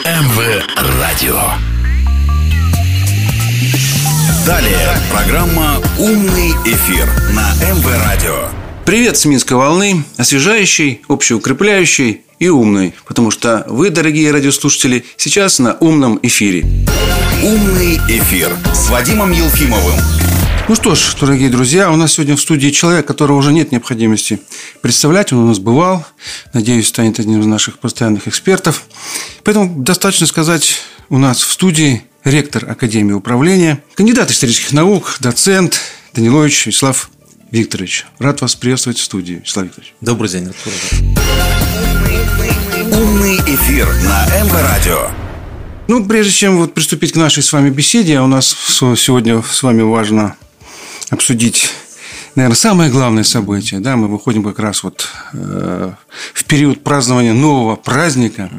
МВ 0.00 0.64
Радио. 0.98 1.38
Далее 4.46 4.88
программа 5.12 5.76
«Умный 5.98 6.52
эфир» 6.64 7.06
на 7.34 7.52
МВ 7.62 7.86
Радио. 8.04 8.48
Привет 8.86 9.18
с 9.18 9.26
Минской 9.26 9.56
волны, 9.56 10.02
освежающий, 10.16 11.02
общеукрепляющий 11.08 12.22
и 12.38 12.48
умный, 12.48 12.94
потому 13.06 13.30
что 13.30 13.64
вы, 13.68 13.90
дорогие 13.90 14.32
радиослушатели, 14.32 15.04
сейчас 15.18 15.58
на 15.58 15.74
умном 15.74 16.18
эфире. 16.22 16.64
«Умный 17.44 17.98
эфир» 18.08 18.56
с 18.72 18.88
Вадимом 18.88 19.30
Елфимовым. 19.30 20.00
Ну 20.68 20.76
что 20.76 20.94
ж, 20.94 21.16
дорогие 21.20 21.50
друзья, 21.50 21.90
у 21.90 21.96
нас 21.96 22.12
сегодня 22.12 22.36
в 22.36 22.40
студии 22.40 22.68
человек, 22.68 23.04
которого 23.04 23.36
уже 23.36 23.52
нет 23.52 23.72
необходимости 23.72 24.40
представлять. 24.80 25.32
Он 25.32 25.40
у 25.40 25.46
нас 25.48 25.58
бывал. 25.58 26.06
Надеюсь, 26.52 26.86
станет 26.86 27.18
одним 27.18 27.40
из 27.40 27.46
наших 27.46 27.80
постоянных 27.80 28.28
экспертов. 28.28 28.84
Поэтому 29.42 29.82
достаточно 29.82 30.26
сказать 30.26 30.76
у 31.08 31.18
нас 31.18 31.42
в 31.42 31.52
студии 31.52 32.04
ректор 32.22 32.70
Академии 32.70 33.12
управления, 33.12 33.82
кандидат 33.96 34.30
исторических 34.30 34.72
наук, 34.72 35.16
доцент 35.18 35.80
Данилович 36.14 36.66
Вячеслав 36.66 37.10
Викторович. 37.50 38.06
Рад 38.20 38.40
вас 38.40 38.54
приветствовать 38.54 38.98
в 38.98 39.02
студии, 39.02 39.34
Вячеслав 39.34 39.66
Викторович. 39.66 39.94
Добрый 40.00 40.30
день. 40.30 40.52
«Умный 42.92 43.36
эфир» 43.38 43.88
на 44.04 44.26
МВ 44.44 44.52
Радио. 44.52 45.10
Ну, 45.88 46.06
прежде 46.06 46.32
чем 46.32 46.58
вот 46.58 46.72
приступить 46.72 47.12
к 47.12 47.16
нашей 47.16 47.42
с 47.42 47.52
вами 47.52 47.68
беседе, 47.68 48.20
у 48.20 48.28
нас 48.28 48.56
сегодня 48.68 49.42
с 49.42 49.62
вами 49.62 49.82
важно 49.82 50.36
обсудить, 51.12 51.70
наверное, 52.34 52.56
самое 52.56 52.90
главное 52.90 53.22
событие. 53.22 53.80
Да, 53.80 53.96
мы 53.96 54.08
выходим 54.08 54.42
как 54.42 54.58
раз 54.58 54.82
вот 54.82 55.08
э, 55.34 55.92
в 56.34 56.44
период 56.44 56.82
празднования 56.82 57.34
нового 57.34 57.76
праздника, 57.76 58.50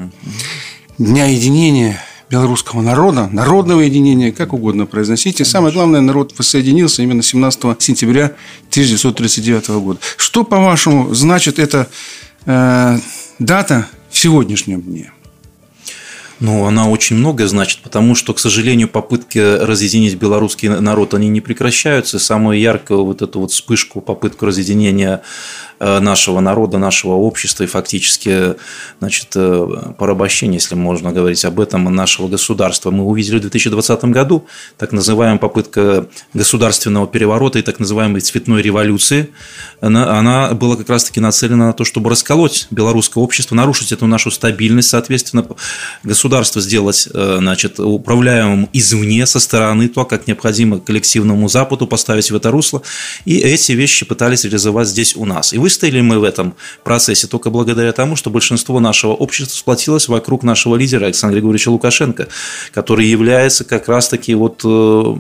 Дня 1.00 1.26
единения 1.26 2.00
белорусского 2.30 2.82
народа, 2.82 3.28
народного 3.32 3.82
единения, 3.82 4.32
как 4.32 4.54
угодно 4.54 4.86
произносите. 4.86 5.44
Самое 5.44 5.74
главное, 5.74 6.02
народ 6.02 6.38
воссоединился 6.38 7.02
именно 7.02 7.24
17 7.24 7.82
сентября 7.82 8.26
1939 8.70 9.70
года. 9.70 10.00
Что, 10.18 10.44
по-вашему, 10.44 11.12
значит 11.16 11.58
эта 11.58 11.90
э, 12.46 13.00
дата 13.40 13.88
в 14.12 14.18
сегодняшнем 14.20 14.84
дне? 14.84 15.12
Ну, 16.44 16.66
она 16.66 16.90
очень 16.90 17.16
многое 17.16 17.48
значит, 17.48 17.80
потому 17.84 18.16
что, 18.16 18.34
к 18.34 18.40
сожалению, 18.40 18.90
попытки 18.90 19.38
разъединить 19.38 20.16
белорусский 20.16 20.68
народ, 20.68 21.14
они 21.14 21.30
не 21.30 21.40
прекращаются. 21.40 22.20
Самую 22.20 22.60
яркую 22.60 23.06
вот 23.06 23.22
эту 23.22 23.40
вот 23.40 23.54
вспышку, 23.54 24.02
попытку 24.02 24.46
разъединения 24.46 25.22
Э, 25.86 26.00
нашего 26.00 26.40
народа, 26.40 26.78
нашего 26.78 27.12
общества 27.12 27.66
и 27.66 27.68
фактически 27.68 28.56
значит, 29.00 29.28
э, 29.36 29.94
порабощение, 29.98 30.56
если 30.56 30.76
можно 30.76 31.12
говорить 31.12 31.44
об 31.44 31.60
этом, 31.60 31.94
нашего 31.94 32.30
государства. 32.30 32.90
Мы 32.90 33.04
увидели 33.04 33.38
в 33.38 33.42
2020 33.42 34.06
году 34.06 34.46
так 34.78 34.94
называемая 34.94 35.40
попытка 35.40 36.08
государственного 36.34 37.06
переворота 37.06 37.60
и 37.60 37.64
так 37.64 37.80
называемой 37.80 38.22
цветной 38.22 38.62
революции. 38.62 39.32
Она, 39.82 40.18
она 40.18 40.54
была 40.54 40.78
как 40.78 40.88
раз-таки 40.90 41.20
нацелена 41.20 41.68
на 41.68 41.74
то, 41.74 41.84
чтобы 41.84 42.10
расколоть 42.10 42.68
белорусское 42.72 43.22
общество, 43.22 43.54
нарушить 43.54 43.92
эту 43.92 44.06
нашу 44.06 44.32
стабильность, 44.32 44.88
соответственно, 44.88 45.46
государство 46.04 46.33
сделать 46.42 47.08
э, 47.14 47.38
значит, 47.40 47.80
управляемым 47.80 48.70
извне, 48.74 49.26
со 49.26 49.40
стороны, 49.40 49.88
то, 49.88 50.06
как 50.06 50.28
необходимо 50.28 50.80
коллективному 50.80 51.48
Западу 51.50 51.88
поставить 51.88 52.32
в 52.32 52.36
это 52.36 52.52
русло. 52.52 52.82
И 53.26 53.38
эти 53.38 53.74
вещи 53.74 54.06
пытались 54.06 54.44
реализовать 54.44 54.88
здесь 54.88 55.16
у 55.16 55.26
нас. 55.26 55.54
И 55.54 55.58
выстояли 55.58 56.02
мы 56.02 56.20
в 56.20 56.24
этом 56.24 56.56
процессе 56.84 57.28
только 57.28 57.50
благодаря 57.50 57.92
тому, 57.92 58.16
что 58.16 58.30
большинство 58.30 58.80
нашего 58.80 59.14
общества 59.14 59.56
сплотилось 59.58 60.08
вокруг 60.08 60.44
нашего 60.44 60.76
лидера 60.76 61.06
Александра 61.06 61.36
Григорьевича 61.36 61.70
Лукашенко, 61.70 62.28
который 62.74 63.08
является 63.08 63.64
как 63.64 63.88
раз-таки 63.88 64.34
вот 64.36 64.62
э, 64.64 65.16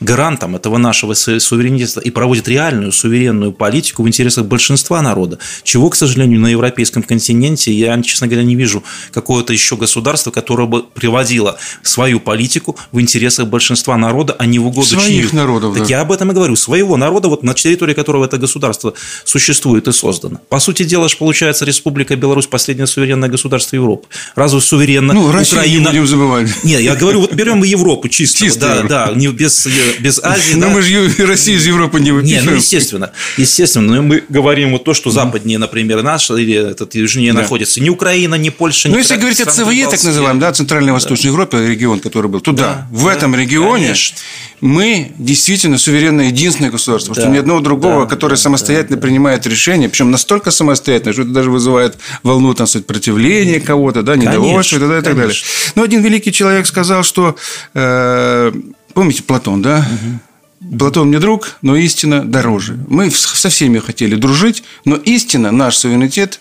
гарантом 0.00 0.56
этого 0.56 0.78
нашего 0.78 1.14
суверенитета 1.14 2.00
и 2.00 2.10
проводит 2.10 2.48
реальную 2.48 2.92
суверенную 2.92 3.52
политику 3.52 4.02
в 4.02 4.08
интересах 4.08 4.46
большинства 4.46 5.00
народа, 5.02 5.38
чего, 5.62 5.90
к 5.90 5.96
сожалению, 5.96 6.40
на 6.40 6.48
европейском 6.48 7.02
континенте 7.02 7.72
я, 7.72 8.00
честно 8.02 8.26
говоря, 8.26 8.44
не 8.44 8.56
вижу 8.56 8.82
какого-то 9.12 9.52
еще 9.52 9.76
государства, 9.76 10.30
которое 10.30 10.66
бы 10.66 10.82
приводило 10.82 11.58
свою 11.82 12.20
политику 12.20 12.76
в 12.92 13.00
интересах 13.00 13.46
большинства 13.46 13.96
народа, 13.96 14.34
а 14.38 14.46
не 14.46 14.58
в 14.58 14.66
угоду 14.66 14.86
Своих 14.86 15.06
чьих. 15.06 15.32
народов, 15.32 15.74
Так 15.74 15.84
да. 15.84 15.88
я 15.88 16.00
об 16.00 16.12
этом 16.12 16.30
и 16.30 16.34
говорю. 16.34 16.56
Своего 16.56 16.96
народа, 16.96 17.28
вот 17.28 17.42
на 17.42 17.54
территории 17.54 17.94
которого 17.94 18.24
это 18.24 18.38
государство 18.38 18.94
существует 19.24 19.88
и 19.88 19.92
создано. 19.92 20.40
По 20.48 20.58
сути 20.60 20.84
дела, 20.84 21.08
же 21.08 21.16
получается 21.16 21.64
Республика 21.64 22.16
Беларусь 22.16 22.46
последнее 22.46 22.86
суверенное 22.86 23.28
государство 23.28 23.76
Европы. 23.76 24.08
Разве 24.34 24.60
суверенно 24.60 25.14
ну, 25.14 25.32
Россию 25.32 25.60
Украина... 25.60 25.80
не 25.80 25.86
будем 25.86 26.06
забывать. 26.06 26.64
Нет, 26.64 26.80
я 26.80 26.94
говорю, 26.94 27.20
вот 27.22 27.32
берем 27.32 27.62
Европу 27.62 28.08
чисто. 28.08 28.38
Чисто. 28.38 28.84
Да, 28.88 29.06
да, 29.06 29.12
не 29.14 29.28
без 29.28 29.66
без 30.00 30.22
Азии. 30.22 30.54
Но 30.54 30.66
да. 30.66 30.68
мы 30.68 30.82
же 30.82 31.26
Россию 31.26 31.58
из 31.58 31.66
Европы 31.66 32.00
не 32.00 32.12
выпишем. 32.12 32.36
Не, 32.36 32.42
ну 32.42 32.56
естественно, 32.56 33.12
естественно. 33.36 33.96
Но 33.96 34.02
мы 34.02 34.24
говорим 34.28 34.72
вот 34.72 34.84
то, 34.84 34.94
что 34.94 35.10
западнее, 35.10 35.58
например, 35.58 36.02
наш 36.02 36.30
или 36.30 36.54
этот 36.54 36.94
южнее 36.94 37.32
да. 37.32 37.40
находится. 37.40 37.80
Ни 37.80 37.88
Украина, 37.88 38.34
ни 38.36 38.50
Польша, 38.50 38.88
ни 38.88 38.92
Ну, 38.92 38.98
если 38.98 39.16
говорить 39.16 39.40
о 39.40 39.50
ЦВЕ, 39.50 39.88
так 39.88 40.02
называемом, 40.02 40.40
да, 40.40 40.52
Центральной-Восточной 40.52 41.24
да. 41.24 41.28
Европе, 41.28 41.68
регион, 41.68 42.00
который 42.00 42.30
был, 42.30 42.40
туда, 42.40 42.62
да, 42.62 42.88
в 42.90 43.04
да, 43.04 43.12
этом 43.12 43.34
регионе 43.34 43.84
конечно. 43.84 44.18
мы 44.60 45.12
действительно 45.18 45.78
суверенное 45.78 46.26
единственное 46.26 46.70
государство, 46.70 47.14
да, 47.14 47.22
что 47.22 47.30
ни 47.30 47.38
одного 47.38 47.60
другого, 47.60 48.04
да, 48.04 48.10
которое 48.10 48.36
самостоятельно 48.36 48.96
да, 48.96 49.02
принимает 49.02 49.46
решения, 49.46 49.88
причем 49.88 50.10
настолько 50.10 50.50
самостоятельно, 50.50 51.12
что 51.12 51.22
это 51.22 51.30
даже 51.30 51.50
вызывает 51.50 51.96
волну 52.22 52.54
там, 52.54 52.66
сопротивления 52.66 53.60
кого-то, 53.60 54.02
да, 54.02 54.16
недовольство 54.16 54.78
конечно, 54.78 54.98
и 54.98 55.02
так 55.02 55.16
далее. 55.16 55.34
Но 55.74 55.82
один 55.82 56.02
великий 56.02 56.32
человек 56.32 56.66
сказал, 56.66 57.02
что 57.02 57.36
э, 57.74 58.52
Помните 58.94 59.22
Платон, 59.22 59.60
да? 59.62 59.78
Угу. 59.78 60.78
Платон 60.78 61.08
мне 61.08 61.18
друг, 61.18 61.56
но 61.62 61.76
истина 61.76 62.24
дороже. 62.24 62.78
Мы 62.88 63.10
со 63.10 63.48
всеми 63.50 63.78
хотели 63.78 64.14
дружить, 64.14 64.62
но 64.84 64.96
истина, 64.96 65.50
наш 65.50 65.76
суверенитет, 65.76 66.40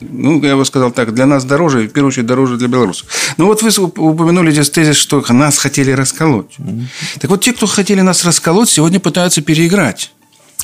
ну, 0.00 0.42
я 0.42 0.56
бы 0.56 0.64
сказал 0.64 0.92
так, 0.92 1.12
для 1.12 1.26
нас 1.26 1.44
дороже, 1.44 1.86
в 1.86 1.92
первую 1.92 2.08
очередь 2.08 2.26
дороже 2.26 2.56
для 2.56 2.68
белорусов. 2.68 3.08
Ну, 3.36 3.46
вот 3.46 3.62
вы 3.62 3.70
упомянули 3.84 4.50
здесь 4.50 4.70
тезис, 4.70 4.96
что 4.96 5.22
нас 5.32 5.58
хотели 5.58 5.90
расколоть. 5.90 6.58
Угу. 6.58 6.82
Так 7.20 7.30
вот, 7.30 7.42
те, 7.42 7.52
кто 7.52 7.66
хотели 7.66 8.00
нас 8.00 8.24
расколоть, 8.24 8.70
сегодня 8.70 8.98
пытаются 8.98 9.42
переиграть 9.42 10.10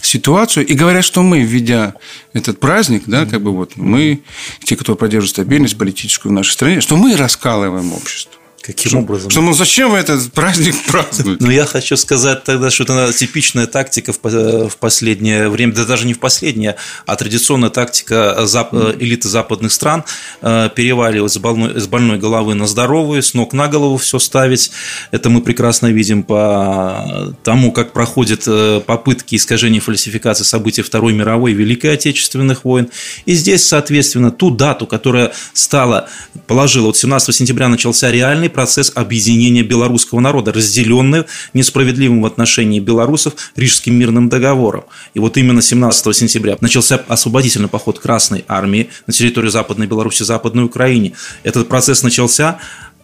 ситуацию 0.01 0.67
и 0.67 0.75
говорят, 0.75 1.05
что 1.05 1.23
мы, 1.23 1.41
введя 1.41 1.95
этот 2.33 2.61
праздник, 2.61 3.05
да, 3.07 3.27
как 3.27 3.43
бы 3.43 3.53
вот 3.53 3.77
мы, 3.77 4.21
те, 4.63 4.77
кто 4.77 4.95
поддерживает 4.95 5.31
стабильность 5.31 5.77
политическую 5.77 6.31
в 6.31 6.35
нашей 6.35 6.53
стране, 6.53 6.81
что 6.81 6.97
мы 6.97 7.17
раскалываем 7.17 7.93
общество. 7.93 8.36
Каким 8.67 8.91
что, 8.91 8.99
образом? 8.99 9.31
Что, 9.31 9.43
ну, 9.43 9.53
зачем 9.53 9.93
вы 9.93 9.99
этот 9.99 10.33
праздник 10.33 10.75
празднуете? 10.89 11.45
Ну, 11.45 11.51
я 11.51 11.67
хочу 11.67 11.97
сказать 11.97 12.43
тогда, 12.43 12.69
что 12.69 12.83
это 12.83 13.13
типичная 13.13 13.69
тактика 13.69 14.13
в 14.13 14.77
последнее 14.81 15.49
время, 15.49 15.73
да 15.73 15.85
даже 15.85 16.05
не 16.05 16.15
в 16.15 16.19
последнее, 16.19 16.75
а 17.07 17.15
традиционная 17.15 17.71
тактика 17.71 18.45
зап... 18.45 18.75
элиты 18.75 19.29
западных 19.29 19.73
стран 19.73 20.03
э, 20.43 20.69
переваливать 20.75 21.33
с 21.33 21.39
больной, 21.87 22.19
головы 22.19 22.55
на 22.55 22.67
здоровую, 22.67 23.23
с 23.23 23.35
ног 23.35 23.53
на 23.53 23.69
голову 23.69 23.99
все 23.99 24.19
ставить. 24.19 24.73
Это 25.13 25.31
мы 25.31 25.43
прекрасно 25.43 25.87
видим 25.87 26.25
по 26.25 27.35
тому, 27.45 27.71
как 27.71 27.93
проходят 27.93 28.43
э, 28.49 28.81
попытки 28.85 29.37
искажения 29.37 29.81
фальсификации 29.81 30.43
событий 30.43 30.83
Второй 30.83 31.13
мировой 31.13 31.53
и 31.53 31.55
Великой 31.55 31.95
Отечественных 31.95 32.65
войн. 32.65 32.89
И 33.27 33.35
здесь, 33.35 33.65
соответственно, 33.65 34.33
ту 34.33 34.51
дату, 34.51 34.89
которая 34.89 35.33
стала, 35.53 36.09
положила, 36.49 36.87
вот 36.87 36.97
17 36.97 37.33
сентября 37.33 37.69
начался 37.69 38.11
реальный 38.11 38.51
процесс 38.57 38.91
объединения 38.95 39.63
белорусского 39.63 40.21
народа, 40.21 40.51
разделенный 40.51 41.25
несправедливым 41.53 42.23
в 42.23 42.27
отношении 42.27 42.81
белорусов 42.81 43.35
Рижским 43.55 43.95
мирным 43.95 44.31
договором. 44.31 44.85
И 45.13 45.19
вот 45.19 45.37
именно 45.37 45.61
17 45.61 46.17
сентября 46.17 46.57
начался 46.63 46.97
освободительный 47.07 47.69
поход 47.69 47.99
Красной 47.99 48.47
Армии 48.49 48.89
на 49.07 49.13
территорию 49.13 49.51
Западной 49.51 49.87
Беларуси, 49.87 50.23
Западной 50.23 50.65
Украине. 50.65 51.13
Этот 51.43 51.69
процесс 51.69 52.03
начался 52.03 52.59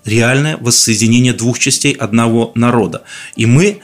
реальное 0.06 0.56
воссоединение 0.56 1.34
двух 1.34 1.58
частей 1.58 1.92
одного 1.92 2.52
народа. 2.54 3.02
И 3.36 3.44
мы 3.44 3.82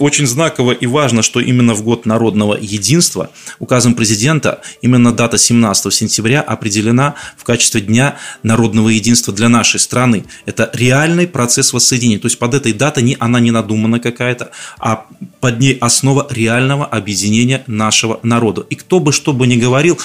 очень 0.00 0.26
знаково 0.26 0.72
и 0.72 0.86
важно, 0.86 1.22
что 1.22 1.40
именно 1.40 1.74
в 1.74 1.82
год 1.82 2.06
народного 2.06 2.56
единства 2.60 3.30
указом 3.58 3.94
президента 3.94 4.60
именно 4.82 5.12
дата 5.12 5.38
17 5.38 5.92
сентября 5.92 6.40
определена 6.40 7.14
в 7.36 7.44
качестве 7.44 7.80
Дня 7.80 8.16
народного 8.42 8.88
единства 8.88 9.32
для 9.32 9.48
нашей 9.48 9.80
страны. 9.80 10.24
Это 10.46 10.70
реальный 10.72 11.26
процесс 11.26 11.72
воссоединения. 11.72 12.18
То 12.18 12.26
есть 12.26 12.38
под 12.38 12.54
этой 12.54 12.72
датой 12.72 13.02
не, 13.02 13.16
она 13.18 13.40
не 13.40 13.50
надумана 13.50 14.00
какая-то, 14.00 14.50
а 14.78 15.06
под 15.40 15.60
ней 15.60 15.76
основа 15.80 16.26
реального 16.30 16.86
объединения 16.86 17.62
нашего 17.66 18.20
народа. 18.22 18.66
И 18.70 18.74
кто 18.74 19.00
бы 19.00 19.12
что 19.12 19.32
бы 19.32 19.46
ни 19.46 19.56
говорил 19.56 19.98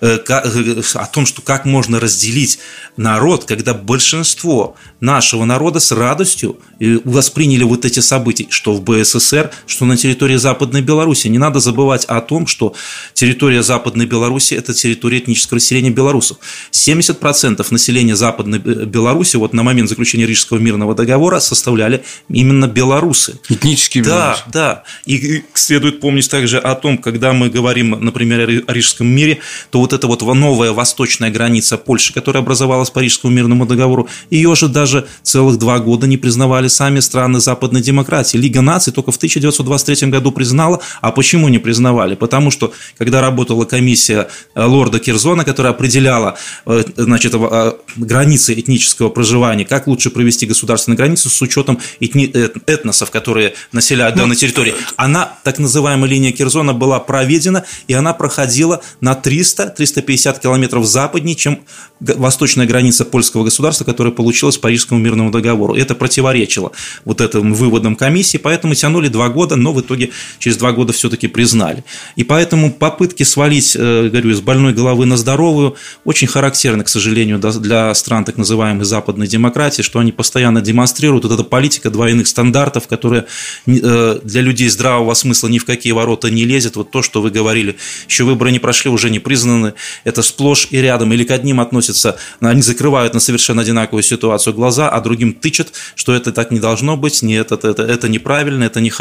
э, 0.00 0.18
э, 0.28 0.82
о 0.94 1.06
том, 1.06 1.26
что 1.26 1.42
как 1.42 1.64
можно 1.64 2.00
разделить 2.00 2.58
народ, 2.96 3.44
когда 3.44 3.74
большинство 3.74 4.76
нашего 5.00 5.44
народа 5.44 5.80
с 5.80 5.92
радостью 5.92 6.58
э, 6.78 6.98
восприняли 7.04 7.64
вот 7.64 7.84
эти 7.84 8.00
события, 8.00 8.46
что 8.50 8.74
в 8.74 8.82
БССР 8.82 9.39
СССР, 9.40 9.50
что 9.66 9.84
на 9.84 9.96
территории 9.96 10.36
Западной 10.36 10.82
Беларуси. 10.82 11.28
Не 11.28 11.38
надо 11.38 11.60
забывать 11.60 12.04
о 12.06 12.20
том, 12.20 12.46
что 12.46 12.74
территория 13.14 13.62
Западной 13.62 14.06
Беларуси– 14.06 14.54
это 14.56 14.74
территория 14.74 15.18
этнического 15.18 15.56
населения 15.56 15.90
белорусов. 15.90 16.38
70% 16.72 17.66
населения 17.70 18.16
Западной 18.16 18.58
Беларуси 18.58 19.36
вот 19.36 19.52
на 19.52 19.62
момент 19.62 19.88
заключения 19.88 20.26
Рижского 20.26 20.58
мирного 20.58 20.94
договора 20.94 21.40
составляли 21.40 22.02
именно 22.28 22.66
белорусы. 22.66 23.38
Этнические 23.48 24.04
белорусы. 24.04 24.42
Да, 24.46 24.52
да. 24.52 24.84
И 25.06 25.44
следует 25.54 26.00
помнить 26.00 26.30
также 26.30 26.58
о 26.58 26.74
том, 26.74 26.98
когда 26.98 27.32
мы 27.32 27.48
говорим, 27.48 27.90
например, 27.90 28.64
о 28.66 28.72
Рижском 28.72 29.06
мире, 29.06 29.38
то 29.70 29.80
вот 29.80 29.92
эта 29.92 30.06
вот 30.06 30.20
новая 30.22 30.72
восточная 30.72 31.30
граница 31.30 31.76
Польши, 31.76 32.12
которая 32.12 32.42
образовалась 32.42 32.90
по 32.90 33.00
Рижскому 33.00 33.32
мирному 33.32 33.66
договору, 33.66 34.08
ее 34.30 34.54
же 34.54 34.68
даже 34.68 35.06
целых 35.22 35.58
два 35.58 35.78
года 35.78 36.06
не 36.06 36.16
признавали 36.16 36.68
сами 36.68 37.00
страны 37.00 37.40
западной 37.40 37.80
демократии. 37.80 38.36
Лига 38.36 38.60
наций 38.60 38.92
только 38.92 39.12
в 39.12 39.18
1923 39.38 40.08
году 40.08 40.32
признала. 40.32 40.80
А 41.00 41.12
почему 41.12 41.48
не 41.48 41.58
признавали? 41.58 42.14
Потому 42.14 42.50
что, 42.50 42.72
когда 42.96 43.20
работала 43.20 43.64
комиссия 43.64 44.28
э, 44.54 44.64
лорда 44.64 44.98
Кирзона, 44.98 45.44
которая 45.44 45.72
определяла 45.72 46.38
э, 46.66 46.84
значит, 46.96 47.34
э, 47.34 47.72
границы 47.96 48.54
этнического 48.54 49.10
проживания, 49.10 49.64
как 49.64 49.86
лучше 49.86 50.10
провести 50.10 50.46
государственную 50.46 50.96
границу 50.96 51.28
с 51.28 51.42
учетом 51.42 51.78
этни... 52.00 52.26
этносов, 52.66 53.10
которые 53.10 53.54
населяют 53.72 54.16
данной 54.16 54.30
ну, 54.30 54.34
территории, 54.34 54.74
она, 54.96 55.34
так 55.44 55.58
называемая 55.58 56.08
линия 56.08 56.32
Кирзона, 56.32 56.72
была 56.72 57.00
проведена, 57.00 57.64
и 57.86 57.92
она 57.92 58.14
проходила 58.14 58.82
на 59.00 59.12
300-350 59.12 60.40
километров 60.40 60.86
западнее, 60.86 61.36
чем 61.36 61.60
восточная 62.00 62.66
граница 62.66 63.04
польского 63.04 63.44
государства, 63.44 63.84
которая 63.84 64.12
получилась 64.12 64.56
по 64.56 64.70
Парижскому 64.70 65.00
мирному 65.00 65.32
договору. 65.32 65.74
Это 65.74 65.96
противоречило 65.96 66.70
вот 67.04 67.20
этим 67.20 67.54
выводам 67.54 67.96
комиссии, 67.96 68.38
поэтому 68.38 68.74
тянули 68.74 69.08
два 69.10 69.28
года, 69.28 69.56
но 69.56 69.72
в 69.72 69.80
итоге 69.80 70.10
через 70.38 70.56
два 70.56 70.72
года 70.72 70.92
все-таки 70.92 71.28
признали. 71.28 71.84
И 72.16 72.24
поэтому 72.24 72.72
попытки 72.72 73.22
свалить, 73.22 73.76
э, 73.76 74.08
говорю, 74.08 74.30
из 74.30 74.40
больной 74.40 74.72
головы 74.72 75.06
на 75.06 75.16
здоровую 75.16 75.76
очень 76.04 76.26
характерны, 76.26 76.84
к 76.84 76.88
сожалению, 76.88 77.38
для 77.38 77.94
стран 77.94 78.24
так 78.24 78.36
называемой 78.36 78.84
западной 78.84 79.26
демократии, 79.26 79.82
что 79.82 79.98
они 79.98 80.12
постоянно 80.12 80.60
демонстрируют 80.60 81.24
вот 81.24 81.32
эта 81.32 81.44
политика 81.44 81.90
двойных 81.90 82.26
стандартов, 82.26 82.86
которая 82.86 83.26
э, 83.66 84.20
для 84.22 84.40
людей 84.40 84.68
здравого 84.68 85.14
смысла 85.14 85.48
ни 85.48 85.58
в 85.58 85.64
какие 85.64 85.92
ворота 85.92 86.30
не 86.30 86.44
лезет. 86.44 86.76
Вот 86.76 86.90
то, 86.90 87.02
что 87.02 87.22
вы 87.22 87.30
говорили, 87.30 87.76
еще 88.08 88.24
выборы 88.24 88.52
не 88.52 88.58
прошли, 88.58 88.90
уже 88.90 89.10
не 89.10 89.18
признаны, 89.18 89.74
это 90.04 90.22
сплошь 90.22 90.68
и 90.70 90.78
рядом. 90.78 91.12
Или 91.12 91.24
к 91.24 91.30
одним 91.30 91.60
относятся, 91.60 92.16
они 92.40 92.62
закрывают 92.62 93.14
на 93.14 93.20
совершенно 93.20 93.62
одинаковую 93.62 94.02
ситуацию 94.02 94.54
глаза, 94.54 94.88
а 94.88 95.00
другим 95.00 95.32
тычат, 95.32 95.72
что 95.94 96.14
это 96.14 96.32
так 96.32 96.50
не 96.50 96.60
должно 96.60 96.96
быть, 96.96 97.22
нет, 97.22 97.52
это, 97.52 97.68
это, 97.68 97.82
это 97.82 98.08
неправильно, 98.08 98.64
это 98.64 98.80
нехорошо. 98.80 98.99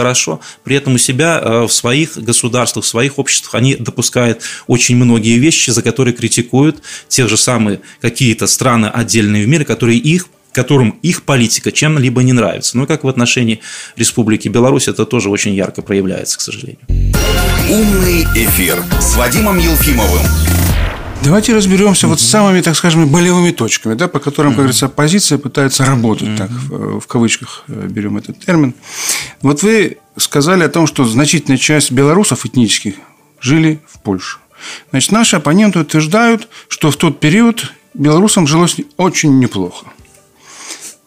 При 0.64 0.76
этом 0.76 0.96
у 0.96 0.98
себя 0.98 1.40
э, 1.42 1.64
в 1.64 1.72
своих 1.72 2.18
государствах, 2.18 2.86
в 2.86 2.88
своих 2.88 3.20
обществах 3.20 3.56
они 3.56 3.76
допускают 3.76 4.42
очень 4.68 4.96
многие 4.96 5.38
вещи, 5.38 5.70
за 5.72 5.82
которые 5.82 6.14
критикуют 6.14 6.82
те 7.08 7.28
же 7.28 7.38
самые 7.38 7.82
какие-то 8.02 8.48
страны 8.48 8.88
отдельные 8.88 9.46
в 9.46 9.48
мире, 9.48 9.66
которые 9.66 9.98
их 9.98 10.28
которым 10.52 11.00
их 11.04 11.24
политика 11.24 11.72
чем-либо 11.72 12.24
не 12.24 12.34
нравится. 12.34 12.76
Ну, 12.76 12.88
как 12.88 13.04
в 13.04 13.08
отношении 13.08 13.62
Республики 13.96 14.48
Беларусь, 14.48 14.88
это 14.88 15.06
тоже 15.06 15.30
очень 15.30 15.54
ярко 15.54 15.82
проявляется, 15.82 16.38
к 16.40 16.42
сожалению. 16.42 16.80
Умный 17.70 18.24
эфир 18.36 18.84
с 19.00 19.16
Вадимом 19.16 19.60
Елфимовым. 19.60 20.59
Давайте 21.22 21.54
разберемся 21.54 22.08
вот 22.08 22.22
с 22.22 22.26
самыми, 22.26 22.62
так 22.62 22.76
скажем, 22.76 23.08
болевыми 23.10 23.52
точками, 23.52 23.94
да, 23.94 24.08
по 24.08 24.20
которым, 24.20 24.52
как 24.52 24.60
говорится, 24.60 24.86
оппозиция 24.86 25.38
пытается 25.38 25.86
работать, 25.86 26.38
так, 26.38 26.50
в, 26.50 27.02
в 27.02 27.08
кавычках 27.08 27.64
э, 27.68 27.88
берем 27.88 28.18
этот 28.18 28.40
термин. 28.40 28.74
Вот 29.42 29.62
вы 29.62 29.98
сказали 30.18 30.64
о 30.64 30.70
том, 30.70 30.88
что 30.88 31.06
значительная 31.06 31.58
часть 31.58 31.92
белорусов 31.92 32.46
этнических 32.46 32.96
жили 33.42 33.82
в 33.88 34.00
Польше. 34.00 34.38
Значит, 34.92 35.12
наши 35.12 35.36
оппоненты 35.36 35.80
утверждают, 35.80 36.48
что 36.70 36.90
в 36.90 36.96
тот 36.96 37.20
период 37.20 37.74
белорусам 37.94 38.48
жилось 38.48 38.78
очень 38.98 39.40
неплохо. 39.40 39.88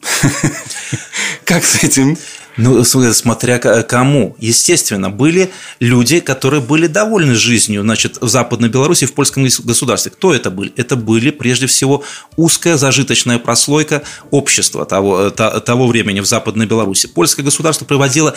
Как 1.44 1.64
с 1.64 1.82
этим? 1.82 2.16
Ну, 2.56 2.84
смотря 2.84 3.58
кому. 3.58 4.36
Естественно, 4.38 5.10
были 5.10 5.50
люди, 5.80 6.20
которые 6.20 6.60
были 6.60 6.86
довольны 6.86 7.34
жизнью, 7.34 7.82
значит, 7.82 8.18
в 8.20 8.28
Западной 8.28 8.68
Беларуси, 8.68 9.06
в 9.06 9.14
польском 9.14 9.44
государстве. 9.44 10.10
Кто 10.10 10.34
это 10.34 10.50
были? 10.50 10.72
Это 10.76 10.96
были, 10.96 11.30
прежде 11.30 11.66
всего, 11.66 12.04
узкая 12.36 12.76
зажиточная 12.76 13.38
прослойка 13.38 14.02
общества 14.30 14.84
того, 14.84 15.30
того 15.30 15.86
времени 15.86 16.20
в 16.20 16.26
Западной 16.26 16.66
Беларуси. 16.66 17.08
Польское 17.08 17.44
государство 17.44 17.84
проводило 17.84 18.34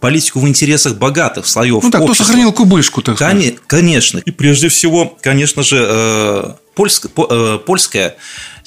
политику 0.00 0.40
в 0.40 0.48
интересах 0.48 0.96
богатых 0.96 1.46
слоев 1.46 1.82
Ну, 1.82 1.90
так, 1.90 2.02
общества. 2.02 2.24
кто 2.24 2.24
сохранил 2.24 2.52
кубышку, 2.52 3.02
так 3.02 3.16
сказать. 3.16 3.56
Конечно. 3.66 4.18
И 4.18 4.30
прежде 4.30 4.68
всего, 4.68 5.16
конечно 5.20 5.62
же, 5.62 5.84
э, 5.88 6.52
польская, 6.74 8.08
э, 8.08 8.12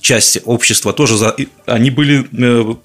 часть 0.01 0.39
общества 0.45 0.93
тоже, 0.93 1.33
они 1.65 1.91
были 1.91 2.27
э, 2.33 2.75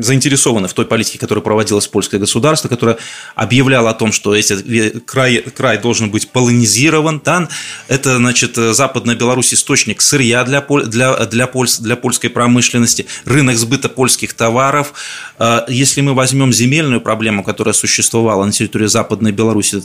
заинтересованы 0.00 0.68
в 0.68 0.74
той 0.74 0.86
политике, 0.86 1.18
которая 1.18 1.42
проводилась 1.42 1.86
в 1.86 1.90
польское 1.90 2.20
государство, 2.20 2.68
которое 2.68 2.98
объявляло 3.34 3.90
о 3.90 3.94
том, 3.94 4.12
что 4.12 4.34
эти 4.34 5.00
край, 5.00 5.38
край 5.38 5.78
должен 5.78 6.10
быть 6.10 6.30
полонизирован. 6.30 7.20
Да? 7.24 7.48
Это, 7.88 8.16
значит, 8.16 8.56
Западная 8.56 9.14
Беларусь 9.14 9.54
источник 9.54 10.00
сырья 10.02 10.44
для, 10.44 10.60
для, 10.60 11.16
для, 11.26 11.46
польс, 11.46 11.78
для 11.78 11.96
польской 11.96 12.30
промышленности, 12.30 13.06
рынок 13.24 13.56
сбыта 13.56 13.88
польских 13.88 14.34
товаров. 14.34 14.92
А, 15.38 15.64
если 15.68 16.00
мы 16.00 16.14
возьмем 16.14 16.52
земельную 16.52 17.00
проблему, 17.00 17.44
которая 17.44 17.72
существовала 17.72 18.44
на 18.44 18.52
территории 18.52 18.86
Западной 18.86 19.32
Беларуси, 19.32 19.82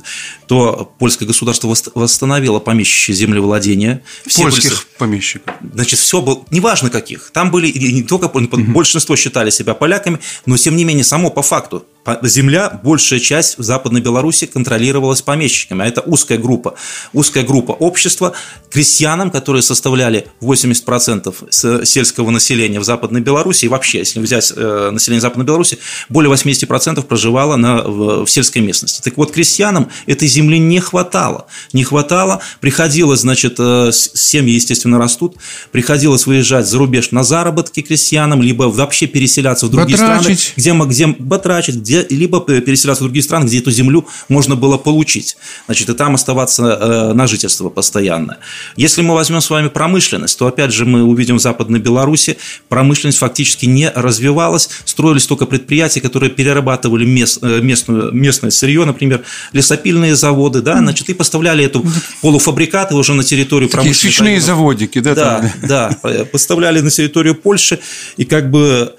то 0.47 0.91
польское 0.99 1.27
государство 1.27 1.73
восстановило 1.93 2.59
помещичье 2.59 3.15
землевладение. 3.15 4.03
Все 4.25 4.43
Польских 4.43 4.69
были, 4.69 4.94
помещиков. 4.97 5.53
Значит, 5.73 5.99
все 5.99 6.21
было, 6.21 6.45
неважно 6.51 6.89
каких. 6.89 7.31
Там 7.31 7.51
были 7.51 7.67
не 7.71 8.03
только, 8.03 8.29
большинство 8.29 9.15
считали 9.15 9.49
себя 9.49 9.73
поляками, 9.73 9.95
поляками, 9.95 10.19
но 10.45 10.57
тем 10.57 10.75
не 10.75 10.83
менее 10.83 11.03
само 11.03 11.29
по 11.29 11.41
факту 11.41 11.85
земля, 12.23 12.79
большая 12.83 13.19
часть 13.19 13.57
в 13.57 13.63
Западной 13.63 14.01
Беларуси 14.01 14.45
контролировалась 14.45 15.21
помещиками, 15.21 15.83
а 15.83 15.87
это 15.87 16.01
узкая 16.01 16.37
группа, 16.37 16.75
узкая 17.13 17.43
группа 17.43 17.71
общества, 17.71 18.33
крестьянам, 18.69 19.31
которые 19.31 19.61
составляли 19.61 20.27
80% 20.41 21.85
сельского 21.85 22.29
населения 22.29 22.79
в 22.79 22.83
Западной 22.83 23.21
Беларуси, 23.21 23.65
и 23.65 23.67
вообще, 23.67 23.99
если 23.99 24.19
взять 24.19 24.53
э, 24.55 24.89
население 24.91 25.21
Западной 25.21 25.45
Беларуси, 25.45 25.79
более 26.09 26.31
80% 26.31 27.01
проживало 27.03 27.55
на, 27.55 27.81
в, 27.81 28.25
в 28.25 28.29
сельской 28.29 28.61
местности. 28.61 29.01
Так 29.01 29.17
вот, 29.17 29.31
крестьянам 29.31 29.89
этой 30.05 30.27
земли 30.27 30.59
не 30.59 30.79
хватало, 30.79 31.47
не 31.73 31.83
хватало, 31.83 32.41
приходилось, 32.59 33.21
значит, 33.21 33.55
э, 33.57 33.91
семьи, 33.91 34.53
естественно, 34.53 34.99
растут, 34.99 35.37
приходилось 35.71 36.27
выезжать 36.27 36.67
за 36.67 36.77
рубеж 36.77 37.11
на 37.11 37.23
заработки 37.23 37.81
крестьянам, 37.81 38.41
либо 38.41 38.63
вообще 38.63 39.07
переселяться 39.07 39.65
в 39.65 39.71
другие 39.71 39.97
батрачить. 39.97 40.39
страны, 40.39 40.85
где, 40.87 41.05
где 41.05 41.07
батрачить, 41.07 41.75
где 41.75 41.94
где, 41.94 41.94
либо 42.09 42.41
переселяться 42.41 43.03
в 43.03 43.07
другие 43.07 43.23
страны, 43.23 43.45
где 43.45 43.59
эту 43.59 43.71
землю 43.71 44.05
можно 44.29 44.55
было 44.55 44.77
получить. 44.77 45.37
Значит, 45.65 45.89
и 45.89 45.93
там 45.93 46.15
оставаться 46.15 46.63
э, 46.63 47.13
на 47.13 47.27
жительство 47.27 47.69
постоянное. 47.69 48.37
Если 48.75 49.01
мы 49.01 49.13
возьмем 49.13 49.41
с 49.41 49.49
вами 49.49 49.69
промышленность, 49.69 50.37
то 50.37 50.47
опять 50.47 50.71
же 50.71 50.85
мы 50.85 51.03
увидим 51.03 51.37
в 51.37 51.41
Западной 51.41 51.79
Беларуси, 51.79 52.37
промышленность 52.69 53.17
фактически 53.17 53.65
не 53.65 53.89
развивалась, 53.89 54.69
строились 54.85 55.25
только 55.27 55.45
предприятия, 55.45 56.01
которые 56.01 56.29
перерабатывали 56.29 57.05
мест, 57.05 57.39
э, 57.41 57.61
местную, 57.61 58.11
местное 58.11 58.51
сырье, 58.51 58.85
например, 58.85 59.23
лесопильные 59.53 60.15
заводы, 60.15 60.61
да, 60.61 60.77
значит, 60.79 61.09
и 61.09 61.13
поставляли 61.13 61.65
эту 61.65 61.85
полуфабрикаты 62.21 62.95
уже 62.95 63.13
на 63.13 63.23
территорию 63.23 63.69
промышленности. 63.69 64.07
Свечные 64.07 64.41
заводики, 64.41 64.99
да? 64.99 65.15
Да, 65.15 65.51
да, 65.63 66.25
поставляли 66.31 66.81
на 66.81 66.89
территорию 66.89 67.35
Польши, 67.35 67.79
и 68.17 68.25
как 68.25 68.49
бы 68.51 68.95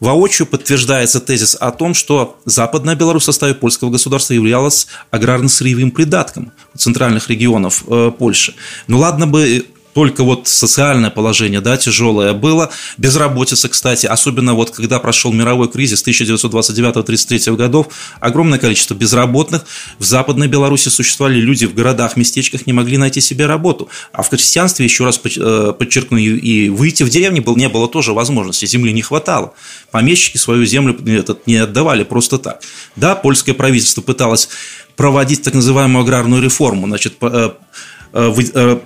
Воочию 0.00 0.46
подтверждается 0.46 1.20
тезис 1.20 1.56
о 1.60 1.70
том, 1.70 1.92
что 1.92 2.40
Западная 2.46 2.96
Беларусь 2.96 3.22
в 3.22 3.26
составе 3.26 3.54
польского 3.54 3.90
государства 3.90 4.32
являлась 4.32 4.86
аграрно-сырьевым 5.10 5.90
придатком 5.90 6.52
центральных 6.76 7.28
регионов 7.28 7.84
э, 7.86 8.10
Польши. 8.18 8.54
Ну 8.86 8.98
ладно 8.98 9.26
бы 9.26 9.66
только 9.92 10.22
вот 10.24 10.46
социальное 10.48 11.10
положение, 11.10 11.60
да, 11.60 11.76
тяжелое 11.76 12.32
было, 12.32 12.70
безработица, 12.96 13.68
кстати, 13.68 14.06
особенно 14.06 14.54
вот 14.54 14.70
когда 14.70 14.98
прошел 14.98 15.32
мировой 15.32 15.68
кризис 15.68 16.04
1929-33 16.06 17.56
годов, 17.56 17.88
огромное 18.20 18.58
количество 18.58 18.94
безработных, 18.94 19.64
в 19.98 20.04
Западной 20.04 20.48
Беларуси 20.48 20.88
существовали 20.88 21.40
люди 21.40 21.66
в 21.66 21.74
городах, 21.74 22.16
местечках, 22.16 22.66
не 22.66 22.72
могли 22.72 22.96
найти 22.96 23.20
себе 23.20 23.46
работу, 23.46 23.88
а 24.12 24.22
в 24.22 24.30
крестьянстве, 24.30 24.84
еще 24.84 25.04
раз 25.04 25.20
э, 25.24 25.72
подчеркну, 25.78 26.18
и 26.18 26.68
выйти 26.68 27.02
в 27.02 27.10
деревню 27.10 27.44
не 27.56 27.68
было 27.68 27.88
тоже 27.88 28.12
возможности, 28.12 28.66
земли 28.66 28.92
не 28.92 29.02
хватало, 29.02 29.54
помещики 29.90 30.36
свою 30.36 30.64
землю 30.64 30.98
этот, 31.06 31.46
не 31.46 31.56
отдавали 31.56 32.04
просто 32.04 32.38
так. 32.38 32.60
Да, 32.96 33.14
польское 33.14 33.54
правительство 33.54 34.02
пыталось 34.02 34.48
проводить 34.96 35.42
так 35.42 35.54
называемую 35.54 36.02
аграрную 36.02 36.42
реформу, 36.42 36.86
значит, 36.86 37.14
э, 37.22 37.50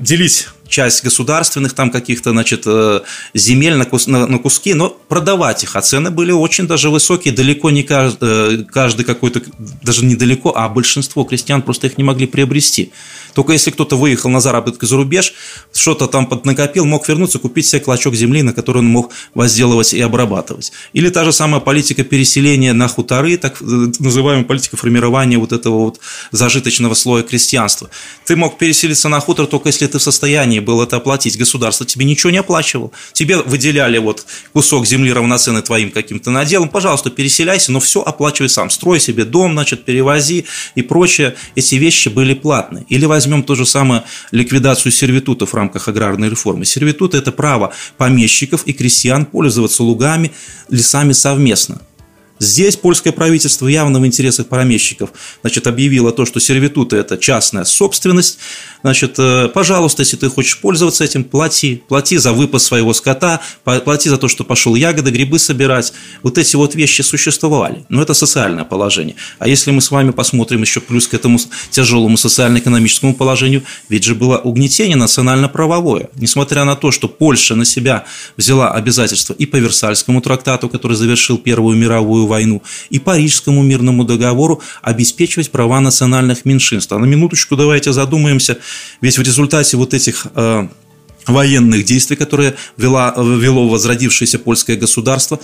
делить 0.00 0.48
часть 0.68 1.04
государственных 1.04 1.72
там 1.72 1.90
каких-то, 1.90 2.30
значит, 2.30 2.62
э, 2.66 3.00
земель 3.34 3.76
на, 3.76 3.84
кус, 3.84 4.06
на, 4.06 4.26
на 4.26 4.38
куски, 4.38 4.74
но 4.74 4.90
продавать 4.90 5.62
их. 5.62 5.76
А 5.76 5.82
цены 5.82 6.10
были 6.10 6.32
очень 6.32 6.66
даже 6.66 6.90
высокие. 6.90 7.32
Далеко 7.32 7.70
не 7.70 7.82
каждый, 7.82 8.62
э, 8.62 8.64
каждый 8.64 9.04
какой-то, 9.04 9.42
даже 9.82 10.04
недалеко, 10.04 10.52
а 10.56 10.68
большинство 10.68 11.24
крестьян 11.24 11.62
просто 11.62 11.86
их 11.86 11.98
не 11.98 12.04
могли 12.04 12.26
приобрести. 12.26 12.90
Только 13.34 13.52
если 13.52 13.70
кто-то 13.70 13.96
выехал 13.96 14.30
на 14.30 14.40
заработки 14.40 14.84
за 14.84 14.96
рубеж, 14.96 15.34
что-то 15.72 16.06
там 16.06 16.28
накопил, 16.44 16.84
мог 16.84 17.08
вернуться, 17.08 17.38
купить 17.38 17.66
себе 17.66 17.80
клочок 17.80 18.14
земли, 18.14 18.42
на 18.42 18.52
который 18.52 18.78
он 18.78 18.86
мог 18.86 19.12
возделывать 19.34 19.92
и 19.92 20.00
обрабатывать. 20.00 20.72
Или 20.92 21.10
та 21.10 21.24
же 21.24 21.32
самая 21.32 21.60
политика 21.60 22.04
переселения 22.04 22.72
на 22.72 22.88
хуторы, 22.88 23.36
так 23.36 23.60
э, 23.60 23.64
называемая 23.98 24.44
политика 24.44 24.76
формирования 24.76 25.38
вот 25.38 25.52
этого 25.52 25.78
вот 25.84 26.00
зажиточного 26.30 26.94
слоя 26.94 27.22
крестьянства. 27.22 27.90
Ты 28.24 28.36
мог 28.36 28.58
переселиться 28.58 29.08
на 29.08 29.20
хутор 29.20 29.46
только 29.46 29.68
если 29.68 29.86
ты 29.86 29.98
в 29.98 30.02
состоянии 30.02 30.60
было 30.60 30.84
это 30.84 30.96
оплатить. 30.96 31.36
Государство 31.36 31.84
тебе 31.84 32.04
ничего 32.04 32.30
не 32.30 32.38
оплачивало. 32.38 32.90
Тебе 33.12 33.38
выделяли 33.38 33.98
вот 33.98 34.24
кусок 34.52 34.86
земли 34.86 35.12
равноценный 35.12 35.62
твоим 35.62 35.90
каким-то 35.90 36.30
наделом. 36.30 36.68
Пожалуйста, 36.68 37.10
переселяйся, 37.10 37.72
но 37.72 37.80
все 37.80 38.02
оплачивай 38.02 38.48
сам. 38.48 38.70
Строй 38.70 39.00
себе 39.00 39.24
дом, 39.24 39.52
значит, 39.52 39.84
перевози 39.84 40.46
и 40.74 40.82
прочее. 40.82 41.34
Эти 41.54 41.76
вещи 41.76 42.08
были 42.08 42.34
платные. 42.34 42.84
Или 42.88 43.06
возьмем 43.24 43.42
то 43.42 43.54
же 43.54 43.64
самое 43.64 44.02
ликвидацию 44.32 44.92
сервитутов 44.92 45.52
в 45.52 45.54
рамках 45.54 45.88
аграрной 45.88 46.28
реформы. 46.28 46.64
Сервитут– 46.64 47.14
это 47.16 47.32
право 47.32 47.72
помещиков 47.96 48.64
и 48.66 48.72
крестьян 48.72 49.24
пользоваться 49.24 49.82
лугами, 49.82 50.30
лесами 50.68 51.12
совместно. 51.12 51.80
Здесь 52.40 52.76
польское 52.76 53.12
правительство 53.12 53.68
явно 53.68 54.00
в 54.00 54.06
интересах 54.06 54.48
помещиков 54.48 55.10
значит, 55.42 55.66
объявило 55.66 56.10
то, 56.12 56.26
что 56.26 56.40
сервитуты– 56.40 56.96
это 56.98 57.16
частная 57.16 57.64
собственность. 57.64 58.38
Значит, 58.82 59.14
э, 59.18 59.48
пожалуйста, 59.54 60.02
если 60.02 60.16
ты 60.16 60.28
хочешь 60.28 60.58
пользоваться 60.60 61.04
этим, 61.04 61.24
плати. 61.24 61.82
Плати 61.88 62.18
за 62.18 62.32
выпас 62.32 62.64
своего 62.64 62.92
скота, 62.92 63.40
плати 63.62 64.10
за 64.10 64.16
то, 64.16 64.28
что 64.28 64.44
пошел 64.44 64.74
ягоды, 64.74 65.10
грибы 65.10 65.38
собирать. 65.38 65.92
Вот 66.22 66.36
эти 66.36 66.56
вот 66.56 66.74
вещи 66.74 67.02
существовали. 67.02 67.86
Но 67.88 68.02
это 68.02 68.14
социальное 68.14 68.64
положение. 68.64 69.14
А 69.38 69.46
если 69.46 69.70
мы 69.70 69.80
с 69.80 69.90
вами 69.90 70.10
посмотрим 70.10 70.62
еще 70.62 70.80
плюс 70.80 71.06
к 71.06 71.14
этому 71.14 71.38
тяжелому 71.70 72.16
социально-экономическому 72.16 73.14
положению, 73.14 73.62
ведь 73.88 74.04
же 74.04 74.14
было 74.14 74.38
угнетение 74.38 74.96
национально-правовое. 74.96 76.10
Несмотря 76.16 76.64
на 76.64 76.74
то, 76.74 76.90
что 76.90 77.08
Польша 77.08 77.54
на 77.54 77.64
себя 77.64 78.04
взяла 78.36 78.72
обязательства 78.72 79.34
и 79.34 79.46
по 79.46 79.56
Версальскому 79.56 80.20
трактату, 80.20 80.68
который 80.68 80.96
завершил 80.96 81.38
Первую 81.38 81.76
мировую 81.76 82.23
мировую 82.24 82.26
войну 82.26 82.62
и 82.90 82.98
Парижскому 82.98 83.62
мирному 83.62 84.04
договору 84.04 84.60
обеспечивать 84.82 85.50
права 85.50 85.80
национальных 85.80 86.44
меньшинств. 86.44 86.92
А 86.92 86.98
на 86.98 87.06
минуточку 87.06 87.56
давайте 87.56 87.92
задумаемся, 87.92 88.58
ведь 89.00 89.18
в 89.18 89.22
результате 89.22 89.76
вот 89.76 89.94
этих 89.94 90.26
э, 90.34 90.68
военных 91.26 91.84
действий, 91.84 92.16
которые 92.16 92.54
вело, 92.76 93.12
вело 93.16 93.68
возродившееся 93.68 94.38
польское 94.38 94.76
государство, 94.76 95.40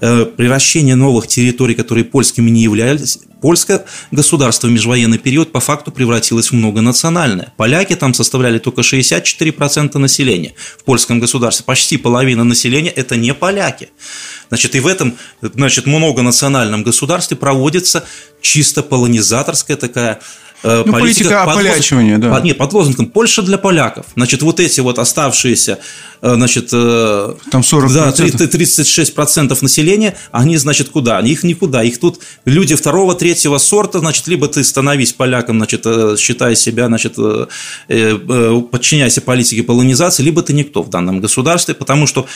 э, 0.00 0.24
превращение 0.24 0.94
новых 0.94 1.26
территорий, 1.26 1.74
которые 1.74 2.04
польскими 2.04 2.50
не 2.50 2.62
являлись, 2.62 3.18
польское 3.40 3.84
государство 4.10 4.68
в 4.68 4.70
межвоенный 4.70 5.18
период 5.18 5.52
по 5.52 5.60
факту 5.60 5.92
превратилось 5.92 6.50
в 6.50 6.54
многонациональное. 6.54 7.52
Поляки 7.56 7.94
там 7.94 8.14
составляли 8.14 8.58
только 8.58 8.82
64% 8.82 9.98
населения 9.98 10.54
в 10.78 10.84
польском 10.84 11.20
государстве. 11.20 11.64
Почти 11.64 11.96
половина 11.96 12.44
населения– 12.44 12.90
это 12.96 13.16
не 13.16 13.34
поляки. 13.34 13.90
Значит, 14.48 14.74
и 14.74 14.80
в 14.80 14.86
этом 14.86 15.16
значит, 15.42 15.86
многонациональном 15.86 16.84
государстве 16.84 17.36
проводится 17.36 18.04
чисто 18.40 18.82
полонизаторская 18.82 19.76
такая 19.76 20.20
ну, 20.64 20.92
политика, 20.92 20.92
политика 20.92 21.42
ополячивания, 21.42 22.18
да. 22.18 22.32
Под, 22.32 22.44
нет, 22.44 22.58
под 22.58 22.72
лозунгом 22.72 23.06
«Польша 23.06 23.42
для 23.42 23.58
поляков». 23.58 24.06
Значит, 24.16 24.42
вот 24.42 24.60
эти 24.60 24.80
вот 24.80 24.98
оставшиеся, 24.98 25.78
э, 26.22 26.34
значит... 26.34 26.70
Э, 26.72 27.34
Там 27.50 27.60
40%. 27.60 27.88
Да, 27.92 28.10
36% 28.10 29.58
населения, 29.60 30.16
они, 30.32 30.56
значит, 30.56 30.88
куда? 30.88 31.20
Их 31.20 31.42
никуда. 31.42 31.82
Их 31.82 31.98
тут 32.00 32.20
люди 32.46 32.74
второго, 32.74 33.14
третьего 33.14 33.58
сорта, 33.58 33.98
значит, 33.98 34.26
либо 34.26 34.48
ты 34.48 34.64
становись 34.64 35.12
поляком, 35.12 35.58
значит, 35.58 35.86
считай 36.18 36.56
себя, 36.56 36.86
значит, 36.86 37.16
подчиняйся 37.86 39.20
политике 39.20 39.62
полонизации, 39.62 40.22
либо 40.22 40.42
ты 40.42 40.54
никто 40.54 40.82
в 40.82 40.88
данном 40.88 41.20
государстве, 41.20 41.74
потому 41.74 42.06
что 42.06 42.26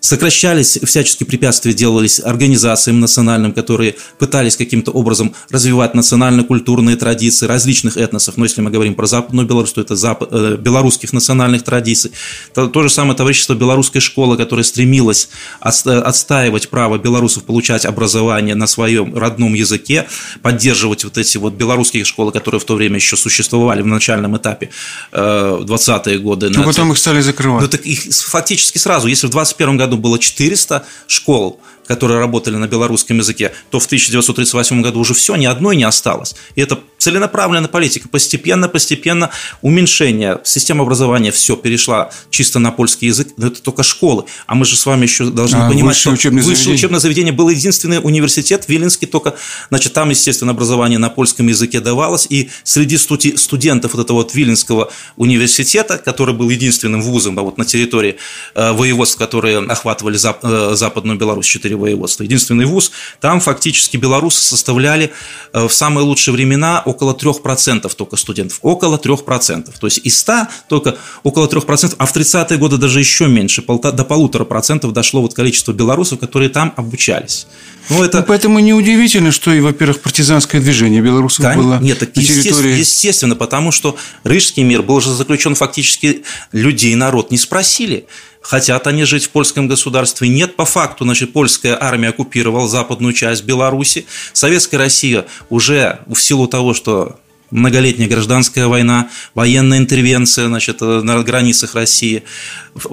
Сокращались 0.00 0.78
всяческие 0.84 1.26
препятствия, 1.26 1.72
делались 1.74 2.20
организациям 2.20 3.00
национальным, 3.00 3.52
которые 3.52 3.96
пытались 4.18 4.56
каким-то 4.56 4.92
образом 4.92 5.34
развивать 5.50 5.94
национально-культурные 5.94 6.96
традиции 6.96 7.46
различных 7.46 7.96
этносов. 7.96 8.36
Но 8.36 8.44
если 8.44 8.60
мы 8.60 8.70
говорим 8.70 8.94
про 8.94 9.06
Западную 9.06 9.46
Беларусь, 9.46 9.72
то 9.72 9.80
это 9.80 9.96
запад, 9.96 10.28
э, 10.30 10.56
белорусских 10.56 11.12
национальных 11.12 11.64
традиций. 11.64 12.12
То, 12.54 12.68
то 12.68 12.82
же 12.82 12.90
самое 12.90 13.16
товарищество 13.16 13.54
белорусской 13.54 14.00
школы, 14.00 14.36
которое 14.36 14.62
стремилось 14.62 15.30
отстаивать 15.60 16.68
право 16.68 16.98
белорусов 16.98 17.42
получать 17.42 17.84
образование 17.84 18.54
на 18.54 18.68
своем 18.68 19.16
родном 19.16 19.54
языке, 19.54 20.06
поддерживать 20.42 21.02
вот 21.02 21.18
эти 21.18 21.38
вот 21.38 21.54
белорусские 21.54 22.04
школы, 22.04 22.30
которые 22.30 22.60
в 22.60 22.64
то 22.64 22.76
время 22.76 22.96
еще 22.96 23.16
существовали 23.16 23.82
в 23.82 23.86
начальном 23.86 24.36
этапе, 24.36 24.70
э, 25.10 25.58
20-е 25.60 26.18
годы. 26.20 26.50
Но 26.50 26.62
потом 26.62 26.92
их 26.92 26.98
стали 26.98 27.20
закрывать. 27.20 27.62
Ну, 27.62 27.68
так 27.68 27.84
их 27.84 28.14
фактически 28.14 28.78
сразу, 28.78 29.08
если 29.08 29.26
в 29.26 29.30
21 29.30 29.76
году 29.76 29.87
году 29.88 30.00
было 30.00 30.18
400 30.18 30.86
школ, 31.06 31.60
которые 31.88 32.20
работали 32.20 32.56
на 32.56 32.68
белорусском 32.68 33.16
языке, 33.18 33.52
то 33.70 33.80
в 33.80 33.86
1938 33.86 34.82
году 34.82 35.00
уже 35.00 35.14
все, 35.14 35.34
ни 35.36 35.46
одной 35.46 35.76
не 35.76 35.84
осталось. 35.84 36.36
И 36.54 36.60
это 36.60 36.78
целенаправленная 36.98 37.68
политика. 37.68 38.08
Постепенно, 38.08 38.68
постепенно 38.68 39.30
уменьшение 39.62 40.40
системы 40.44 40.82
образования 40.82 41.32
все 41.32 41.56
перешла 41.56 42.10
чисто 42.30 42.58
на 42.58 42.70
польский 42.70 43.08
язык, 43.08 43.28
но 43.36 43.46
это 43.46 43.62
только 43.62 43.82
школы. 43.82 44.24
А 44.46 44.54
мы 44.54 44.66
же 44.66 44.76
с 44.76 44.84
вами 44.84 45.04
еще 45.04 45.30
должны 45.30 45.58
а, 45.58 45.68
понимать, 45.68 45.96
что 45.96 46.10
учебное 46.10 46.42
высшее 46.42 46.56
заведение. 46.56 46.76
учебное 46.76 47.00
заведение 47.00 47.32
был 47.32 47.48
единственный 47.48 48.00
университет, 48.02 48.64
Виленский, 48.68 49.06
только, 49.06 49.34
значит, 49.70 49.94
там, 49.94 50.10
естественно, 50.10 50.52
образование 50.52 50.98
на 50.98 51.08
польском 51.08 51.46
языке 51.46 51.80
давалось, 51.80 52.26
и 52.28 52.50
среди 52.64 52.98
студентов 52.98 53.94
вот 53.94 54.04
этого 54.04 54.18
вот 54.18 54.34
Виленского 54.34 54.92
университета, 55.16 55.98
который 55.98 56.34
был 56.34 56.50
единственным 56.50 57.00
вузом 57.00 57.38
а 57.38 57.42
вот 57.42 57.58
на 57.58 57.64
территории 57.64 58.16
э, 58.54 58.72
воеводств, 58.72 59.16
которые 59.16 59.58
охватывали 59.58 60.16
зап, 60.16 60.40
э, 60.42 60.74
Западную 60.74 61.18
Беларусь, 61.18 61.46
четыре 61.46 61.76
воеводства, 61.78 62.24
единственный 62.24 62.64
вуз, 62.64 62.90
там 63.20 63.40
фактически 63.40 63.96
белорусы 63.96 64.42
составляли 64.42 65.12
э, 65.52 65.66
в 65.66 65.72
самые 65.72 66.04
лучшие 66.04 66.34
времена 66.34 66.82
около 66.84 67.14
3% 67.14 67.90
только 67.94 68.16
студентов. 68.16 68.58
Около 68.62 68.96
3%. 68.96 69.72
То 69.78 69.86
есть 69.86 70.00
из 70.04 70.18
100 70.18 70.48
только 70.68 70.96
около 71.22 71.46
3%, 71.46 71.94
а 71.98 72.06
в 72.06 72.14
30-е 72.14 72.58
годы 72.58 72.76
даже 72.76 72.98
еще 72.98 73.28
меньше, 73.28 73.62
до 73.62 74.04
полутора 74.04 74.44
процентов 74.44 74.92
дошло 74.92 75.22
вот 75.22 75.34
количество 75.34 75.72
белорусов, 75.72 76.18
которые 76.18 76.50
там 76.50 76.74
обучались. 76.76 77.46
Ну, 77.90 78.02
это... 78.02 78.18
ну, 78.18 78.24
поэтому 78.24 78.58
неудивительно, 78.58 79.32
что 79.32 79.52
и, 79.52 79.60
во-первых, 79.60 80.00
партизанское 80.00 80.60
движение 80.60 81.00
белорусов 81.00 81.46
Кон... 81.46 81.56
было 81.56 81.78
Нет, 81.80 81.98
так 81.98 82.14
на 82.14 82.22
территории... 82.22 82.78
естественно, 82.78 83.34
потому 83.34 83.72
что 83.72 83.96
Рижский 84.24 84.62
мир 84.62 84.82
был 84.82 85.00
же 85.00 85.12
заключен 85.12 85.54
фактически 85.54 86.22
людей, 86.52 86.94
народ 86.94 87.30
не 87.30 87.38
спросили. 87.38 88.06
Хотят 88.40 88.86
они 88.86 89.04
жить 89.04 89.26
в 89.26 89.30
польском 89.30 89.68
государстве? 89.68 90.28
Нет, 90.28 90.56
по 90.56 90.64
факту, 90.64 91.04
значит, 91.04 91.32
польская 91.32 91.76
армия 91.80 92.08
оккупировала 92.08 92.68
западную 92.68 93.12
часть 93.12 93.44
Беларуси. 93.44 94.06
Советская 94.32 94.78
Россия 94.78 95.26
уже 95.50 96.00
в 96.06 96.16
силу 96.16 96.46
того, 96.46 96.74
что 96.74 97.18
многолетняя 97.50 98.08
гражданская 98.08 98.66
война, 98.66 99.08
военная 99.34 99.78
интервенция 99.78 100.46
значит, 100.48 100.80
на 100.80 101.22
границах 101.22 101.74
России, 101.74 102.22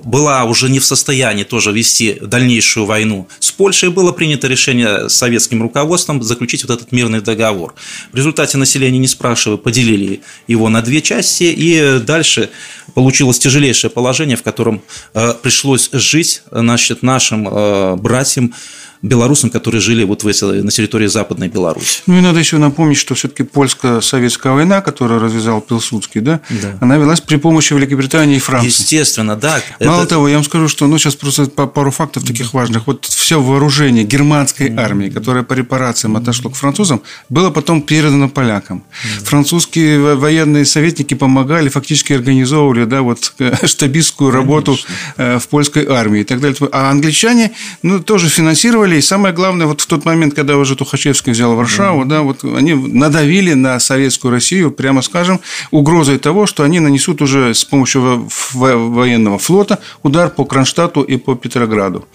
была 0.03 0.43
уже 0.45 0.69
не 0.69 0.79
в 0.79 0.85
состоянии 0.85 1.43
тоже 1.43 1.71
вести 1.71 2.17
дальнейшую 2.21 2.85
войну. 2.85 3.27
С 3.39 3.51
Польшей 3.51 3.89
было 3.89 4.11
принято 4.11 4.47
решение 4.47 5.09
советским 5.09 5.61
руководством 5.61 6.21
заключить 6.23 6.63
вот 6.63 6.71
этот 6.71 6.91
мирный 6.91 7.21
договор. 7.21 7.75
В 8.11 8.15
результате 8.15 8.57
население, 8.57 8.99
не 8.99 9.07
спрашивая, 9.07 9.57
поделили 9.57 10.21
его 10.47 10.69
на 10.69 10.81
две 10.81 11.01
части, 11.01 11.43
и 11.43 11.99
дальше 11.99 12.49
получилось 12.93 13.39
тяжелейшее 13.39 13.91
положение, 13.91 14.37
в 14.37 14.43
котором 14.43 14.81
э, 15.13 15.33
пришлось 15.41 15.89
жить 15.91 16.41
значит, 16.51 17.03
нашим 17.03 17.47
э, 17.47 17.95
братьям, 17.95 18.53
белорусам, 19.01 19.49
которые 19.49 19.81
жили 19.81 20.03
вот 20.03 20.23
в 20.23 20.27
этой, 20.27 20.63
на 20.63 20.71
территории 20.71 21.07
Западной 21.07 21.47
Беларуси. 21.47 22.01
Ну 22.07 22.17
и 22.17 22.21
надо 22.21 22.39
еще 22.39 22.57
напомнить, 22.57 22.97
что 22.97 23.15
все-таки 23.15 23.43
польско-советская 23.43 24.53
война, 24.53 24.81
которую 24.81 25.19
развязал 25.19 25.61
Пилсудский, 25.61 26.21
да, 26.21 26.41
да, 26.49 26.77
она 26.81 26.97
велась 26.97 27.21
при 27.21 27.37
помощи 27.37 27.73
Великобритании 27.73 28.37
и 28.37 28.39
Франции. 28.39 28.67
Естественно, 28.67 29.35
да. 29.35 29.61
Мало 29.79 30.01
это... 30.01 30.09
того, 30.11 30.27
я 30.27 30.35
вам 30.35 30.43
скажу, 30.43 30.67
что 30.67 30.87
ну 30.87 30.97
сейчас 30.97 31.15
просто 31.15 31.45
пару 31.47 31.91
фактов 31.91 32.23
таких 32.23 32.53
важных. 32.53 32.87
Вот 32.87 33.05
все 33.05 33.41
вооружение 33.41 34.03
германской 34.03 34.73
армии, 34.75 35.09
которое 35.09 35.43
по 35.43 35.53
репарациям 35.53 36.15
отошло 36.17 36.49
к 36.51 36.55
французам, 36.55 37.01
было 37.29 37.49
потом 37.49 37.81
передано 37.81 38.29
полякам. 38.29 38.83
Французские 39.23 40.15
военные 40.15 40.65
советники 40.65 41.13
помогали, 41.13 41.69
фактически 41.69 42.13
организовывали, 42.13 42.85
да, 42.85 43.01
вот 43.01 43.33
штабистскую 43.63 44.31
работу 44.31 44.73
Конечно. 44.73 44.95
Э, 45.17 45.39
в 45.39 45.47
польской 45.47 45.85
армии 45.87 46.21
и 46.21 46.23
так 46.23 46.39
далее. 46.39 46.57
А 46.71 46.89
англичане, 46.89 47.51
ну, 47.81 47.99
тоже 47.99 48.29
финансировали 48.29 48.84
построили, 48.85 48.99
и 48.99 49.01
самое 49.01 49.33
главное, 49.33 49.67
вот 49.67 49.81
в 49.81 49.85
тот 49.85 50.05
момент, 50.05 50.33
когда 50.33 50.57
уже 50.57 50.75
Тухачевский 50.75 51.31
взял 51.31 51.55
Варшаву, 51.55 52.05
да, 52.05 52.21
вот 52.21 52.43
они 52.43 52.73
надавили 52.73 53.53
на 53.53 53.79
советскую 53.79 54.31
Россию, 54.31 54.71
прямо 54.71 55.01
скажем, 55.01 55.39
угрозой 55.71 56.17
того, 56.17 56.45
что 56.45 56.63
они 56.63 56.79
нанесут 56.79 57.21
уже 57.21 57.53
с 57.53 57.65
помощью 57.65 58.29
военного 58.53 59.39
флота 59.39 59.79
удар 60.03 60.29
по 60.29 60.45
Кронштадту 60.45 61.01
и 61.01 61.17
по 61.17 61.35
Петрограду. 61.35 62.05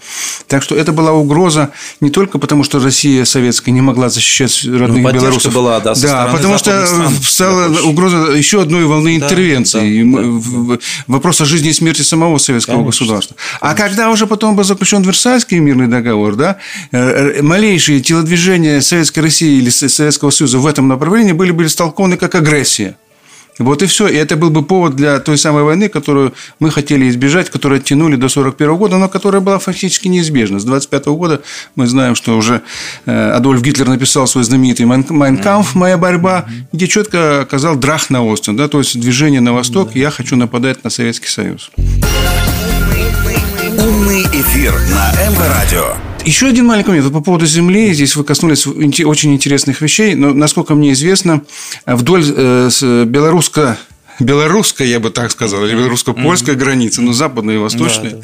Так 0.47 0.63
что 0.63 0.75
это 0.75 0.91
была 0.91 1.11
угроза 1.11 1.69
не 2.01 2.09
только 2.09 2.39
потому, 2.39 2.63
что 2.63 2.79
Россия 2.79 3.25
советская 3.25 3.73
не 3.73 3.81
могла 3.81 4.09
защищать 4.09 4.63
родных 4.65 5.03
ну, 5.03 5.11
белорусов. 5.11 5.53
была, 5.53 5.79
да, 5.79 5.93
да 5.93 6.29
потому 6.31 6.57
что 6.57 6.87
стала 7.23 7.69
угроза 7.83 8.31
еще 8.31 8.61
одной 8.61 8.85
волны 8.85 9.19
да, 9.19 9.25
интервенции. 9.25 10.03
Да, 10.03 10.21
да, 10.21 10.75
да. 10.75 10.79
Вопрос 11.07 11.41
о 11.41 11.45
жизни 11.45 11.69
и 11.69 11.73
смерти 11.73 12.01
самого 12.01 12.37
советского 12.37 12.75
Конечно. 12.75 12.91
государства. 12.91 13.35
А 13.59 13.73
когда 13.73 14.09
уже 14.09 14.27
потом 14.27 14.55
был 14.55 14.63
заключен 14.63 15.01
Версальский 15.01 15.59
мирный 15.59 15.87
договор, 15.87 16.35
да, 16.35 16.57
малейшие 16.91 18.01
телодвижения 18.01 18.81
Советской 18.81 19.19
России 19.19 19.57
или 19.57 19.69
Советского 19.69 20.29
Союза 20.29 20.59
в 20.59 20.67
этом 20.67 20.87
направлении 20.87 21.33
были 21.33 21.51
бы 21.51 21.65
истолкованы 21.65 22.17
как 22.17 22.35
агрессия. 22.35 22.95
Вот 23.61 23.81
и 23.83 23.85
все. 23.85 24.07
И 24.07 24.15
это 24.15 24.35
был 24.35 24.49
бы 24.49 24.63
повод 24.63 24.95
для 24.95 25.19
той 25.19 25.37
самой 25.37 25.63
войны, 25.63 25.89
которую 25.89 26.33
мы 26.59 26.71
хотели 26.71 27.09
избежать, 27.09 27.49
которую 27.49 27.79
оттянули 27.79 28.15
до 28.15 28.25
1941 28.25 28.75
года, 28.77 28.97
но 28.97 29.09
которая 29.09 29.41
была 29.41 29.59
фактически 29.59 30.07
неизбежна. 30.07 30.59
С 30.59 30.63
1925 30.63 31.05
года 31.17 31.41
мы 31.75 31.87
знаем, 31.87 32.15
что 32.15 32.37
уже 32.37 32.61
э, 33.05 33.31
Адольф 33.31 33.61
Гитлер 33.61 33.87
написал 33.87 34.27
свой 34.27 34.43
знаменитый 34.43 34.85
«Майнкамф. 34.85 35.75
Моя 35.75 35.97
борьба», 35.97 36.45
где 36.71 36.87
четко 36.87 37.41
оказал 37.41 37.75
драх 37.75 38.09
на 38.09 38.23
Остин, 38.23 38.55
да, 38.55 38.67
то 38.67 38.79
есть 38.79 38.99
движение 38.99 39.41
на 39.41 39.53
восток, 39.53 39.95
я 39.95 40.11
хочу 40.11 40.35
нападать 40.35 40.83
на 40.83 40.89
Советский 40.89 41.27
Союз. 41.27 41.71
Умный 43.77 44.23
эфир 44.23 44.73
на 44.73 45.11
МВ-радио. 45.29 46.10
Еще 46.25 46.47
один 46.47 46.67
маленький 46.67 46.89
момент. 46.89 47.11
по 47.11 47.21
поводу 47.21 47.45
Земли. 47.45 47.93
Здесь 47.93 48.15
вы 48.15 48.23
коснулись 48.23 48.67
очень 48.67 49.33
интересных 49.33 49.81
вещей. 49.81 50.13
Но, 50.13 50.33
насколько 50.33 50.75
мне 50.75 50.91
известно, 50.91 51.41
вдоль 51.85 52.23
э, 52.27 52.69
белорусско 53.05 53.77
белорусская, 54.25 54.87
я 54.87 54.99
бы 54.99 55.09
так 55.09 55.31
сказал, 55.31 55.65
или 55.65 55.75
белорусско-польская 55.75 56.53
mm-hmm. 56.53 56.59
граница, 56.59 57.01
ну, 57.01 57.13
западная 57.13 57.55
и 57.55 57.57
восточная. 57.57 58.11
Да, 58.11 58.17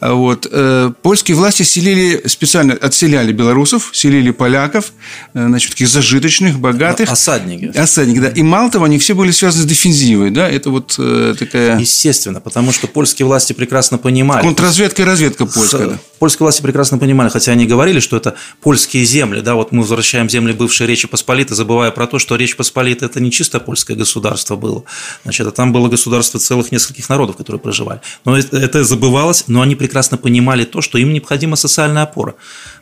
да. 0.00 0.14
Вот. 0.14 0.46
Э, 0.50 0.92
польские 1.02 1.36
власти 1.36 1.62
селили, 1.62 2.22
специально 2.26 2.74
отселяли 2.74 3.32
белорусов, 3.32 3.90
селили 3.92 4.30
поляков, 4.30 4.92
э, 5.34 5.46
значит, 5.46 5.70
таких 5.70 5.88
зажиточных, 5.88 6.58
богатых. 6.58 7.10
Осадники. 7.10 7.76
Осадники, 7.76 8.20
да. 8.20 8.28
И 8.28 8.42
мало 8.42 8.70
того, 8.70 8.84
они 8.84 8.98
все 8.98 9.14
были 9.14 9.30
связаны 9.30 9.64
с 9.64 9.66
дефензивой, 9.66 10.30
да, 10.30 10.48
это 10.48 10.70
вот 10.70 10.94
э, 10.98 11.34
такая... 11.38 11.78
Естественно, 11.78 12.40
потому 12.40 12.72
что 12.72 12.86
польские 12.86 13.26
власти 13.26 13.52
прекрасно 13.52 13.98
понимали. 13.98 14.42
Контрразведка 14.42 15.02
и 15.02 15.04
разведка 15.04 15.46
польская, 15.46 15.86
да. 15.86 15.98
Польские 16.18 16.44
власти 16.44 16.62
прекрасно 16.62 16.98
понимали, 16.98 17.30
хотя 17.30 17.52
они 17.52 17.66
говорили, 17.66 18.00
что 18.00 18.16
это 18.16 18.34
польские 18.60 19.04
земли, 19.04 19.40
да, 19.40 19.54
вот 19.54 19.72
мы 19.72 19.82
возвращаем 19.82 20.28
земли 20.28 20.52
бывшей 20.52 20.86
Речи 20.86 21.08
Посполитой, 21.08 21.56
забывая 21.56 21.90
про 21.90 22.06
то, 22.06 22.18
что 22.18 22.36
Речь 22.36 22.56
Посполита– 22.56 23.04
это 23.06 23.20
не 23.20 23.30
чисто 23.30 23.60
польское 23.60 23.96
государство 23.96 24.56
было, 24.56 24.84
значит, 25.30 25.46
а 25.46 25.52
там 25.52 25.72
было 25.72 25.88
государство 25.88 26.40
целых 26.40 26.72
нескольких 26.72 27.08
народов, 27.08 27.36
которые 27.36 27.60
проживали. 27.60 28.00
Но 28.24 28.36
это 28.36 28.82
забывалось, 28.82 29.44
но 29.46 29.60
они 29.60 29.76
прекрасно 29.76 30.16
понимали 30.16 30.64
то, 30.64 30.80
что 30.80 30.98
им 30.98 31.12
необходима 31.12 31.56
социальная 31.56 32.02
опора. 32.02 32.34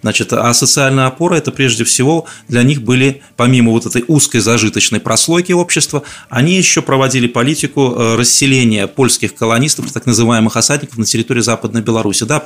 Значит, 0.03 0.33
а 0.33 0.53
социальная 0.55 1.07
опора– 1.07 1.35
это 1.37 1.51
прежде 1.51 1.85
всего 1.85 2.27
для 2.49 2.63
них 2.63 2.83
были, 2.83 3.23
помимо 3.37 3.73
вот 3.73 3.87
этой 3.87 4.05
узкой 4.07 4.41
зажиточной 4.41 5.01
прослойки 5.01 5.53
общества, 5.53 6.03
они 6.29 6.57
еще 6.57 6.83
проводили 6.83 7.27
политику 7.27 7.95
э, 7.97 8.17
расселения 8.17 8.87
польских 8.87 9.35
колонистов, 9.35 9.91
так 9.93 10.07
называемых 10.07 10.57
осадников 10.57 10.99
на 10.99 11.05
территории 11.05 11.41
Западной 11.41 11.83
Беларуси. 11.83 12.25
Да, 12.25 12.43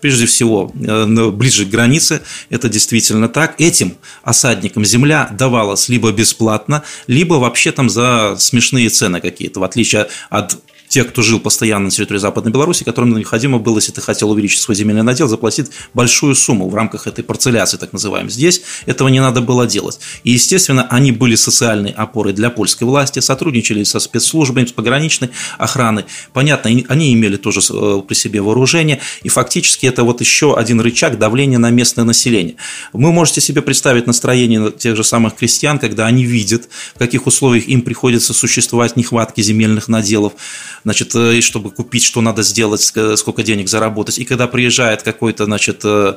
прежде 0.00 0.26
всего 0.26 0.72
э, 0.74 1.30
ближе 1.30 1.64
к 1.66 1.68
границе, 1.68 2.22
это 2.50 2.68
действительно 2.68 3.28
так. 3.28 3.60
Этим 3.60 3.96
осадникам 4.22 4.84
земля 4.84 5.28
давалась 5.32 5.88
либо 5.88 6.10
бесплатно, 6.12 6.82
либо 7.06 7.34
вообще 7.34 7.72
там 7.72 7.88
за 7.88 8.36
смешные 8.38 8.88
цены 8.88 9.20
какие-то, 9.20 9.60
в 9.60 9.64
отличие 9.64 10.08
от 10.30 10.58
тех, 10.96 11.08
кто 11.08 11.20
жил 11.20 11.40
постоянно 11.40 11.84
на 11.84 11.90
территории 11.90 12.18
Западной 12.18 12.50
Беларуси, 12.50 12.82
которым 12.82 13.14
необходимо 13.14 13.58
было, 13.58 13.76
если 13.76 13.92
ты 13.92 14.00
хотел 14.00 14.30
увеличить 14.30 14.60
свой 14.60 14.74
земельный 14.74 15.02
надел, 15.02 15.28
заплатить 15.28 15.66
большую 15.92 16.34
сумму 16.34 16.70
в 16.70 16.74
рамках 16.74 17.06
этой 17.06 17.22
парцеляции, 17.22 17.76
так 17.76 17.92
называемой. 17.92 18.30
Здесь 18.30 18.62
этого 18.86 19.08
не 19.08 19.20
надо 19.20 19.42
было 19.42 19.66
делать. 19.66 20.00
И, 20.24 20.30
естественно, 20.30 20.86
они 20.88 21.12
были 21.12 21.34
социальной 21.34 21.90
опорой 21.90 22.32
для 22.32 22.48
польской 22.48 22.86
власти, 22.86 23.18
сотрудничали 23.18 23.84
со 23.84 24.00
спецслужбами, 24.00 24.64
с 24.64 24.72
пограничной 24.72 25.28
охраной. 25.58 26.06
Понятно, 26.32 26.70
они 26.88 27.12
имели 27.12 27.36
тоже 27.36 27.60
э, 27.60 28.00
при 28.08 28.14
себе 28.14 28.40
вооружение, 28.40 28.98
и 29.22 29.28
фактически 29.28 29.84
это 29.84 30.02
вот 30.02 30.22
еще 30.22 30.56
один 30.56 30.80
рычаг 30.80 31.18
давления 31.18 31.58
на 31.58 31.68
местное 31.68 32.06
население. 32.06 32.56
Вы 32.94 33.12
можете 33.12 33.42
себе 33.42 33.60
представить 33.60 34.06
настроение 34.06 34.72
тех 34.72 34.96
же 34.96 35.04
самых 35.04 35.36
крестьян, 35.36 35.78
когда 35.78 36.06
они 36.06 36.24
видят, 36.24 36.70
в 36.94 36.98
каких 36.98 37.26
условиях 37.26 37.68
им 37.68 37.82
приходится 37.82 38.32
существовать 38.32 38.96
нехватки 38.96 39.42
земельных 39.42 39.88
наделов, 39.88 40.32
значит, 40.86 41.16
э, 41.16 41.38
и 41.38 41.40
чтобы 41.40 41.72
купить, 41.72 42.04
что 42.04 42.20
надо 42.20 42.44
сделать, 42.44 42.80
сколько 43.16 43.42
денег 43.42 43.68
заработать. 43.68 44.20
И 44.20 44.24
когда 44.24 44.46
приезжает 44.46 45.02
какой-то, 45.02 45.44
значит, 45.44 45.80
э, 45.82 46.14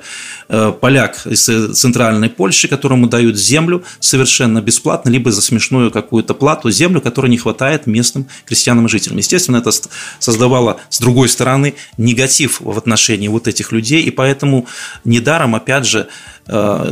э, 0.48 0.74
поляк 0.80 1.26
из 1.26 1.44
центральной 1.76 2.30
Польши, 2.30 2.68
которому 2.68 3.08
дают 3.08 3.36
землю 3.36 3.84
совершенно 4.00 4.62
бесплатно, 4.62 5.10
либо 5.10 5.32
за 5.32 5.42
смешную 5.42 5.90
какую-то 5.90 6.36
плату, 6.36 6.70
землю, 6.70 7.02
которой 7.02 7.32
не 7.32 7.40
хватает 7.40 7.88
местным 7.88 8.28
крестьянам 8.46 8.86
и 8.86 8.90
жителям. 8.90 9.18
Естественно, 9.18 9.58
это 9.58 9.72
создавало, 10.20 10.80
с 10.90 11.00
другой 11.00 11.30
стороны, 11.30 11.74
негатив 11.98 12.62
в 12.62 12.78
отношении 12.78 13.28
вот 13.28 13.48
этих 13.48 13.72
людей, 13.72 14.04
и 14.04 14.12
поэтому 14.12 14.68
недаром, 15.04 15.56
опять 15.56 15.88
же, 15.88 16.08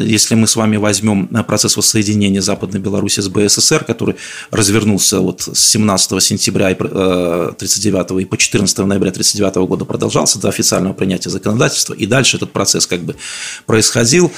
если 0.02 0.36
мы 0.36 0.48
с 0.48 0.56
вами 0.56 0.78
возьмем 0.78 1.30
э, 1.34 1.44
процесс 1.44 1.78
воссоединения 1.78 2.42
Западной 2.42 2.80
Беларуси 2.80 3.22
с 3.22 3.28
БССР, 3.28 3.84
который 3.84 4.16
развернулся 4.52 5.20
вот 5.20 5.42
с 5.42 5.60
17 5.60 6.22
сентября 6.22 6.68
1939 6.68 8.12
э, 8.12 8.22
и 8.22 8.26
по 8.26 8.38
14 8.38 8.78
ноября 8.80 9.10
1939 9.10 9.68
года 9.68 9.86
продолжался 9.86 10.40
до 10.40 10.50
официального 10.50 10.94
принятия 10.94 11.30
законодательства, 11.30 11.94
и 11.94 12.06
дальше 12.06 12.38
этот 12.38 12.52
процесс 12.52 12.86
как 12.86 13.02
бы 13.02 13.16
происходил, 13.66 14.32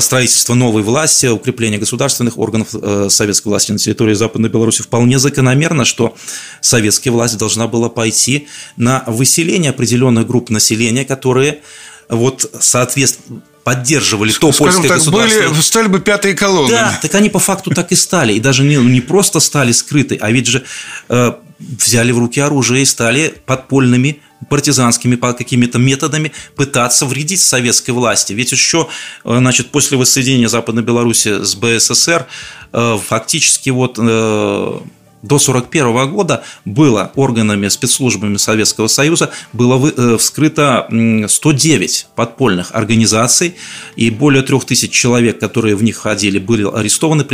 строительство 0.00 0.54
новой 0.54 0.82
власти, 0.82 1.26
укрепление 1.26 1.78
государственных 1.78 2.38
органов 2.38 2.74
советской 3.08 3.48
власти 3.48 3.72
на 3.72 3.78
территории 3.78 4.14
Западной 4.14 4.48
Беларуси 4.48 4.82
вполне 4.82 5.18
закономерно, 5.18 5.84
что 5.84 6.14
советская 6.60 7.12
власть 7.12 7.38
должна 7.38 7.66
была 7.66 7.88
пойти 7.88 8.48
на 8.76 9.04
выселение 9.06 9.70
определенных 9.70 10.26
групп 10.26 10.50
населения, 10.50 11.04
которые 11.04 11.60
вот 12.08 12.50
соответственно 12.60 13.42
поддерживали 13.64 14.32
то 14.32 14.52
Скажем 14.52 14.66
польское 14.66 14.88
так, 14.88 14.98
государство. 14.98 15.48
Были, 15.48 15.60
стали 15.60 15.88
бы 15.88 16.00
пятые 16.00 16.34
колонны. 16.34 16.70
Да, 16.70 16.98
так 17.00 17.14
они 17.14 17.28
по 17.28 17.38
факту 17.38 17.70
так 17.70 17.92
и 17.92 17.94
стали. 17.94 18.34
И 18.34 18.40
даже 18.40 18.64
не, 18.64 18.76
не 18.76 19.00
просто 19.00 19.40
стали 19.40 19.72
скрыты, 19.72 20.18
а 20.20 20.30
ведь 20.30 20.46
же 20.46 20.64
э, 21.08 21.32
взяли 21.58 22.12
в 22.12 22.18
руки 22.18 22.40
оружие 22.40 22.82
и 22.82 22.84
стали 22.84 23.34
подпольными 23.46 24.20
партизанскими 24.48 25.14
по 25.14 25.32
какими-то 25.32 25.78
методами 25.78 26.32
пытаться 26.56 27.06
вредить 27.06 27.40
советской 27.40 27.92
власти. 27.92 28.32
Ведь 28.32 28.52
еще 28.52 28.88
э, 29.24 29.36
значит, 29.38 29.70
после 29.70 29.96
воссоединения 29.96 30.48
Западной 30.48 30.82
Беларуси 30.82 31.42
с 31.44 31.54
БССР 31.54 32.26
э, 32.72 32.98
фактически 33.06 33.70
вот 33.70 33.98
э, 33.98 34.80
до 35.22 35.36
1941 35.36 36.10
года 36.12 36.44
было 36.64 37.12
органами, 37.14 37.68
спецслужбами 37.68 38.36
Советского 38.36 38.88
Союза 38.88 39.30
было 39.52 39.90
э, 39.96 40.16
вскрыто 40.18 40.86
109 41.28 42.06
подпольных 42.14 42.74
организаций, 42.74 43.54
и 43.96 44.10
более 44.10 44.42
3000 44.42 44.88
человек, 44.90 45.38
которые 45.38 45.76
в 45.76 45.82
них 45.82 45.96
входили, 45.96 46.38
были 46.38 46.68
арестованы 46.68 47.24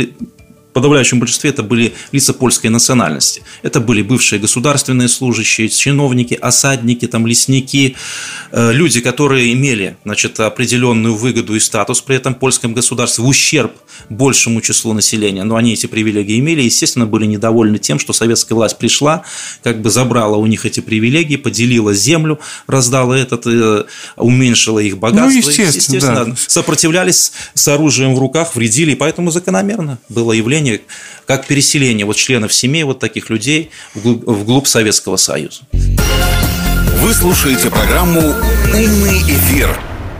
подавляющем 0.73 1.19
большинстве 1.19 1.49
это 1.49 1.63
были 1.63 1.93
лица 2.11 2.33
польской 2.33 2.69
национальности. 2.69 3.41
Это 3.63 3.79
были 3.79 4.01
бывшие 4.01 4.39
государственные 4.39 5.07
служащие, 5.07 5.69
чиновники, 5.69 6.33
осадники, 6.33 7.07
там, 7.07 7.25
лесники, 7.25 7.95
э, 8.51 8.71
люди, 8.71 9.01
которые 9.01 9.53
имели 9.53 9.97
значит, 10.05 10.39
определенную 10.39 11.15
выгоду 11.15 11.55
и 11.55 11.59
статус 11.59 12.01
при 12.01 12.15
этом 12.15 12.35
польском 12.35 12.73
государстве 12.73 13.23
в 13.23 13.27
ущерб 13.27 13.73
большему 14.09 14.61
числу 14.61 14.93
населения. 14.93 15.43
Но 15.43 15.55
они 15.55 15.73
эти 15.73 15.87
привилегии 15.87 16.39
имели 16.39 16.61
и, 16.61 16.65
естественно, 16.65 17.05
были 17.05 17.25
недовольны 17.25 17.77
тем, 17.77 17.99
что 17.99 18.13
советская 18.13 18.55
власть 18.55 18.77
пришла, 18.77 19.23
как 19.63 19.81
бы 19.81 19.89
забрала 19.89 20.37
у 20.37 20.45
них 20.45 20.65
эти 20.65 20.79
привилегии, 20.79 21.35
поделила 21.35 21.93
землю, 21.93 22.39
раздала 22.67 23.17
этот, 23.17 23.45
э, 23.47 23.85
уменьшила 24.15 24.79
их 24.79 24.97
богатство. 24.97 25.29
Ну, 25.29 25.37
естественно, 25.37 25.67
естественно 25.67 26.25
да. 26.25 26.35
сопротивлялись 26.47 27.31
с 27.53 27.67
оружием 27.67 28.15
в 28.15 28.19
руках, 28.19 28.55
вредили, 28.55 28.91
и 28.91 28.95
поэтому 28.95 29.31
закономерно 29.31 29.99
было 30.09 30.31
явление 30.31 30.58
явление, 30.59 30.81
как 31.25 31.47
переселение 31.47 32.05
вот 32.05 32.15
членов 32.15 32.53
семей 32.53 32.83
вот 32.83 32.99
таких 32.99 33.29
людей 33.29 33.71
вглубь, 33.93 34.23
вглубь 34.25 34.67
Советского 34.67 35.17
Союза. 35.17 35.61
Вы 35.71 37.13
слушаете 37.13 37.69
программу 37.69 38.21
«Умный 38.73 39.19
эфир». 39.21 39.79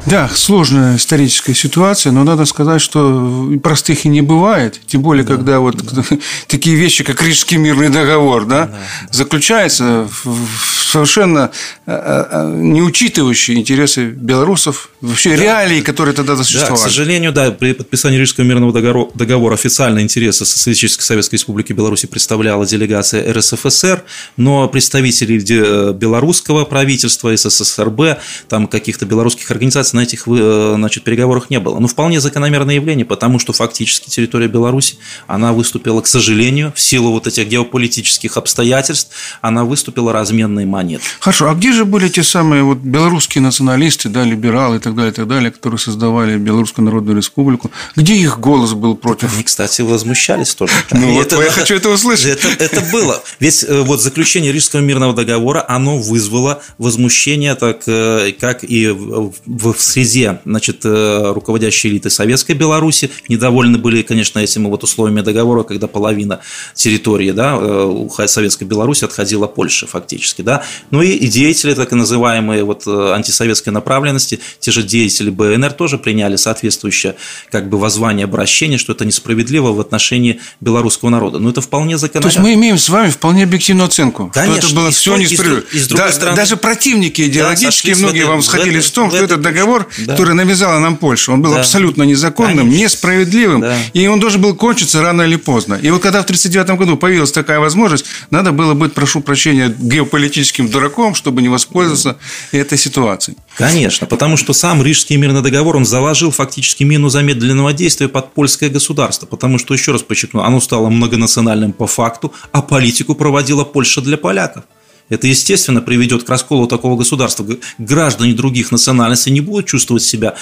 Да, 0.10 0.30
сложная 0.34 0.96
историческая 0.96 1.54
ситуация, 1.54 2.12
но 2.12 2.24
надо 2.24 2.46
сказать, 2.46 2.82
что 2.82 3.52
простых 3.62 4.06
и 4.06 4.10
не 4.10 4.22
бывает. 4.22 4.80
Тем 4.88 5.02
более, 5.02 5.24
да, 5.24 5.36
когда 5.36 5.60
вот 5.60 5.78
да. 5.78 6.04
такие 6.48 6.76
вещи, 6.76 7.04
как 7.04 7.22
Рижский 7.22 7.58
мирный 7.58 7.90
договор, 7.90 8.46
да, 8.46 8.68
да. 8.68 8.78
заключается 9.12 10.10
в 10.24 10.80
совершенно 10.90 11.52
э, 11.86 12.26
э, 12.32 12.52
не 12.56 12.82
учитывающие 12.82 13.58
интересы 13.58 14.08
белорусов, 14.10 14.90
вообще 15.02 15.36
да. 15.36 15.44
реалии, 15.44 15.82
которые 15.82 16.16
тогда 16.16 16.36
существовали. 16.36 16.76
Да, 16.76 16.76
к 16.76 16.80
сожалению, 16.80 17.32
да, 17.32 17.52
при 17.52 17.74
подписании 17.74 18.18
Рижского 18.18 18.46
мирного 18.46 18.74
договора, 18.74 19.10
договора 19.14 19.54
официально 19.54 20.00
интересы 20.00 20.46
Социалистической 20.46 21.04
Советской 21.04 21.36
Республики 21.36 21.74
Беларуси 21.74 22.08
представляла 22.08 22.66
делегация 22.66 23.32
РСФСР, 23.32 24.04
но 24.38 24.68
представители 24.68 25.40
э, 25.40 25.94
белорусского 25.94 26.66
правительства, 26.66 27.36
СССРБ, 27.36 28.20
там 28.48 28.68
каких-то 28.68 29.06
белорусских 29.06 29.52
организаций 29.52 29.99
на 30.00 30.04
этих 30.04 30.24
значит, 30.26 31.04
переговорах 31.04 31.50
не 31.50 31.60
было. 31.60 31.80
Ну, 31.80 31.88
вполне 31.88 32.20
закономерное 32.20 32.76
явление, 32.76 33.06
потому 33.06 33.40
что 33.40 33.54
фактически 33.54 34.10
территория 34.10 34.48
Беларуси, 34.48 34.98
она 35.28 35.54
выступила, 35.54 36.02
к 36.02 36.08
сожалению, 36.08 36.72
в 36.76 36.80
силу 36.80 37.12
вот 37.12 37.28
этих 37.28 37.48
геополитических 37.48 38.38
обстоятельств, 38.38 39.12
она 39.42 39.66
выступила 39.66 40.14
разменной 40.14 40.66
монет. 40.66 41.02
Хорошо, 41.20 41.50
а 41.50 41.54
где 41.54 41.74
же 41.74 41.86
были 41.86 42.08
те 42.08 42.24
самые 42.24 42.64
вот 42.64 42.78
белорусские 42.78 43.42
националисты, 43.42 44.10
да, 44.10 44.24
либералы 44.24 44.78
и 44.78 44.80
так 44.80 44.96
далее, 44.96 45.12
и 45.12 45.16
так 45.16 45.28
далее, 45.28 45.52
которые 45.52 45.80
создавали 45.80 46.38
Белорусскую 46.38 46.86
Народную 46.86 47.18
Республику? 47.18 47.72
Где 47.96 48.16
их 48.16 48.40
голос 48.40 48.74
был 48.74 48.96
против? 48.96 49.34
Они, 49.34 49.44
кстати, 49.44 49.82
возмущались 49.82 50.56
тоже. 50.56 50.74
Ну, 50.92 51.14
вот 51.14 51.32
я 51.32 51.52
хочу 51.52 51.76
это 51.76 51.90
услышать. 51.90 52.40
Это, 52.44 52.64
это 52.64 52.82
было. 52.92 53.24
Ведь 53.40 53.64
э, 53.64 53.82
вот 53.82 54.02
заключение 54.02 54.52
Рижского 54.52 54.82
мирного 54.82 55.14
договора, 55.14 55.64
оно 55.68 55.98
вызвало 55.98 56.62
возмущение, 56.78 57.56
так 57.56 57.84
э, 57.88 58.34
как 58.40 58.64
и 58.64 58.88
в, 58.90 59.34
в 59.80 59.84
среде, 59.84 60.42
значит, 60.46 60.82
э, 60.84 61.32
руководящей 61.34 61.90
элиты 61.90 62.10
Советской 62.10 62.54
Беларуси. 62.54 63.10
Недовольны 63.28 63.78
были, 63.78 64.02
конечно, 64.02 64.40
этими 64.40 64.68
вот 64.68 64.84
условиями 64.84 65.22
договора, 65.22 65.64
когда 65.64 65.88
половина 65.88 66.40
территории, 66.74 67.32
да, 67.32 67.58
у 67.58 68.10
Советской 68.10 68.66
Беларуси 68.66 69.06
отходила 69.06 69.48
Польше 69.48 69.88
фактически, 69.88 70.42
да, 70.42 70.64
ну 70.92 71.02
и, 71.02 71.12
и 71.12 71.28
деятели, 71.28 71.74
так 71.74 71.92
называемые 71.92 72.64
вот 72.64 72.84
э, 72.88 73.14
антисоветской 73.14 73.72
направленности, 73.74 74.40
те 74.60 74.72
же 74.72 74.84
деятели 74.84 75.30
БНР 75.30 75.74
тоже 75.74 75.98
приняли 75.98 76.36
соответствующее 76.36 77.16
как 77.52 77.70
бы 77.70 77.78
воззвание 77.78 78.26
обращение, 78.26 78.78
что 78.78 78.94
это 78.94 79.06
несправедливо 79.06 79.72
в 79.72 79.80
отношении 79.80 80.40
белорусского 80.60 81.10
народа. 81.10 81.40
Но 81.40 81.50
это 81.50 81.62
вполне 81.62 81.98
закономерно. 81.98 82.32
То 82.32 82.36
есть 82.36 82.40
мы 82.40 82.54
имеем 82.54 82.78
с 82.78 82.90
вами 82.90 83.10
вполне 83.10 83.44
объективную 83.44 83.88
оценку. 83.88 84.32
Конечно. 84.34 84.62
Что 84.62 84.68
это 84.68 84.76
было 84.76 84.92
все 84.92 85.16
несправедливо. 85.16 85.64
И 85.72 85.78
и 85.80 85.94
да, 85.96 86.12
стороны... 86.12 86.36
Даже 86.36 86.58
противники 86.58 87.22
идеологические 87.22 87.96
да, 87.96 88.02
многие 88.02 88.26
вам 88.26 88.42
сходились 88.42 88.86
в, 88.86 88.90
в 88.90 88.92
том, 88.92 89.10
в 89.10 89.14
что 89.14 89.24
этот 89.24 89.42
договор, 89.42 89.69
да. 89.78 90.14
который 90.14 90.36
навязала 90.36 90.80
нам 90.80 90.98
Польша, 90.98 91.32
он 91.32 91.42
был 91.42 91.54
да. 91.54 91.60
абсолютно 91.60 92.04
незаконным, 92.04 92.66
Конечно. 92.66 92.84
несправедливым, 92.84 93.62
да. 93.62 93.78
и 93.94 94.08
он 94.08 94.20
должен 94.20 94.42
был 94.42 94.56
кончиться 94.56 95.02
рано 95.02 95.24
или 95.24 95.36
поздно. 95.36 95.80
И 95.82 95.90
вот 95.90 96.02
когда 96.02 96.22
в 96.22 96.24
1939 96.24 96.80
году 96.80 96.98
появилась 96.98 97.32
такая 97.32 97.60
возможность, 97.60 98.06
надо 98.32 98.52
было 98.52 98.74
быть, 98.74 98.94
прошу 98.94 99.22
прощения, 99.22 99.74
геополитически 99.78 100.50
политическим 100.50 100.70
дураком, 100.70 101.16
чтобы 101.16 101.42
не 101.42 101.50
воспользоваться 101.50 102.18
этой 102.52 102.78
ситуацией. 102.78 103.38
Конечно, 103.56 104.08
потому 104.08 104.38
что 104.38 104.54
сам 104.54 104.84
Рижский 104.84 105.18
мирный 105.18 105.42
договор, 105.42 105.78
он 105.78 105.86
заложил 105.86 106.32
фактически 106.32 106.84
мину 106.84 107.10
замедленного 107.10 107.74
действия 107.74 108.08
под 108.08 108.34
польское 108.34 108.70
государство, 108.70 109.26
потому 109.26 109.58
что, 109.58 109.74
еще 109.74 109.92
раз 109.92 110.02
подчеркну, 110.02 110.42
оно 110.42 110.60
стало 110.62 110.90
многонациональным 110.90 111.74
по 111.74 111.88
факту, 111.88 112.34
а 112.52 112.62
политику 112.62 113.16
проводила 113.16 113.64
Польша 113.64 114.02
для 114.02 114.18
поляков– 114.18 114.64
это, 115.10 115.28
естественно, 115.28 115.82
приведет 115.82 116.24
к 116.24 116.30
расколу 116.30 116.68
такого 116.68 116.98
государства. 116.98 117.46
Граждане 117.78 118.34
других 118.34 118.72
национальностей 118.72 119.32
не 119.32 119.42
будут 119.42 119.66
чувствовать 119.66 120.04
себя 120.04 120.36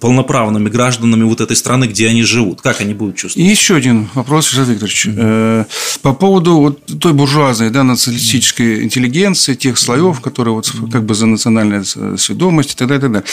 полноправными 0.00 0.68
гражданами 0.68 1.22
вот 1.22 1.40
этой 1.40 1.56
страны, 1.56 1.86
где 1.86 2.08
они 2.08 2.22
живут. 2.22 2.60
Как 2.60 2.80
они 2.80 2.94
будут 2.94 3.16
чувствовать? 3.16 3.48
И 3.48 3.50
еще 3.50 3.76
один 3.76 4.08
вопрос, 4.14 4.52
Ришат 4.52 4.68
Викторович. 4.68 5.06
Mm-hmm. 5.06 5.66
По 6.02 6.12
поводу 6.12 6.58
вот 6.58 7.00
той 7.00 7.12
буржуазной, 7.12 7.70
да, 7.70 7.84
националистической 7.84 8.84
интеллигенции, 8.84 9.54
тех 9.54 9.78
слоев, 9.78 10.20
которые 10.20 10.54
вот 10.54 10.70
как 10.92 11.04
бы 11.04 11.14
за 11.14 11.26
национальную 11.26 11.84
сведомость 11.84 12.72
и 12.72 12.76
так 12.76 12.88
далее, 12.88 12.98
и 12.98 13.02
так 13.02 13.12
далее. 13.12 13.28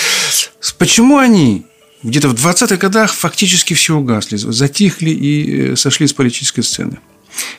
Почему 0.77 1.17
они 1.17 1.65
где-то 2.03 2.29
в 2.29 2.33
20-х 2.33 2.77
годах 2.77 3.11
фактически 3.11 3.73
все 3.73 3.97
угасли, 3.97 4.37
затихли 4.37 5.09
и 5.09 5.71
э, 5.71 5.75
сошли 5.75 6.07
с 6.07 6.13
политической 6.13 6.61
сцены? 6.61 6.99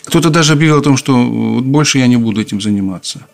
Кто-то 0.04 0.30
даже 0.30 0.52
объявил 0.52 0.78
о 0.78 0.82
том, 0.82 0.96
что 0.96 1.16
больше 1.62 1.98
я 1.98 2.06
не 2.06 2.16
буду 2.16 2.40
этим 2.40 2.60
заниматься. 2.60 3.26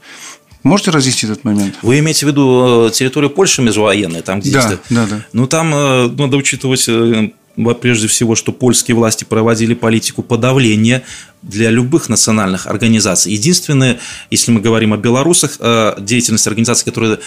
Можете 0.62 0.92
разъяснить 0.92 1.24
этот 1.33 1.44
момент? 1.44 1.76
Вы 1.83 1.98
имеете 1.98 2.24
в 2.24 2.28
виду 2.28 2.87
э, 2.87 2.90
территорию 2.90 3.31
Польши 3.31 3.62
межвоенной, 3.62 4.22
там 4.22 4.40
где 4.40 4.52
да, 4.52 4.78
да, 4.90 5.07
да. 5.07 5.26
Ну, 5.33 5.46
там 5.46 5.74
э, 5.74 6.09
надо 6.09 6.37
учитывать 6.37 6.85
э, 6.88 7.31
прежде 7.81 8.07
всего, 8.07 8.37
что 8.37 8.52
польские 8.52 8.94
власти 8.94 9.24
проводили 9.24 9.74
политику 9.74 10.22
подавления 10.22 11.02
для 11.42 11.70
любых 11.70 12.09
национальных 12.09 12.66
организаций. 12.66 13.33
Единственное, 13.33 13.98
если 14.31 14.52
мы 14.52 14.61
говорим 14.61 14.92
о 14.92 14.96
белорусах, 14.96 15.59
деятельность 15.98 16.46
организаций, 16.46 16.85
которые 16.85 17.18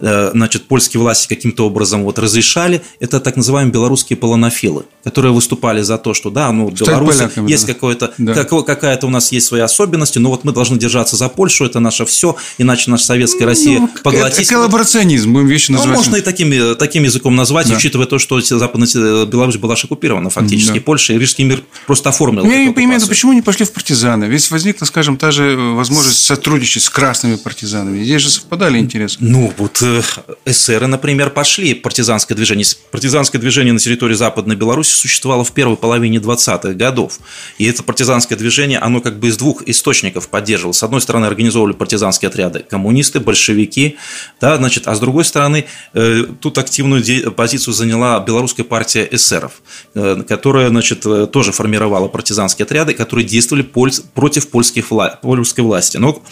Э, 0.00 0.30
значит, 0.32 0.64
польские 0.64 1.00
власти 1.00 1.28
каким-то 1.28 1.66
образом 1.66 2.02
вот 2.02 2.18
разрешали, 2.18 2.82
это 2.98 3.20
так 3.20 3.36
называемые 3.36 3.72
белорусские 3.72 4.16
полонофилы, 4.16 4.86
которые 5.04 5.32
выступали 5.32 5.82
за 5.82 5.98
то, 5.98 6.14
что 6.14 6.30
да, 6.30 6.50
ну, 6.50 6.68
белорусы 6.68 7.18
поляками, 7.18 7.50
есть 7.50 7.66
да. 7.66 7.74
какое-то, 7.74 8.12
да. 8.18 8.34
как, 8.34 8.66
какая-то 8.66 9.06
у 9.06 9.10
нас 9.10 9.30
есть 9.30 9.46
свои 9.46 9.60
особенности, 9.60 10.18
но 10.18 10.30
вот 10.30 10.42
мы 10.42 10.52
должны 10.52 10.78
держаться 10.78 11.16
за 11.16 11.28
Польшу, 11.28 11.64
это 11.64 11.78
наше 11.78 12.04
все, 12.06 12.36
иначе 12.58 12.90
наша 12.90 13.04
советская 13.04 13.46
Россия 13.46 13.78
ну, 13.78 13.88
поглотит. 14.02 14.48
Коллаборационизм, 14.48 15.32
будем 15.32 15.46
вещи 15.46 15.70
называть. 15.70 15.96
Ну, 15.96 15.96
можно 15.96 16.16
и 16.16 16.20
таким, 16.22 16.76
таким 16.76 17.04
языком 17.04 17.36
назвать, 17.36 17.68
да. 17.68 17.76
учитывая 17.76 18.06
то, 18.06 18.18
что 18.18 18.40
западная 18.40 19.26
Беларусь 19.26 19.56
была 19.56 19.74
оккупирована 19.74 20.28
фактически 20.28 20.78
да. 20.78 20.84
Польша, 20.84 21.12
и 21.12 21.18
Рижский 21.18 21.44
мир 21.44 21.62
просто 21.86 22.08
оформил. 22.08 22.44
Я 22.44 22.64
не 22.64 22.72
понимаю, 22.72 23.00
почему 23.06 23.32
не 23.32 23.42
пошли 23.42 23.63
в 23.64 23.72
партизаны? 23.72 24.24
Ведь 24.24 24.50
возникла, 24.50 24.86
скажем, 24.86 25.16
та 25.16 25.30
же 25.30 25.56
возможность 25.56 26.24
сотрудничать 26.24 26.82
с 26.82 26.90
красными 26.90 27.36
партизанами. 27.36 28.02
Здесь 28.02 28.22
же 28.22 28.30
совпадали 28.30 28.78
интересы. 28.78 29.18
Ну, 29.20 29.52
вот 29.56 29.82
Э, 29.84 30.02
эсеры, 30.44 30.86
например, 30.86 31.30
пошли 31.30 31.74
партизанское 31.74 32.36
движение. 32.36 32.66
Партизанское 32.90 33.40
движение 33.40 33.72
на 33.72 33.78
территории 33.78 34.14
Западной 34.14 34.56
Беларуси 34.56 34.92
существовало 34.92 35.44
в 35.44 35.52
первой 35.52 35.76
половине 35.76 36.18
20-х 36.18 36.72
годов. 36.74 37.18
И 37.58 37.66
это 37.66 37.82
партизанское 37.82 38.36
движение, 38.36 38.78
оно 38.78 39.00
как 39.00 39.18
бы 39.18 39.28
из 39.28 39.36
двух 39.36 39.62
источников 39.66 40.28
поддерживалось. 40.28 40.78
С 40.78 40.82
одной 40.82 41.00
стороны, 41.00 41.26
организовывали 41.26 41.74
партизанские 41.74 42.28
отряды 42.28 42.60
коммунисты, 42.60 43.20
большевики, 43.20 43.96
да, 44.40 44.56
значит, 44.56 44.88
а 44.88 44.94
с 44.94 45.00
другой 45.00 45.24
стороны, 45.24 45.66
э, 45.92 46.24
тут 46.40 46.58
активную 46.58 47.02
позицию 47.32 47.74
заняла 47.74 48.20
белорусская 48.20 48.64
партия 48.64 49.06
эсеров, 49.10 49.62
э, 49.94 50.22
которая, 50.26 50.68
значит, 50.68 51.04
тоже 51.32 51.52
формировала 51.52 52.08
партизанские 52.08 52.64
отряды, 52.64 52.94
которые 52.94 53.26
действовали 53.26 53.53
против 53.62 54.48
польских 54.48 54.90
вла- 54.90 55.18
польской 55.20 55.64
власти. 55.64 55.96
Но 55.96 56.22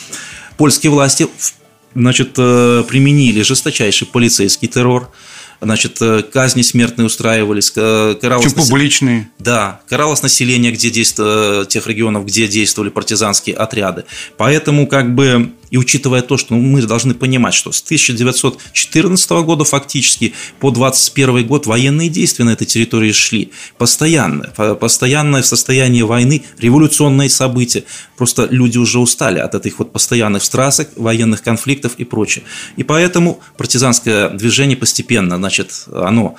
польские 0.56 0.90
власти 0.90 1.28
значит, 1.94 2.34
э, 2.38 2.84
применили 2.88 3.42
жесточайший 3.42 4.06
полицейский 4.06 4.68
террор, 4.68 5.10
значит, 5.60 6.00
э, 6.00 6.22
казни 6.22 6.62
смертные 6.62 7.06
устраивались, 7.06 7.70
каралось... 7.70 8.52
Чем 8.52 8.54
публичные. 8.54 9.30
Да, 9.38 9.80
каралось 9.88 10.22
население 10.22 10.72
где 10.72 10.90
действ... 10.90 11.20
тех 11.68 11.86
регионов, 11.86 12.26
где 12.26 12.48
действовали 12.48 12.90
партизанские 12.90 13.56
отряды. 13.56 14.04
Поэтому, 14.36 14.86
как 14.86 15.14
бы, 15.14 15.52
и 15.72 15.78
учитывая 15.78 16.20
то, 16.20 16.36
что 16.36 16.54
мы 16.54 16.82
должны 16.82 17.14
понимать, 17.14 17.54
что 17.54 17.72
с 17.72 17.80
1914 17.82 19.30
года 19.30 19.64
фактически 19.64 20.34
по 20.60 20.70
21 20.70 21.46
год 21.46 21.66
военные 21.66 22.10
действия 22.10 22.44
на 22.44 22.50
этой 22.50 22.66
территории 22.66 23.10
шли 23.12 23.50
постоянно, 23.78 24.44
постоянное 24.78 25.40
в 25.40 25.46
состоянии 25.46 26.02
войны, 26.02 26.44
революционные 26.58 27.30
события. 27.30 27.84
Просто 28.18 28.46
люди 28.50 28.76
уже 28.76 28.98
устали 28.98 29.38
от 29.38 29.54
этих 29.54 29.78
вот 29.78 29.92
постоянных 29.92 30.44
страсок, 30.44 30.90
военных 30.96 31.42
конфликтов 31.42 31.94
и 31.96 32.04
прочее. 32.04 32.44
И 32.76 32.84
поэтому 32.84 33.40
партизанское 33.56 34.28
движение 34.28 34.76
постепенно, 34.76 35.38
значит, 35.38 35.84
оно 35.90 36.36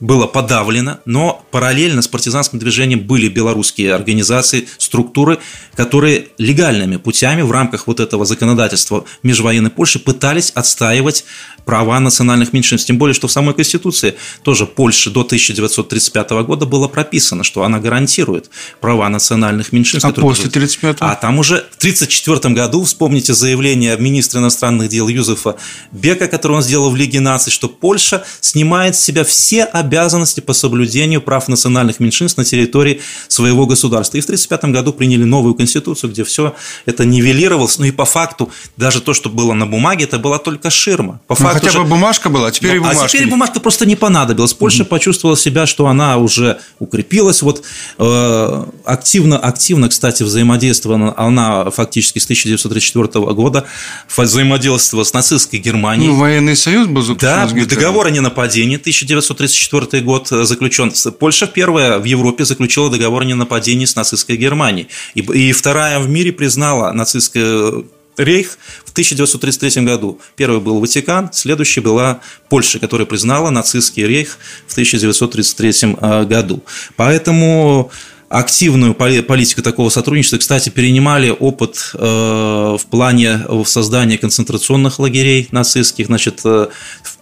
было 0.00 0.26
подавлено, 0.26 0.98
но 1.04 1.44
параллельно 1.50 2.02
с 2.02 2.08
партизанским 2.08 2.58
движением 2.58 3.00
были 3.00 3.28
белорусские 3.28 3.94
организации, 3.94 4.68
структуры, 4.78 5.38
которые 5.74 6.28
легальными 6.38 6.96
путями 6.96 7.42
в 7.42 7.50
рамках 7.50 7.86
вот 7.86 8.00
этого 8.00 8.24
законодательства 8.24 9.04
межвоенной 9.22 9.70
Польши 9.70 9.98
пытались 9.98 10.50
отстаивать 10.50 11.24
права 11.64 11.98
национальных 12.00 12.52
меньшинств. 12.52 12.86
Тем 12.86 12.98
более, 12.98 13.14
что 13.14 13.28
в 13.28 13.32
самой 13.32 13.54
Конституции 13.54 14.14
тоже 14.42 14.66
Польши 14.66 15.10
до 15.10 15.22
1935 15.22 16.30
года 16.44 16.66
было 16.66 16.88
прописано, 16.88 17.44
что 17.44 17.62
она 17.64 17.78
гарантирует 17.78 18.50
права 18.80 19.08
национальных 19.08 19.72
меньшинств. 19.72 20.08
А 20.08 20.12
после 20.12 20.48
1935 20.48 20.96
А 21.00 21.14
там 21.14 21.38
уже 21.38 21.66
в 21.72 21.78
1934 21.78 22.54
году, 22.54 22.84
вспомните 22.84 23.34
заявление 23.34 23.96
министра 23.96 24.40
иностранных 24.40 24.88
дел 24.88 25.08
Юзефа 25.08 25.56
Бека, 25.92 26.28
которое 26.28 26.56
он 26.56 26.62
сделал 26.62 26.90
в 26.90 26.96
Лиге 26.96 27.20
наций, 27.20 27.50
что 27.50 27.68
Польша 27.68 28.24
снимает 28.40 28.96
с 28.96 29.00
себя 29.00 29.24
все 29.24 29.64
обязанности 29.64 29.93
обязанности 29.94 30.40
по 30.40 30.52
соблюдению 30.52 31.20
прав 31.22 31.48
национальных 31.48 32.00
меньшинств 32.00 32.36
на 32.36 32.44
территории 32.44 33.00
своего 33.28 33.66
государства. 33.66 34.18
И 34.18 34.20
в 34.20 34.24
1935 34.24 34.72
году 34.72 34.92
приняли 34.92 35.24
новую 35.24 35.54
конституцию, 35.54 36.10
где 36.10 36.24
все 36.24 36.54
это 36.86 37.04
нивелировалось. 37.04 37.78
Ну 37.78 37.84
и 37.84 37.92
по 37.92 38.04
факту, 38.04 38.50
даже 38.76 39.00
то, 39.00 39.14
что 39.14 39.30
было 39.30 39.52
на 39.54 39.66
бумаге, 39.66 40.04
это 40.04 40.18
была 40.18 40.38
только 40.38 40.70
ширма. 40.70 41.20
По 41.28 41.36
ну, 41.38 41.46
хотя 41.46 41.70
же... 41.70 41.78
бы 41.78 41.84
бумажка 41.84 42.28
была, 42.28 42.48
а 42.48 42.50
теперь 42.50 42.72
ну, 42.72 42.76
и 42.76 42.78
бумажка. 42.80 43.04
А 43.04 43.08
теперь 43.08 43.28
бумажка 43.28 43.60
просто 43.60 43.86
не 43.86 43.96
понадобилась. 43.96 44.52
Польша 44.52 44.82
угу. 44.82 44.90
почувствовала 44.90 45.36
себя, 45.36 45.66
что 45.66 45.86
она 45.86 46.16
уже 46.16 46.58
укрепилась. 46.80 47.42
Вот 47.42 47.62
э, 47.98 48.64
активно, 48.84 49.38
активно, 49.38 49.88
кстати, 49.88 50.24
взаимодействовала 50.24 51.14
она 51.16 51.70
фактически 51.70 52.18
с 52.18 52.24
1934 52.24 53.32
года, 53.32 53.64
взаимодействовала 54.16 55.04
с 55.04 55.12
нацистской 55.12 55.60
Германией. 55.60 56.08
Ну, 56.08 56.16
военный 56.16 56.56
союз 56.56 56.88
был 56.88 57.02
заключен 57.02 57.28
Да, 57.28 57.66
договор 57.66 58.06
о 58.06 58.10
ненападении 58.10 58.76
1934 58.76 59.73
год 60.02 60.28
заключен. 60.28 60.92
Польша 61.18 61.46
первая 61.46 61.98
в 61.98 62.04
Европе 62.04 62.44
заключила 62.44 62.90
договор 62.90 63.22
о 63.22 63.24
ненападении 63.24 63.84
с 63.84 63.96
нацистской 63.96 64.36
Германией. 64.36 64.88
И, 65.14 65.20
и 65.20 65.52
вторая 65.52 65.98
в 65.98 66.08
мире 66.08 66.32
признала 66.32 66.92
нацистское 66.92 67.84
Рейх 68.16 68.58
в 68.84 68.92
1933 68.92 69.82
году. 69.82 70.20
Первый 70.36 70.60
был 70.60 70.80
Ватикан, 70.80 71.32
следующий 71.32 71.80
была 71.80 72.20
Польша, 72.48 72.78
которая 72.78 73.06
признала 73.06 73.50
нацистский 73.50 74.06
рейх 74.06 74.38
в 74.66 74.72
1933 74.72 75.96
э, 76.00 76.24
году. 76.24 76.62
Поэтому 76.96 77.90
активную 78.28 78.94
политику 78.94 79.62
такого 79.62 79.90
сотрудничества, 79.90 80.38
кстати, 80.38 80.68
перенимали 80.68 81.30
опыт 81.30 81.90
э, 81.94 81.98
в 81.98 82.86
плане 82.90 83.40
создания 83.64 84.18
концентрационных 84.18 84.98
лагерей 84.98 85.48
нацистских, 85.50 86.06
значит, 86.06 86.40
э, 86.44 86.68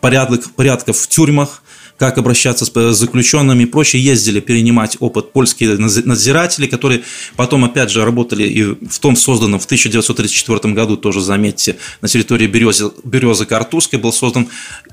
порядок, 0.00 0.50
порядков 0.54 0.98
в 0.98 1.08
тюрьмах, 1.08 1.62
как 2.02 2.18
обращаться 2.18 2.64
с 2.64 2.94
заключенными. 2.96 3.62
И 3.62 3.66
прочее, 3.66 4.02
ездили 4.02 4.40
перенимать 4.40 4.96
опыт 4.98 5.32
польские 5.32 5.78
надзиратели, 5.78 6.66
которые 6.66 7.04
потом, 7.36 7.64
опять 7.64 7.90
же, 7.90 8.04
работали 8.04 8.42
и 8.42 8.64
в 8.64 8.98
том 8.98 9.14
созданном 9.14 9.60
в 9.60 9.66
1934 9.66 10.74
году, 10.74 10.96
тоже 10.96 11.20
заметьте, 11.20 11.76
на 12.00 12.08
территории 12.08 12.48
Березы, 12.48 12.90
Березы 13.04 13.46
Картузской 13.46 14.00
был 14.00 14.12
создан 14.12 14.48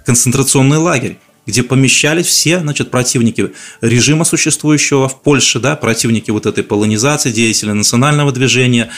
концентрационный 0.05 0.77
лагерь 0.77 1.17
где 1.49 1.63
помещались 1.63 2.27
все 2.27 2.59
значит, 2.59 2.91
противники 2.91 3.51
режима 3.81 4.23
существующего 4.23 5.09
в 5.09 5.21
Польше, 5.21 5.59
да, 5.59 5.75
противники 5.75 6.29
вот 6.29 6.45
этой 6.45 6.63
полонизации, 6.63 7.31
деятели 7.31 7.71
национального 7.71 8.31
движения, 8.31 8.89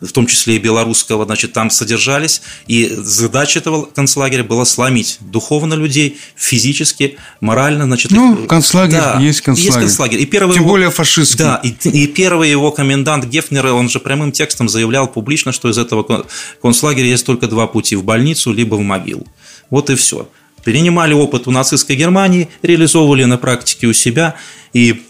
в 0.00 0.10
том 0.12 0.26
числе 0.26 0.56
и 0.56 0.58
белорусского, 0.58 1.24
значит, 1.24 1.52
там 1.52 1.70
содержались, 1.70 2.42
и 2.66 2.92
задача 2.96 3.60
этого 3.60 3.84
концлагеря 3.84 4.42
была 4.42 4.64
сломить 4.64 5.18
духовно 5.20 5.74
людей, 5.74 6.18
физически, 6.34 7.16
морально, 7.40 7.84
значит. 7.84 8.10
Ну, 8.10 8.46
концлагерь 8.46 8.98
да, 8.98 9.20
есть 9.20 9.42
концлагерь. 9.42 9.66
Есть 9.66 9.78
концлагерь. 9.78 10.20
И 10.20 10.26
первый 10.26 10.54
Тем 10.54 10.62
его, 10.62 10.70
более 10.70 10.90
фашистский. 10.90 11.44
Да, 11.44 11.60
и, 11.62 11.68
и 11.90 12.06
первый 12.08 12.50
его 12.50 12.72
комендант 12.72 13.26
Гефнер, 13.26 13.66
он 13.66 13.88
же 13.88 14.00
прямым 14.00 14.32
текстом 14.32 14.68
заявлял 14.68 15.06
публично, 15.06 15.52
что 15.52 15.68
из 15.70 15.78
этого 15.78 16.26
концлагеря 16.60 17.06
есть 17.06 17.24
только 17.24 17.46
два 17.46 17.66
пути– 17.66 17.94
в 18.00 18.04
больницу, 18.04 18.52
либо 18.52 18.74
в 18.74 18.80
могилу. 18.80 19.26
Вот 19.68 19.90
и 19.90 19.94
все 19.94 20.28
перенимали 20.64 21.14
опыт 21.14 21.48
у 21.48 21.50
нацистской 21.50 21.96
Германии, 21.96 22.48
реализовывали 22.62 23.24
на 23.24 23.38
практике 23.38 23.86
у 23.86 23.92
себя 23.92 24.36
и 24.72 25.02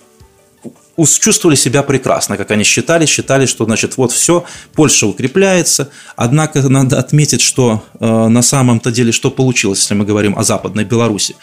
чувствовали 1.06 1.56
себя 1.56 1.82
прекрасно, 1.82 2.36
как 2.36 2.50
они 2.50 2.64
считали, 2.64 3.06
считали, 3.06 3.46
что, 3.46 3.64
значит, 3.64 3.96
вот 3.96 4.12
все, 4.12 4.44
Польша 4.74 5.06
укрепляется, 5.06 5.90
однако 6.16 6.68
надо 6.68 6.98
отметить, 6.98 7.40
что 7.40 7.82
э, 7.98 8.28
на 8.28 8.42
самом-то 8.42 8.90
деле, 8.90 9.12
что 9.12 9.30
получилось, 9.30 9.80
если 9.80 9.94
мы 9.94 10.04
говорим 10.04 10.38
о 10.38 10.42
Западной 10.42 10.84
Беларуси. 10.84 11.36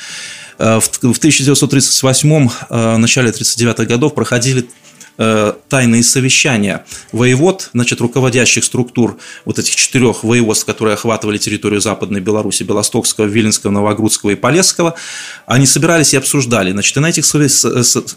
Э, 0.60 0.80
в, 0.80 0.90
в 0.90 1.18
1938 1.18 2.50
э, 2.70 2.98
начале 2.98 3.32
1939-х 3.32 3.86
годов 3.86 4.14
проходили 4.14 4.70
Э, 5.20 5.54
тайные 5.68 6.04
совещания. 6.04 6.86
Воевод, 7.12 7.72
значит, 7.74 8.02
руководящих 8.02 8.64
структур 8.64 9.18
вот 9.46 9.58
этих 9.58 9.76
четырех 9.76 10.24
воеводств, 10.24 10.66
которые 10.66 10.94
охватывали 10.94 11.40
территорию 11.40 11.82
Западной 11.82 12.20
Беларуси, 12.20 12.62
Белостокского, 12.62 13.26
Виленского, 13.26 13.72
Новогрудского 13.72 14.30
и 14.32 14.36
Полесского, 14.36 14.94
они 15.48 15.66
собирались 15.66 16.14
и 16.14 16.18
обсуждали, 16.18 16.72
значит, 16.72 16.96
и 16.98 17.00
на 17.00 17.08
этих 17.08 17.26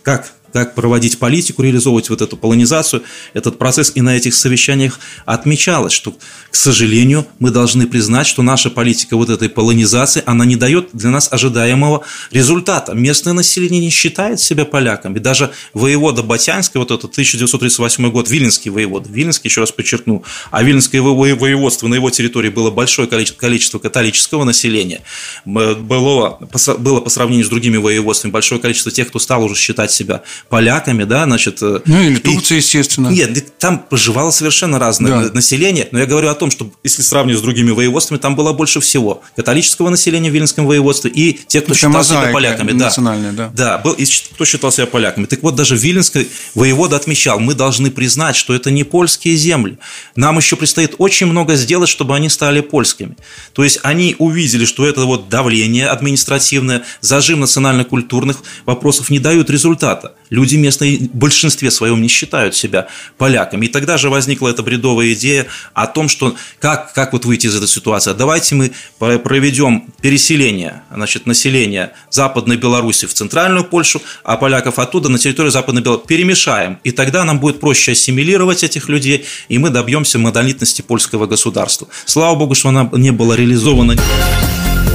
как 0.03 0.31
как 0.53 0.75
проводить 0.75 1.19
политику, 1.19 1.63
реализовывать 1.63 2.11
вот 2.11 2.21
эту 2.21 2.37
полонизацию, 2.37 3.03
этот 3.35 3.59
процесс. 3.59 3.93
И 3.95 4.01
на 4.01 4.17
этих 4.17 4.35
совещаниях 4.35 5.01
отмечалось, 5.27 5.93
что, 5.93 6.13
к 6.51 6.57
сожалению, 6.57 7.27
мы 7.39 7.51
должны 7.51 7.87
признать, 7.87 8.27
что 8.27 8.43
наша 8.43 8.71
политика 8.71 9.17
вот 9.17 9.31
этой 9.31 9.49
полонизации, 9.49 10.23
она 10.27 10.45
не 10.45 10.57
дает 10.57 10.91
для 10.93 11.11
нас 11.11 11.29
ожидаемого 11.33 12.05
результата. 12.31 12.95
Местное 12.95 13.33
население 13.33 13.81
не 13.81 13.91
считает 13.91 14.41
себя 14.41 14.65
поляками. 14.65 15.19
Даже 15.19 15.51
воевода 15.75 16.23
Батянский, 16.23 16.79
вот 16.79 16.91
этот 16.91 17.13
1938 17.13 18.11
год, 18.11 18.29
Виленский 18.31 18.71
воевод, 18.71 19.07
Виленский, 19.09 19.49
еще 19.49 19.61
раз 19.61 19.73
подчеркну, 19.73 20.25
а 20.51 20.63
Виленское 20.63 21.01
воеводство 21.03 21.89
на 21.89 21.95
его 21.95 22.11
территории 22.11 22.51
было 22.51 22.71
большое 22.71 23.09
количество 23.09 23.79
католического 23.79 24.45
населения, 24.45 25.03
было, 25.45 26.39
было 26.79 27.01
по 27.01 27.11
сравнению 27.11 27.47
с 27.47 27.49
другими 27.49 27.77
воеводствами 27.77 28.33
большое 28.33 28.61
количество 28.61 28.93
тех, 28.93 29.09
кто 29.09 29.19
стал 29.19 29.45
уже 29.45 29.55
считать 29.55 29.91
себя 29.91 30.23
поляками, 30.49 31.05
да, 31.05 31.25
значит... 31.25 31.59
Э, 31.63 31.81
ну, 31.85 32.01
или 32.01 32.19
Турция, 32.19 32.57
и, 32.57 32.61
естественно. 32.61 33.09
Нет, 33.09 33.59
там 33.59 33.79
проживало 33.79 34.31
совершенно 34.31 34.79
разное 34.79 35.29
да. 35.29 35.35
население, 35.35 35.89
но 35.93 35.99
я 35.99 36.07
говорю 36.07 36.29
о 36.29 36.35
том, 36.35 36.51
что 36.51 36.71
если 36.83 37.03
сравнивать 37.03 37.41
с 37.41 37.43
другими 37.43 37.71
воеводствами, 37.71 38.19
там 38.19 38.37
было 38.37 38.53
больше 38.53 38.81
всего 38.81 39.23
католического 39.37 39.89
населения 39.89 40.31
в 40.31 40.35
Виленском 40.35 40.67
воеводстве 40.67 41.11
и 41.11 41.41
тех, 41.47 41.65
кто 41.65 41.73
Это 41.73 41.81
считал 41.81 42.05
себя 42.05 42.33
поляками. 42.33 42.73
Да, 42.73 42.91
да. 43.33 43.51
Да, 43.55 43.79
был, 43.79 43.93
и 43.93 44.05
кто 44.07 44.45
считал 44.45 44.73
себя 44.73 44.87
поляками. 44.87 45.27
Так 45.27 45.43
вот, 45.43 45.55
даже 45.55 45.77
Виленский 45.77 46.29
воевода 46.55 46.97
отмечал, 46.97 47.39
мы 47.41 47.55
должны 47.55 47.91
признать, 47.91 48.37
что 48.37 48.55
это 48.55 48.71
не 48.71 48.85
польские 48.85 49.37
земли. 49.37 49.79
Нам 50.17 50.39
еще 50.39 50.57
предстоит 50.57 50.95
очень 50.99 51.27
много 51.27 51.57
сделать, 51.57 51.89
чтобы 51.89 52.15
они 52.17 52.29
стали 52.29 52.61
польскими. 52.61 53.17
То 53.53 53.65
есть, 53.65 53.81
они 53.83 54.17
увидели, 54.19 54.65
что 54.65 54.87
это 54.87 55.05
вот 55.05 55.29
давление 55.29 55.89
административное, 55.89 56.85
зажим 57.01 57.41
национально-культурных 57.41 58.43
вопросов 58.67 59.11
не 59.11 59.19
дают 59.19 59.51
результата 59.51 60.15
люди 60.31 60.57
местные 60.57 60.99
в 60.99 61.15
большинстве 61.15 61.71
своем 61.71 62.01
не 62.01 62.09
считают 62.09 62.57
себя 62.57 62.89
поляками. 63.19 63.67
И 63.67 63.69
тогда 63.69 63.99
же 63.99 64.09
возникла 64.09 64.49
эта 64.49 64.63
бредовая 64.63 65.13
идея 65.13 65.47
о 65.75 65.87
том, 65.87 66.09
что 66.09 66.35
как, 66.59 66.93
как 66.95 67.13
вот 67.13 67.25
выйти 67.25 67.47
из 67.49 67.57
этой 67.57 67.69
ситуации. 67.69 68.15
Давайте 68.15 68.55
мы 68.55 68.73
проведем 68.99 69.93
переселение 70.01 70.83
значит, 70.93 71.27
населения 71.27 71.93
Западной 72.11 72.57
Беларуси 72.57 73.07
в 73.07 73.13
Центральную 73.15 73.65
Польшу, 73.65 74.01
а 74.25 74.37
поляков 74.37 74.79
оттуда 74.79 75.09
на 75.09 75.19
территорию 75.19 75.51
Западной 75.51 75.83
Беларуси 75.83 76.07
перемешаем. 76.07 76.79
И 76.85 76.93
тогда 76.93 77.25
нам 77.25 77.41
будет 77.41 77.61
проще 77.61 77.93
ассимилировать 77.93 78.63
этих 78.65 78.89
людей, 78.89 79.25
и 79.49 79.59
мы 79.59 79.71
добьемся 79.71 80.19
монолитности 80.19 80.83
польского 80.83 81.27
государства. 81.27 81.89
Слава 82.05 82.37
богу, 82.37 82.55
что 82.55 82.69
она 82.69 82.89
не 82.93 83.11
была 83.11 83.37
реализована. 83.37 83.97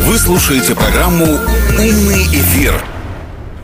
Вы 0.03 0.17
слушаете 0.17 0.75
программу 0.75 1.25
«Умный 1.25 2.23
эфир». 2.27 2.83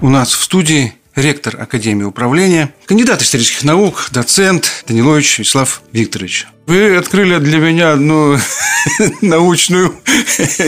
У 0.01 0.09
нас 0.09 0.33
в 0.33 0.43
студии 0.43 0.93
ректор 1.15 1.59
Академии 1.61 2.03
управления, 2.03 2.73
кандидат 2.85 3.21
исторических 3.21 3.63
наук, 3.63 4.09
доцент 4.11 4.83
Данилович 4.87 5.39
Вячеслав 5.39 5.81
Викторович. 5.91 6.47
Вы 6.71 6.95
открыли 6.95 7.37
для 7.39 7.57
меня 7.57 7.91
одну 7.91 8.37
научную 9.21 9.93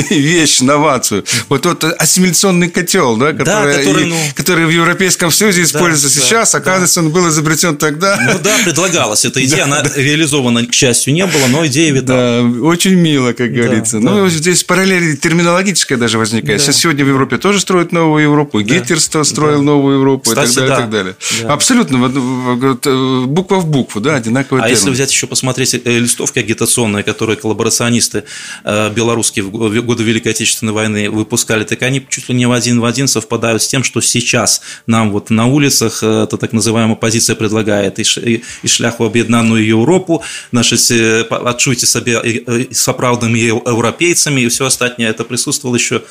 вещь, 0.09 0.59
новацию. 0.59 1.23
Вот 1.47 1.61
тот 1.61 1.83
ассимиляционный 1.83 2.69
котел, 2.69 3.15
да, 3.15 3.31
который, 3.31 3.73
да, 3.73 3.79
который, 3.79 4.05
ну... 4.07 4.15
который 4.35 4.65
в 4.65 4.69
Европейском 4.69 5.31
Союзе 5.31 5.63
используется 5.63 6.19
да, 6.19 6.25
сейчас, 6.25 6.51
да, 6.51 6.57
оказывается, 6.57 6.99
да. 6.99 7.07
он 7.07 7.13
был 7.13 7.29
изобретен 7.29 7.77
тогда. 7.77 8.19
Ну 8.19 8.39
да, 8.43 8.53
предлагалась 8.65 9.23
эта 9.23 9.43
идея, 9.45 9.63
она 9.63 9.81
реализована, 9.95 10.65
к 10.65 10.73
счастью, 10.73 11.13
не 11.13 11.25
было, 11.25 11.47
но 11.47 11.65
идея 11.67 11.93
витала. 11.93 12.49
Да, 12.49 12.61
очень 12.67 12.95
мило, 12.95 13.31
как 13.31 13.53
говорится. 13.53 13.99
Ну, 13.99 14.27
здесь 14.27 14.63
параллель 14.63 15.17
терминологическая 15.17 15.97
даже 15.97 16.17
возникает. 16.17 16.61
Сейчас 16.61 16.77
сегодня 16.77 17.05
в 17.05 17.07
Европе 17.07 17.37
тоже 17.37 17.61
строят 17.61 17.93
новую 17.93 18.23
Европу, 18.23 18.59
Гитлер 18.61 18.99
строил 18.99 19.61
новую 19.61 19.99
Европу 19.99 20.31
и 20.31 20.35
так 20.35 20.53
далее, 20.53 20.65
и 20.65 20.75
так 20.75 20.89
далее. 20.89 21.15
Абсолютно 21.47 21.97
э, 22.05 23.25
буква 23.25 23.55
в 23.55 23.67
букву, 23.67 24.01
да, 24.01 24.15
одинаковый 24.15 24.63
А 24.63 24.69
если 24.69 24.89
взять 24.89 25.11
еще 25.11 25.27
посмотреть 25.27 25.73
э, 25.73 25.92
листовки 25.99 26.39
агитационные, 26.39 27.03
которые 27.03 27.37
коллаборационисты 27.37 28.23
э, 28.63 28.89
белорусские 28.91 29.45
в 29.45 29.51
годы 29.51 30.03
Великой 30.03 30.29
Отечественной 30.29 30.73
войны 30.73 31.09
выпускали, 31.09 31.63
так 31.63 31.81
они 31.81 32.05
чуть 32.09 32.29
ли 32.29 32.35
не 32.35 32.45
в 32.45 32.51
один 32.51 32.79
в 32.79 32.85
один 32.85 33.07
совпадают 33.07 33.61
с 33.61 33.67
тем, 33.67 33.83
что 33.83 34.01
сейчас 34.01 34.61
нам 34.87 35.11
вот 35.11 35.29
на 35.29 35.47
улицах 35.47 36.03
э, 36.03 36.23
эта 36.23 36.37
так 36.37 36.53
называемая 36.53 36.95
оппозиция 36.95 37.35
предлагает 37.35 37.99
и 37.99 38.41
шлях 38.65 38.99
в 38.99 39.03
объединенную 39.03 39.65
Европу, 39.65 40.23
наши 40.51 40.75
отчуйте 41.29 41.85
себе 41.85 42.67
с 42.71 42.87
оправданными 42.87 43.39
европейцами 43.39 44.41
и 44.41 44.47
все 44.47 44.65
остальное. 44.65 45.09
Это 45.09 45.23
присутствовало 45.23 45.75
еще 45.75 46.03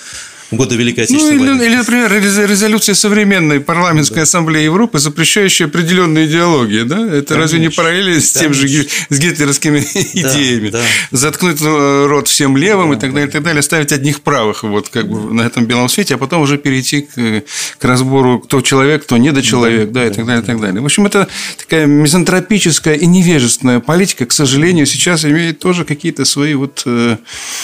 годы 0.53 0.77
Великой 0.77 1.05
Отечественной 1.05 1.38
ну, 1.38 1.47
войны. 1.47 1.62
Или, 1.65 1.77
например, 1.77 2.12
резолюция 2.12 2.95
современной 2.95 3.61
парламентской 3.61 4.17
да. 4.17 4.23
ассамблеи 4.23 4.65
Европы, 4.65 4.99
запрещающая 4.99 5.67
определенные 5.67 6.27
идеологии, 6.27 6.83
да? 6.83 6.97
Это 6.97 7.11
Конечно. 7.11 7.37
разве 7.37 7.61
не 7.61 7.69
параллели 7.71 8.19
с 8.19 8.33
тем 8.33 8.55
же 8.55 8.69
с 8.69 9.19
гитлеровскими 9.19 9.81
да, 9.81 10.35
идеями? 10.35 10.69
Да. 10.71 10.83
Заткнуть 11.11 11.61
э, 11.61 12.07
рот 12.07 12.29
всем 12.29 12.57
левым 12.57 12.91
да, 12.91 12.97
и 12.97 13.01
так 13.01 13.12
далее, 13.12 13.29
и 13.29 13.33
так 13.33 13.43
далее, 13.43 13.62
ставить 13.62 13.93
одних 13.93 14.21
правых 14.21 14.62
вот 14.62 14.88
как 14.88 15.09
бы 15.09 15.33
на 15.33 15.43
этом 15.43 15.67
белом 15.67 15.88
свете, 15.88 16.15
а 16.15 16.19
потом 16.19 16.43
уже 16.43 16.59
перейти 16.59 17.03
к, 17.03 17.45
к 17.79 17.85
разбору, 17.85 18.41
кто 18.41 18.61
человек, 18.61 19.05
кто 19.05 19.17
недочеловек, 19.17 19.91
да, 19.91 20.01
да, 20.01 20.07
и 20.07 20.11
так 20.11 20.27
далее, 20.27 20.43
и 20.43 20.47
так 20.47 20.61
далее. 20.61 20.81
В 20.81 20.85
общем, 20.85 21.07
это 21.07 21.29
такая 21.59 21.87
мизантропическая 21.87 22.95
и 22.95 23.07
невежественная 23.07 23.81
политика, 23.81 24.27
к 24.27 24.33
сожалению, 24.33 24.87
сейчас 24.87 25.25
имеет 25.25 25.59
тоже 25.59 25.85
какие-то 25.85 26.25
свои 26.25 26.55
вот, 26.55 26.83
э, 26.87 27.17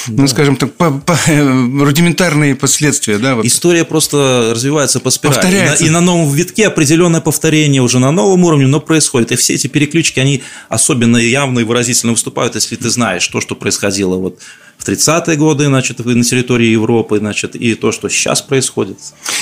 ну, 0.09 0.29
скажем 0.29 0.57
так, 0.57 0.72
по, 0.74 1.03
рудиментарные 1.27 2.55
последствия, 2.55 2.78
да? 3.19 3.37
Вот. 3.37 3.45
История 3.45 3.85
просто 3.85 4.53
развивается 4.55 5.01
по 5.01 5.11
спирали. 5.11 5.35
Повторяется. 5.37 5.85
И 5.85 5.88
на, 5.88 5.91
и 5.91 5.93
на 5.93 6.01
новом 6.01 6.33
витке 6.33 6.67
определенное 6.67 7.21
повторение 7.21 7.83
уже 7.83 7.99
на 7.99 8.11
новом 8.11 8.45
уровне, 8.45 8.67
но 8.67 8.81
происходит. 8.81 9.33
И 9.33 9.37
все 9.37 9.55
эти 9.55 9.67
переключки, 9.67 10.21
они 10.21 10.43
особенно 10.69 11.17
явно 11.17 11.61
и 11.61 11.64
выразительно 11.64 12.12
выступают, 12.12 12.55
если 12.55 12.77
ты 12.77 12.91
знаешь 12.91 13.27
то, 13.29 13.41
что 13.41 13.55
происходило 13.55 14.17
вот 14.17 14.41
в 14.79 14.88
30-е 14.88 15.37
годы, 15.37 15.67
значит, 15.67 15.99
на 16.05 16.23
территории 16.23 16.69
Европы, 16.69 17.19
значит, 17.19 17.57
и 17.57 17.75
то, 17.75 17.91
что 17.91 18.09
сейчас 18.09 18.41
происходит. 18.41 18.99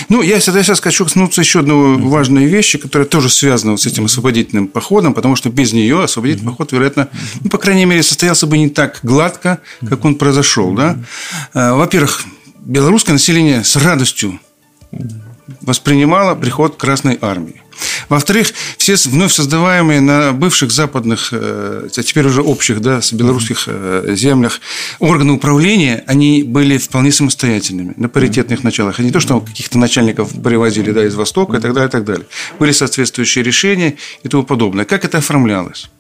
Ну, 0.08 0.22
я 0.22 0.40
сейчас 0.40 0.80
хочу 0.80 1.04
коснуться 1.04 1.42
еще 1.42 1.60
одной 1.60 1.98
важной 1.98 2.46
вещи, 2.46 2.78
которая 2.78 3.06
тоже 3.06 3.28
связана 3.28 3.76
с 3.76 3.86
этим 3.86 4.06
освободительным 4.06 4.66
походом, 4.66 5.12
потому 5.12 5.36
что 5.36 5.50
без 5.50 5.72
нее 5.72 6.02
освободительный 6.02 6.52
поход, 6.52 6.72
вероятно, 6.72 7.10
ну, 7.42 7.50
по 7.50 7.58
крайней 7.58 7.84
мере, 7.84 8.02
состоялся 8.02 8.46
бы 8.46 8.56
не 8.56 8.70
так 8.70 9.00
гладко, 9.02 9.60
как 9.86 10.04
он 10.04 10.14
произошел. 10.14 10.72
Да? 10.72 10.98
Э, 11.52 11.72
во-первых, 11.72 12.24
белорусское 12.66 13.12
население 13.12 13.62
с 13.62 13.76
радостью 13.76 14.40
воспринимало 15.60 16.34
приход 16.34 16.76
Красной 16.76 17.16
Армии. 17.20 17.62
Во-вторых, 18.08 18.52
все 18.78 18.96
вновь 19.08 19.32
создаваемые 19.32 20.00
на 20.00 20.32
бывших 20.32 20.72
западных, 20.72 21.28
а 21.32 21.88
теперь 21.88 22.26
уже 22.26 22.42
общих, 22.42 22.80
да, 22.80 23.00
с 23.00 23.12
белорусских 23.12 23.64
э, 23.66 24.14
землях 24.16 24.60
органы 24.98 25.34
управления, 25.34 26.02
они 26.06 26.42
были 26.42 26.78
вполне 26.78 27.12
самостоятельными, 27.12 27.94
на 27.96 28.08
паритетных 28.08 28.64
началах. 28.64 28.98
А 28.98 29.02
не 29.02 29.10
то, 29.10 29.20
что 29.20 29.40
каких-то 29.40 29.78
начальников 29.78 30.32
привозили 30.42 30.90
да, 30.90 31.04
из 31.04 31.14
Востока 31.14 31.58
и 31.58 31.60
так 31.60 31.74
далее, 31.74 31.88
и 31.88 31.92
так 31.92 32.04
далее. 32.04 32.26
Были 32.58 32.72
соответствующие 32.72 33.44
решения 33.44 33.96
и 34.22 34.28
тому 34.28 34.42
подобное. 34.42 34.84
Как 34.84 35.04
это 35.04 35.18
оформлялось? 35.18 35.90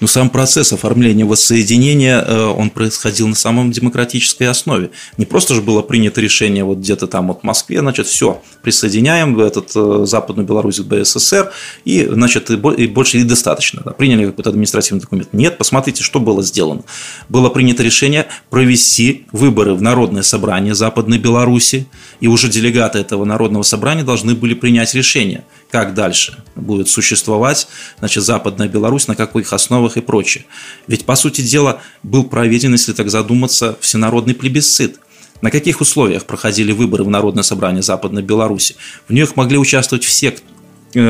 Но 0.00 0.06
сам 0.06 0.30
процесс 0.30 0.72
оформления 0.72 1.24
воссоединения, 1.24 2.20
э, 2.20 2.44
он 2.46 2.70
происходил 2.70 3.28
на 3.28 3.34
самом 3.34 3.70
демократической 3.70 4.44
основе. 4.44 4.90
Не 5.18 5.26
просто 5.26 5.54
же 5.54 5.60
было 5.60 5.82
принято 5.82 6.20
решение 6.20 6.64
вот 6.64 6.78
где-то 6.78 7.06
там 7.06 7.28
вот 7.28 7.40
в 7.40 7.44
Москве, 7.44 7.80
значит, 7.80 8.06
все, 8.06 8.42
присоединяем 8.62 9.38
этот 9.38 9.70
э, 9.74 10.04
Западную 10.06 10.46
Беларусь 10.46 10.80
к 10.80 10.84
БССР, 10.84 11.52
и, 11.84 12.06
значит, 12.10 12.50
и 12.50 12.56
больше 12.56 13.18
и 13.18 13.24
достаточно. 13.24 13.82
Приняли 13.92 14.26
какой-то 14.26 14.50
административный 14.50 15.00
документ. 15.00 15.28
Нет, 15.32 15.58
посмотрите, 15.58 16.02
что 16.02 16.18
было 16.18 16.42
сделано. 16.42 16.82
Было 17.28 17.50
принято 17.50 17.82
решение 17.82 18.26
провести 18.48 19.26
выборы 19.32 19.74
в 19.74 19.82
Народное 19.82 20.22
собрание 20.22 20.74
Западной 20.74 21.18
Беларуси, 21.18 21.86
и 22.20 22.26
уже 22.26 22.48
делегаты 22.48 22.98
этого 22.98 23.24
Народного 23.24 23.62
собрания 23.62 24.02
должны 24.02 24.34
были 24.34 24.54
принять 24.54 24.94
решение, 24.94 25.44
как 25.70 25.94
дальше 25.94 26.42
будет 26.56 26.88
существовать 26.88 27.68
значит, 27.98 28.24
Западная 28.24 28.68
Беларусь, 28.68 29.08
на 29.08 29.14
каких 29.14 29.52
основах 29.52 29.96
и 29.96 30.00
прочее. 30.00 30.44
Ведь, 30.86 31.04
по 31.04 31.14
сути 31.14 31.40
дела, 31.40 31.80
был 32.02 32.24
проведен, 32.24 32.72
если 32.72 32.92
так 32.92 33.10
задуматься, 33.10 33.76
всенародный 33.80 34.34
плебисцит– 34.34 34.98
на 35.40 35.50
каких 35.50 35.80
условиях 35.80 36.26
проходили 36.26 36.72
выборы 36.72 37.04
в 37.04 37.08
Народное 37.08 37.42
собрание 37.42 37.82
Западной 37.82 38.22
Беларуси? 38.22 38.76
В 39.08 39.12
них 39.12 39.36
могли 39.36 39.58
участвовать 39.58 40.04
все, 40.04 40.36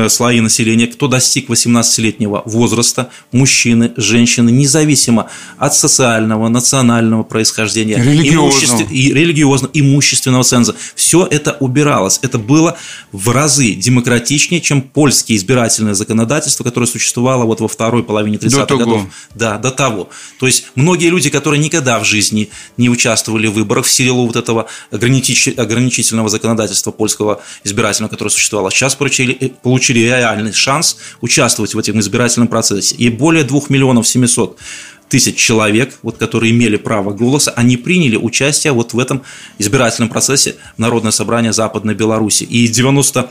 слои 0.09 0.39
населения, 0.39 0.87
кто 0.87 1.07
достиг 1.07 1.49
18-летнего 1.49 2.43
возраста, 2.45 3.09
мужчины, 3.31 3.93
женщины, 3.97 4.49
независимо 4.49 5.29
от 5.57 5.75
социального, 5.75 6.47
национального 6.49 7.23
происхождения, 7.23 7.95
религиозного, 7.97 8.89
и 8.89 9.13
религиозного 9.13 9.71
имущественного 9.73 10.43
ценза. 10.43 10.75
Все 10.95 11.25
это 11.25 11.57
убиралось. 11.59 12.19
Это 12.21 12.37
было 12.37 12.77
в 13.11 13.29
разы 13.29 13.73
демократичнее, 13.73 14.61
чем 14.61 14.81
польское 14.81 15.37
избирательное 15.37 15.93
законодательство, 15.93 16.63
которое 16.63 16.87
существовало 16.87 17.45
вот 17.45 17.61
во 17.61 17.67
второй 17.67 18.03
половине 18.03 18.37
30-х 18.37 18.75
годов. 18.77 19.05
Да, 19.35 19.57
до 19.57 19.71
того. 19.71 20.09
То 20.39 20.47
есть 20.47 20.65
многие 20.75 21.09
люди, 21.09 21.29
которые 21.29 21.59
никогда 21.59 21.99
в 21.99 22.05
жизни 22.05 22.49
не 22.77 22.89
участвовали 22.89 23.47
в 23.47 23.53
выборах 23.53 23.85
в 23.85 23.91
силу 23.91 24.27
вот 24.27 24.35
этого 24.35 24.67
ограничительного 24.91 26.29
законодательства 26.29 26.91
польского 26.91 27.41
избирательного, 27.63 28.09
которое 28.09 28.31
существовало, 28.31 28.71
сейчас 28.71 28.95
получили 28.95 29.37
э, 29.39 29.49
получили 29.71 29.99
реальный 29.99 30.51
шанс 30.51 30.97
участвовать 31.21 31.73
в 31.73 31.79
этом 31.79 31.97
избирательном 32.01 32.49
процессе. 32.49 32.93
И 32.95 33.07
более 33.07 33.45
2 33.45 33.61
миллионов 33.69 34.05
700 34.05 34.59
тысяч 35.11 35.35
человек, 35.35 35.99
вот, 36.03 36.17
которые 36.17 36.53
имели 36.53 36.77
право 36.77 37.11
голоса, 37.11 37.51
они 37.57 37.75
приняли 37.75 38.15
участие 38.15 38.71
вот 38.71 38.93
в 38.93 38.99
этом 38.99 39.23
избирательном 39.59 40.09
процессе 40.09 40.55
Народное 40.77 41.11
собрание 41.11 41.51
Западной 41.51 41.95
Беларуси. 41.95 42.43
И 42.45 42.65
91% 42.67 43.27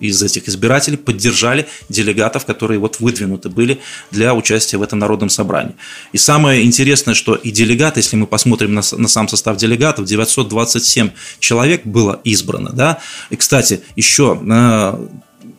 из 0.00 0.22
этих 0.22 0.46
избирателей 0.46 0.98
поддержали 0.98 1.66
делегатов, 1.88 2.44
которые 2.44 2.78
вот 2.78 3.00
выдвинуты 3.00 3.48
были 3.48 3.80
для 4.10 4.34
участия 4.34 4.76
в 4.76 4.82
этом 4.82 4.98
Народном 4.98 5.30
собрании. 5.30 5.76
И 6.12 6.18
самое 6.18 6.62
интересное, 6.62 7.14
что 7.14 7.34
и 7.36 7.50
делегаты, 7.50 8.00
если 8.00 8.16
мы 8.16 8.26
посмотрим 8.26 8.74
на, 8.74 8.82
на 8.98 9.08
сам 9.08 9.28
состав 9.28 9.56
делегатов, 9.56 10.04
927 10.04 11.10
человек 11.38 11.86
было 11.86 12.20
избрано. 12.22 12.70
Да? 12.74 12.98
И, 13.30 13.36
кстати, 13.36 13.80
еще 13.96 14.38
э, 14.46 15.06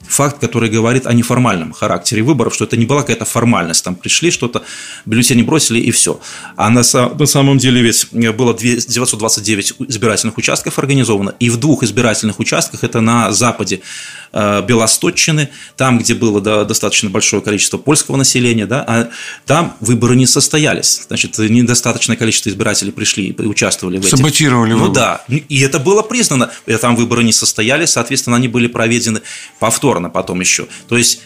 факт, 0.08 0.40
который 0.40 0.70
говорит 0.70 1.08
о 1.08 1.14
неформальном 1.14 1.74
характере 1.74 2.24
выборов, 2.24 2.54
что 2.54 2.66
это 2.66 2.78
не 2.78 2.86
была 2.86 3.02
какая-то 3.02 3.26
формальность, 3.26 3.84
там 3.84 3.96
пришли 3.96 4.32
что-то, 4.32 4.64
бюллетени 5.06 5.42
бросили 5.42 5.80
и 5.80 5.92
все. 5.92 6.20
А 6.56 6.70
на, 6.70 6.82
на 6.94 7.26
самом 7.26 7.58
деле 7.58 7.82
ведь 7.82 8.08
было 8.36 8.54
929 8.58 9.74
избирательных 9.88 10.38
участков 10.38 10.80
организовано, 10.80 11.34
и 11.40 11.50
в 11.50 11.58
двух 11.58 11.84
избирательных 11.84 12.40
участках, 12.40 12.84
это 12.84 13.02
на 13.02 13.32
западе 13.32 13.82
э, 14.36 14.62
Белосточчины, 14.68 15.50
там, 15.78 15.98
где 15.98 16.14
было 16.14 16.40
да, 16.42 16.64
достаточно 16.66 17.10
большое 17.10 17.42
количество 17.42 17.80
польского 17.80 18.18
населения, 18.18 18.68
да, 18.68 18.86
а 18.88 19.10
там 19.48 19.76
выборы 19.80 20.16
не 20.16 20.28
состоялись. 20.28 21.06
Значит, 21.08 21.40
недостаточное 21.40 22.18
количество 22.18 22.50
избирателей 22.50 22.92
пришли 22.92 23.30
и 23.30 23.42
участвовали 23.42 23.98
в 23.98 24.02
этих. 24.02 24.18
Саботировали 24.18 24.74
Ну 24.74 24.90
да, 24.90 25.24
и 25.28 25.62
это 25.62 25.80
было 25.80 26.04
признано. 26.04 26.52
И 26.68 26.76
там 26.76 26.96
выборы 26.96 27.24
не 27.24 27.34
состоялись, 27.34 27.90
соответственно, 27.92 28.36
они 28.36 28.48
были 28.48 28.68
проведены 28.68 29.22
повторно 29.60 30.10
потом 30.10 30.42
еще. 30.42 30.68
То 30.88 30.98
есть 30.98 31.22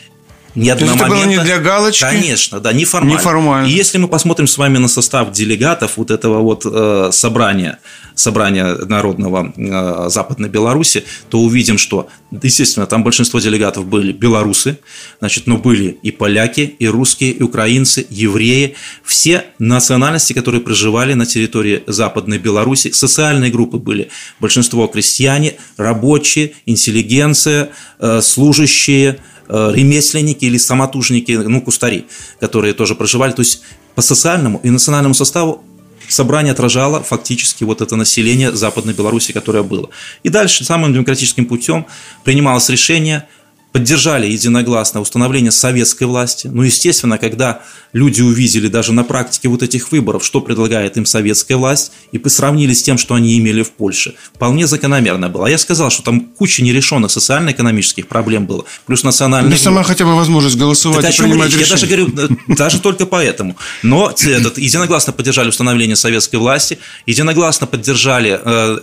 ни 0.56 0.70
одного 0.70 0.96
момента... 0.96 1.06
это 1.06 1.26
было 1.26 1.30
не 1.30 1.44
для 1.44 1.60
галочки? 1.60 2.02
Конечно, 2.02 2.60
да, 2.60 2.74
неформально. 2.74 3.18
неформально. 3.18 3.68
И 3.68 3.72
если 3.72 3.98
мы 3.98 4.08
посмотрим 4.08 4.48
с 4.48 4.58
вами 4.58 4.78
на 4.78 4.88
состав 4.88 5.32
делегатов 5.32 5.98
вот 5.98 6.12
этого 6.12 6.42
вот 6.42 6.66
э, 6.66 7.10
собрания, 7.12 7.80
собрания 8.16 8.76
народного 8.86 9.54
э, 9.56 10.10
Западной 10.10 10.50
Беларуси, 10.50 11.06
то 11.30 11.40
увидим, 11.40 11.78
что, 11.78 12.10
естественно, 12.32 12.86
там 12.86 13.04
большинство 13.04 13.40
делегатов 13.40 13.86
были 13.86 14.12
белорусы, 14.12 14.80
значит, 15.20 15.48
но 15.48 15.58
были 15.58 15.98
и 16.02 16.12
поляки, 16.12 16.76
и 16.80 16.88
русские, 16.88 17.32
и 17.32 17.44
украинцы, 17.44 18.06
евреи, 18.10 18.76
все 19.04 19.46
национальности, 19.60 20.34
которые 20.34 20.62
проживали 20.62 21.14
на 21.14 21.26
территории 21.26 21.84
Западной 21.88 22.40
Беларуси, 22.40 22.92
социальные 22.92 23.52
группы 23.52 23.78
были, 23.78 24.10
большинство 24.40 24.88
крестьяне, 24.88 25.56
рабочие, 25.78 26.54
интеллигенция, 26.66 27.70
э, 28.00 28.22
служащие, 28.22 29.20
ремесленники 29.50 30.46
или 30.46 30.58
самотужники, 30.58 31.32
ну, 31.32 31.62
кустари, 31.62 32.06
которые 32.40 32.74
тоже 32.74 32.96
проживали. 32.96 33.32
То 33.32 33.42
есть 33.42 33.62
по 33.96 34.02
социальному 34.02 34.60
и 34.64 34.70
национальному 34.70 35.14
составу 35.16 35.64
собрание 36.08 36.54
отражало 36.54 37.04
фактически 37.04 37.64
вот 37.64 37.82
это 37.82 37.96
население 37.96 38.52
Западной 38.52 38.94
Беларуси, 38.94 39.32
которое 39.32 39.64
было. 39.64 39.90
И 40.24 40.30
дальше 40.30 40.64
самым 40.64 40.94
демократическим 40.94 41.46
путем 41.46 41.86
принималось 42.24 42.70
решение– 42.70 43.28
поддержали 43.72 44.28
единогласно 44.28 45.00
установление 45.00 45.52
советской 45.52 46.06
власти. 46.06 46.48
Ну, 46.48 46.64
естественно, 46.64 47.18
когда 47.18 47.62
люди 47.94 48.22
увидели 48.22 48.68
даже 48.68 48.94
на 48.94 49.04
практике 49.04 49.48
вот 49.48 49.62
этих 49.62 49.92
выборов, 49.92 50.26
что 50.26 50.42
предлагает 50.42 50.98
им 50.98 51.06
советская 51.06 51.58
власть, 51.58 51.92
и 52.12 52.22
сравнили 52.30 52.74
с 52.74 52.82
тем, 52.82 52.98
что 52.98 53.14
они 53.14 53.38
имели 53.38 53.62
в 53.62 53.72
Польше, 53.72 54.16
вполне 54.34 54.66
закономерно 54.66 55.30
было. 55.30 55.48
Я 55.48 55.58
сказал, 55.58 55.92
что 55.92 56.04
там 56.04 56.22
куча 56.22 56.64
нерешенных 56.64 57.12
социально-экономических 57.12 58.08
проблем 58.08 58.48
было, 58.48 58.66
плюс 58.88 59.04
национальная... 59.04 59.52
Не 59.52 59.58
сама 59.58 59.84
хотя 59.84 60.06
бы 60.06 60.16
возможность 60.16 60.58
голосовать 60.58 61.02
так, 61.02 61.14
и 61.14 61.18
принимать 61.18 61.56
решения. 61.56 61.66
Я 61.66 61.70
даже 61.70 61.88
говорю, 61.88 62.08
э, 62.18 62.54
даже 62.56 62.80
только 62.80 63.06
поэтому. 63.06 63.56
Но 63.84 64.10
этот, 64.10 64.58
единогласно 64.58 65.14
поддержали 65.14 65.50
установление 65.50 65.96
советской 65.96 66.38
власти, 66.38 66.80
единогласно 67.06 67.68
поддержали 67.68 68.40
э, 68.44 68.80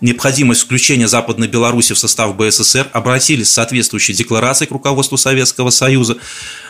необходимость 0.00 0.62
включения 0.62 1.08
Западной 1.08 1.48
Беларуси 1.48 1.92
в 1.92 1.98
состав 1.98 2.36
БССР, 2.36 2.88
обратились 2.92 3.48
с 3.48 3.52
соответствующей 3.52 4.12
декларацией 4.12 4.68
к 4.68 4.72
руководству 4.72 5.16
Советского 5.16 5.70
Союза. 5.70 6.16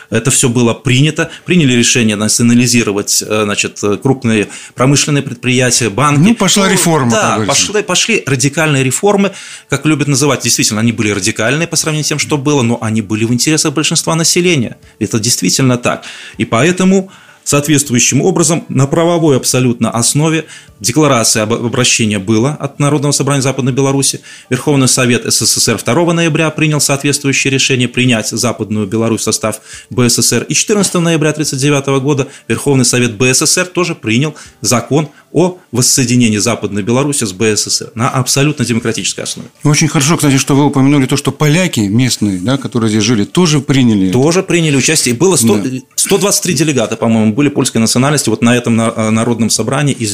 Это 0.09 0.29
все 0.29 0.49
было 0.49 0.73
принято. 0.73 1.31
Приняли 1.45 1.73
решение 1.73 2.17
национализировать 2.17 3.23
э, 3.25 3.41
значит, 3.45 3.79
крупные 4.03 4.49
промышленные 4.75 5.23
предприятия, 5.23 5.89
банки. 5.89 6.19
Ну, 6.19 6.35
пошла 6.35 6.65
ну, 6.65 6.73
реформа. 6.73 7.11
Да, 7.11 7.43
пошли, 7.47 7.81
пошли 7.81 8.23
радикальные 8.25 8.83
реформы, 8.83 9.31
как 9.69 9.85
любят 9.85 10.09
называть. 10.09 10.43
Действительно, 10.43 10.81
они 10.81 10.91
были 10.91 11.11
радикальные 11.11 11.67
по 11.67 11.77
сравнению 11.77 12.03
с 12.03 12.09
тем, 12.09 12.19
что 12.19 12.37
было, 12.37 12.61
но 12.61 12.77
они 12.81 13.01
были 13.01 13.23
в 13.23 13.31
интересах 13.31 13.73
большинства 13.73 14.15
населения. 14.15 14.77
Это 14.99 15.17
действительно 15.17 15.77
так. 15.77 16.03
И 16.37 16.43
поэтому 16.43 17.09
Соответствующим 17.43 18.21
образом 18.21 18.65
на 18.69 18.85
правовой 18.85 19.35
абсолютно 19.35 19.89
основе 19.89 20.45
декларация 20.81 21.43
об 21.43 21.53
обращении 21.53 22.17
была 22.17 22.55
от 22.55 22.79
Народного 22.79 23.13
собрания 23.13 23.41
Западной 23.41 23.71
Беларуси. 23.71 24.21
Верховный 24.49 24.87
Совет 24.87 25.23
СССР 25.31 25.81
2 25.81 26.13
ноября 26.13 26.49
принял 26.49 26.81
соответствующее 26.81 27.51
решение 27.51 27.87
принять 27.87 28.29
Западную 28.29 28.87
Беларусь 28.87 29.21
в 29.21 29.23
состав 29.23 29.61
БССР. 29.89 30.45
И 30.49 30.53
14 30.53 30.95
ноября 30.95 31.29
1939 31.29 32.03
года 32.03 32.27
Верховный 32.47 32.83
Совет 32.83 33.15
БССР 33.15 33.67
тоже 33.67 33.95
принял 33.95 34.35
закон 34.59 35.09
о 35.31 35.57
воссоединении 35.71 36.37
Западной 36.37 36.83
Беларуси 36.83 37.23
с 37.23 37.31
БССР 37.31 37.91
на 37.95 38.09
абсолютно 38.09 38.65
демократической 38.65 39.21
основе. 39.21 39.49
Очень 39.63 39.87
хорошо, 39.87 40.17
кстати, 40.17 40.37
что 40.37 40.55
вы 40.55 40.65
упомянули 40.65 41.05
то, 41.05 41.15
что 41.15 41.31
поляки 41.31 41.79
местные, 41.81 42.39
да, 42.39 42.57
которые 42.57 42.89
здесь 42.89 43.03
жили, 43.03 43.23
тоже 43.23 43.61
приняли. 43.61 44.11
Тоже 44.11 44.43
приняли 44.43 44.75
участие. 44.75 45.15
Было 45.15 45.35
100, 45.37 45.57
да. 45.57 45.69
123 45.95 46.53
делегата, 46.53 46.97
по-моему, 46.97 47.33
были 47.33 47.49
польской 47.49 47.79
национальности 47.79 48.29
вот 48.29 48.41
на 48.41 48.55
этом 48.55 48.79
э, 48.79 49.09
народном 49.09 49.49
собрании 49.49 49.93
из 49.93 50.11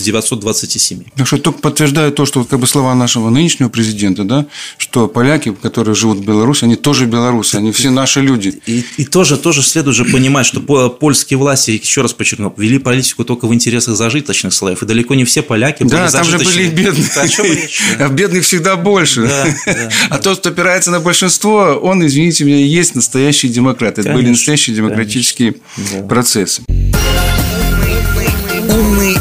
927. 0.65 1.03
Так 1.15 1.27
что 1.27 1.37
только 1.37 1.59
подтверждает 1.59 2.15
то, 2.15 2.25
что 2.25 2.43
как 2.43 2.59
бы 2.59 2.67
слова 2.67 2.95
нашего 2.95 3.29
нынешнего 3.29 3.69
президента, 3.69 4.23
да, 4.23 4.45
что 4.77 5.07
поляки, 5.07 5.53
которые 5.53 5.95
живут 5.95 6.19
в 6.19 6.25
Беларуси, 6.25 6.65
они 6.65 6.75
тоже 6.75 7.05
белорусы, 7.05 7.55
они 7.55 7.71
все 7.71 7.89
наши 7.89 8.21
люди. 8.21 8.59
И, 8.65 8.83
и 8.97 9.05
тоже, 9.05 9.37
тоже 9.37 9.61
следует 9.63 9.95
же 9.95 10.05
понимать, 10.05 10.45
что 10.45 10.59
польские 10.89 11.37
власти, 11.37 11.71
еще 11.71 12.01
раз 12.01 12.13
подчеркну, 12.13 12.53
вели 12.57 12.79
политику 12.79 13.23
только 13.23 13.47
в 13.47 13.53
интересах 13.53 13.95
зажиточных 13.95 14.53
слоев, 14.53 14.83
и 14.83 14.85
далеко 14.85 15.15
не 15.15 15.25
все 15.25 15.41
поляки 15.41 15.83
были 15.83 15.91
Да, 15.91 16.11
там 16.11 16.25
же 16.25 16.37
были 16.37 16.67
бедные. 16.69 17.07
А 17.99 18.09
бедных 18.09 18.43
всегда 18.43 18.75
больше. 18.75 19.29
А 20.09 20.17
тот, 20.19 20.39
кто 20.39 20.49
опирается 20.49 20.91
на 20.91 20.99
большинство, 20.99 21.79
он, 21.81 22.05
извините 22.05 22.43
меня, 22.43 22.57
есть 22.57 22.95
настоящий 22.95 23.49
демократ. 23.49 23.99
Это 23.99 24.13
были 24.13 24.29
настоящие 24.29 24.75
демократические 24.75 25.55
процессы. 26.07 26.63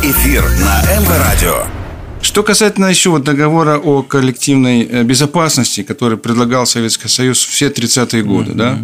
Эфир 0.09 0.45
на 0.61 1.01
МВ 1.01 1.19
Радио. 1.19 1.86
Что 2.27 2.43
касательно 2.43 2.87
еще 2.87 3.11
вот 3.11 3.23
договора 3.23 3.79
о 3.79 4.03
коллективной 4.03 4.83
э, 4.83 5.05
безопасности, 5.05 5.85
который 5.85 6.19
предлагал 6.19 6.67
Советский 6.67 7.07
Союз 7.07 7.39
все 7.39 7.69
30-е 7.69 8.25
годы, 8.25 8.51
mm-hmm. 8.51 8.57
да, 8.57 8.79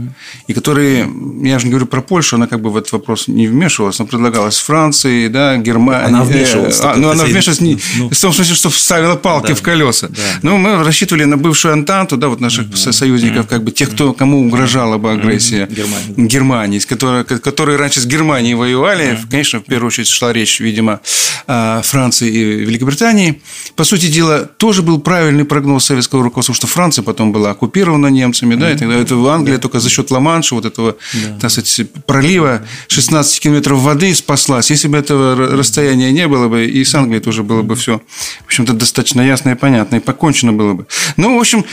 и 0.46 0.52
который, 0.52 0.98
я 1.42 1.58
же 1.58 1.64
не 1.64 1.70
говорю 1.70 1.86
про 1.86 2.02
Польшу, 2.02 2.36
она 2.36 2.46
как 2.46 2.60
бы 2.60 2.70
в 2.70 2.76
этот 2.76 2.92
вопрос 2.92 3.26
не 3.26 3.48
вмешивалась, 3.48 3.98
но 3.98 4.06
предлагалась 4.06 4.58
Франции, 4.58 5.26
да, 5.26 5.56
Германии. 5.56 6.06
Она 6.06 6.22
вмешивалась. 6.22 6.78
Э, 6.78 6.84
а, 6.84 6.94
ну, 6.94 7.10
она 7.10 7.24
вмешивалась 7.24 7.60
не, 7.60 7.78
ну, 7.98 8.10
в 8.10 8.20
том 8.20 8.32
смысле, 8.32 8.54
что 8.54 8.70
вставила 8.70 9.16
палки 9.16 9.48
да, 9.48 9.54
в 9.56 9.62
колеса. 9.62 10.06
Да. 10.08 10.22
Ну, 10.42 10.56
мы 10.56 10.84
рассчитывали 10.84 11.24
на 11.24 11.36
бывшую 11.36 11.72
Антанту, 11.72 12.16
да, 12.16 12.28
вот 12.28 12.38
наших 12.40 12.68
mm-hmm. 12.68 12.92
союзников, 12.92 13.48
как 13.48 13.64
бы 13.64 13.72
тех, 13.72 13.90
кто, 13.90 14.12
кому 14.12 14.46
угрожала 14.46 14.98
бы 14.98 15.10
агрессия 15.10 15.64
mm-hmm. 15.64 15.74
Германии, 15.74 16.28
Германии 16.28 16.78
которые, 16.78 17.24
которые 17.24 17.76
раньше 17.76 18.00
с 18.00 18.06
Германией 18.06 18.54
воевали. 18.54 19.04
Mm-hmm. 19.04 19.30
Конечно, 19.32 19.58
в 19.58 19.64
первую 19.64 19.88
очередь 19.88 20.06
шла 20.06 20.32
речь, 20.32 20.60
видимо, 20.60 21.00
о 21.48 21.82
Франции 21.82 22.30
и 22.30 22.44
Великобритании 22.64 23.31
по 23.76 23.84
сути 23.84 24.06
дела, 24.06 24.44
тоже 24.44 24.82
был 24.82 25.00
правильный 25.00 25.44
прогноз 25.44 25.84
советского 25.84 26.22
руководства, 26.22 26.54
что 26.54 26.66
Франция 26.66 27.02
потом 27.02 27.32
была 27.32 27.50
оккупирована 27.50 28.08
немцами, 28.08 28.54
да, 28.54 28.72
и 28.72 28.76
тогда 28.76 28.96
это 28.96 29.16
в 29.16 29.26
Англии 29.28 29.56
только 29.56 29.80
за 29.80 29.88
счет 29.88 30.10
Ла-Манша, 30.10 30.54
вот 30.54 30.64
этого, 30.64 30.96
да. 31.14 31.38
так 31.40 31.50
сказать, 31.50 31.90
пролива 32.06 32.62
16 32.88 33.40
километров 33.40 33.80
воды 33.80 34.14
спаслась. 34.14 34.70
Если 34.70 34.88
бы 34.88 34.98
этого 34.98 35.34
расстояния 35.56 36.12
не 36.12 36.28
было 36.28 36.48
бы, 36.48 36.66
и 36.66 36.84
с 36.84 36.94
Англией 36.94 37.22
тоже 37.22 37.42
было 37.42 37.62
бы 37.62 37.76
все, 37.76 38.00
в 38.42 38.46
общем-то, 38.46 38.72
достаточно 38.72 39.20
ясно 39.20 39.50
и 39.50 39.54
понятно, 39.54 39.96
и 39.96 40.00
покончено 40.00 40.52
было 40.52 40.74
бы. 40.74 40.86
Ну, 41.16 41.36
в 41.36 41.40
общем, 41.40 41.64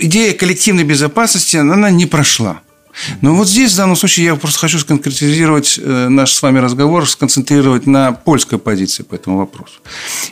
идея 0.00 0.32
коллективной 0.34 0.84
безопасности, 0.84 1.56
она 1.56 1.90
не 1.90 2.06
прошла. 2.06 2.62
Но 3.20 3.34
вот 3.34 3.48
здесь, 3.48 3.72
в 3.72 3.76
данном 3.76 3.96
случае, 3.96 4.26
я 4.26 4.34
просто 4.34 4.58
хочу 4.58 4.78
сконкретизировать 4.78 5.78
э, 5.82 6.08
наш 6.08 6.32
с 6.32 6.42
вами 6.42 6.58
разговор, 6.58 7.08
сконцентрировать 7.08 7.86
на 7.86 8.12
польской 8.12 8.58
позиции 8.58 9.02
по 9.02 9.14
этому 9.14 9.38
вопросу. 9.38 9.74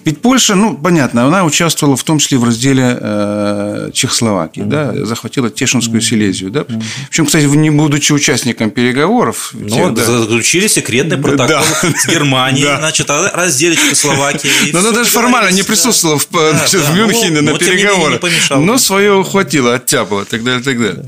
Ведь 0.05 0.21
Польша, 0.21 0.55
ну, 0.55 0.77
понятно, 0.77 1.27
она 1.27 1.45
участвовала 1.45 1.97
в 1.97 2.05
том 2.05 2.19
числе 2.19 2.39
в 2.39 2.45
разделе 2.45 2.99
э, 3.01 3.91
Чехословакии, 3.93 4.63
mm-hmm. 4.63 4.67
да, 4.97 5.07
захватила 5.07 5.51
Тешинскую 5.51 6.01
mm-hmm. 6.01 6.05
Силезию, 6.05 6.51
да. 6.51 6.61
Mm-hmm. 6.61 6.83
Причем, 7.11 7.27
кстати, 7.27 7.45
не 7.45 7.71
будучи 7.71 8.13
участником 8.13 8.71
переговоров. 8.71 9.51
Ну, 9.53 9.69
тех, 9.69 9.95
да. 9.95 10.05
заключили 10.05 10.67
секретный 10.69 11.19
протокол 11.19 11.65
да. 11.83 11.93
с 11.97 12.07
Германией, 12.07 12.65
да. 12.65 12.79
значит, 12.79 13.11
о 13.11 13.31
разделе 13.31 13.77
Чехословакии. 13.77 14.51
Но 14.73 14.81
она 14.81 14.91
даже 14.93 15.11
формально 15.11 15.51
не 15.51 15.63
присутствовала 15.63 16.19
в, 16.19 16.29
да, 16.33 16.53
значит, 16.59 16.81
да. 16.81 16.93
в 16.93 16.97
Мюнхене 16.97 17.41
ну, 17.41 17.53
на 17.53 17.59
переговорах. 17.59 18.21
Но 18.51 18.79
свое 18.79 19.15
ухватила, 19.15 19.75
оттяпала, 19.75 20.23
и 20.23 20.25
так 20.25 20.45
далее, 20.45 20.61
и 20.61 20.65
так 20.65 20.79
далее. 20.79 21.07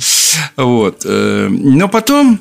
Вот. 0.57 1.05
Но 1.49 1.89
потом 1.89 2.41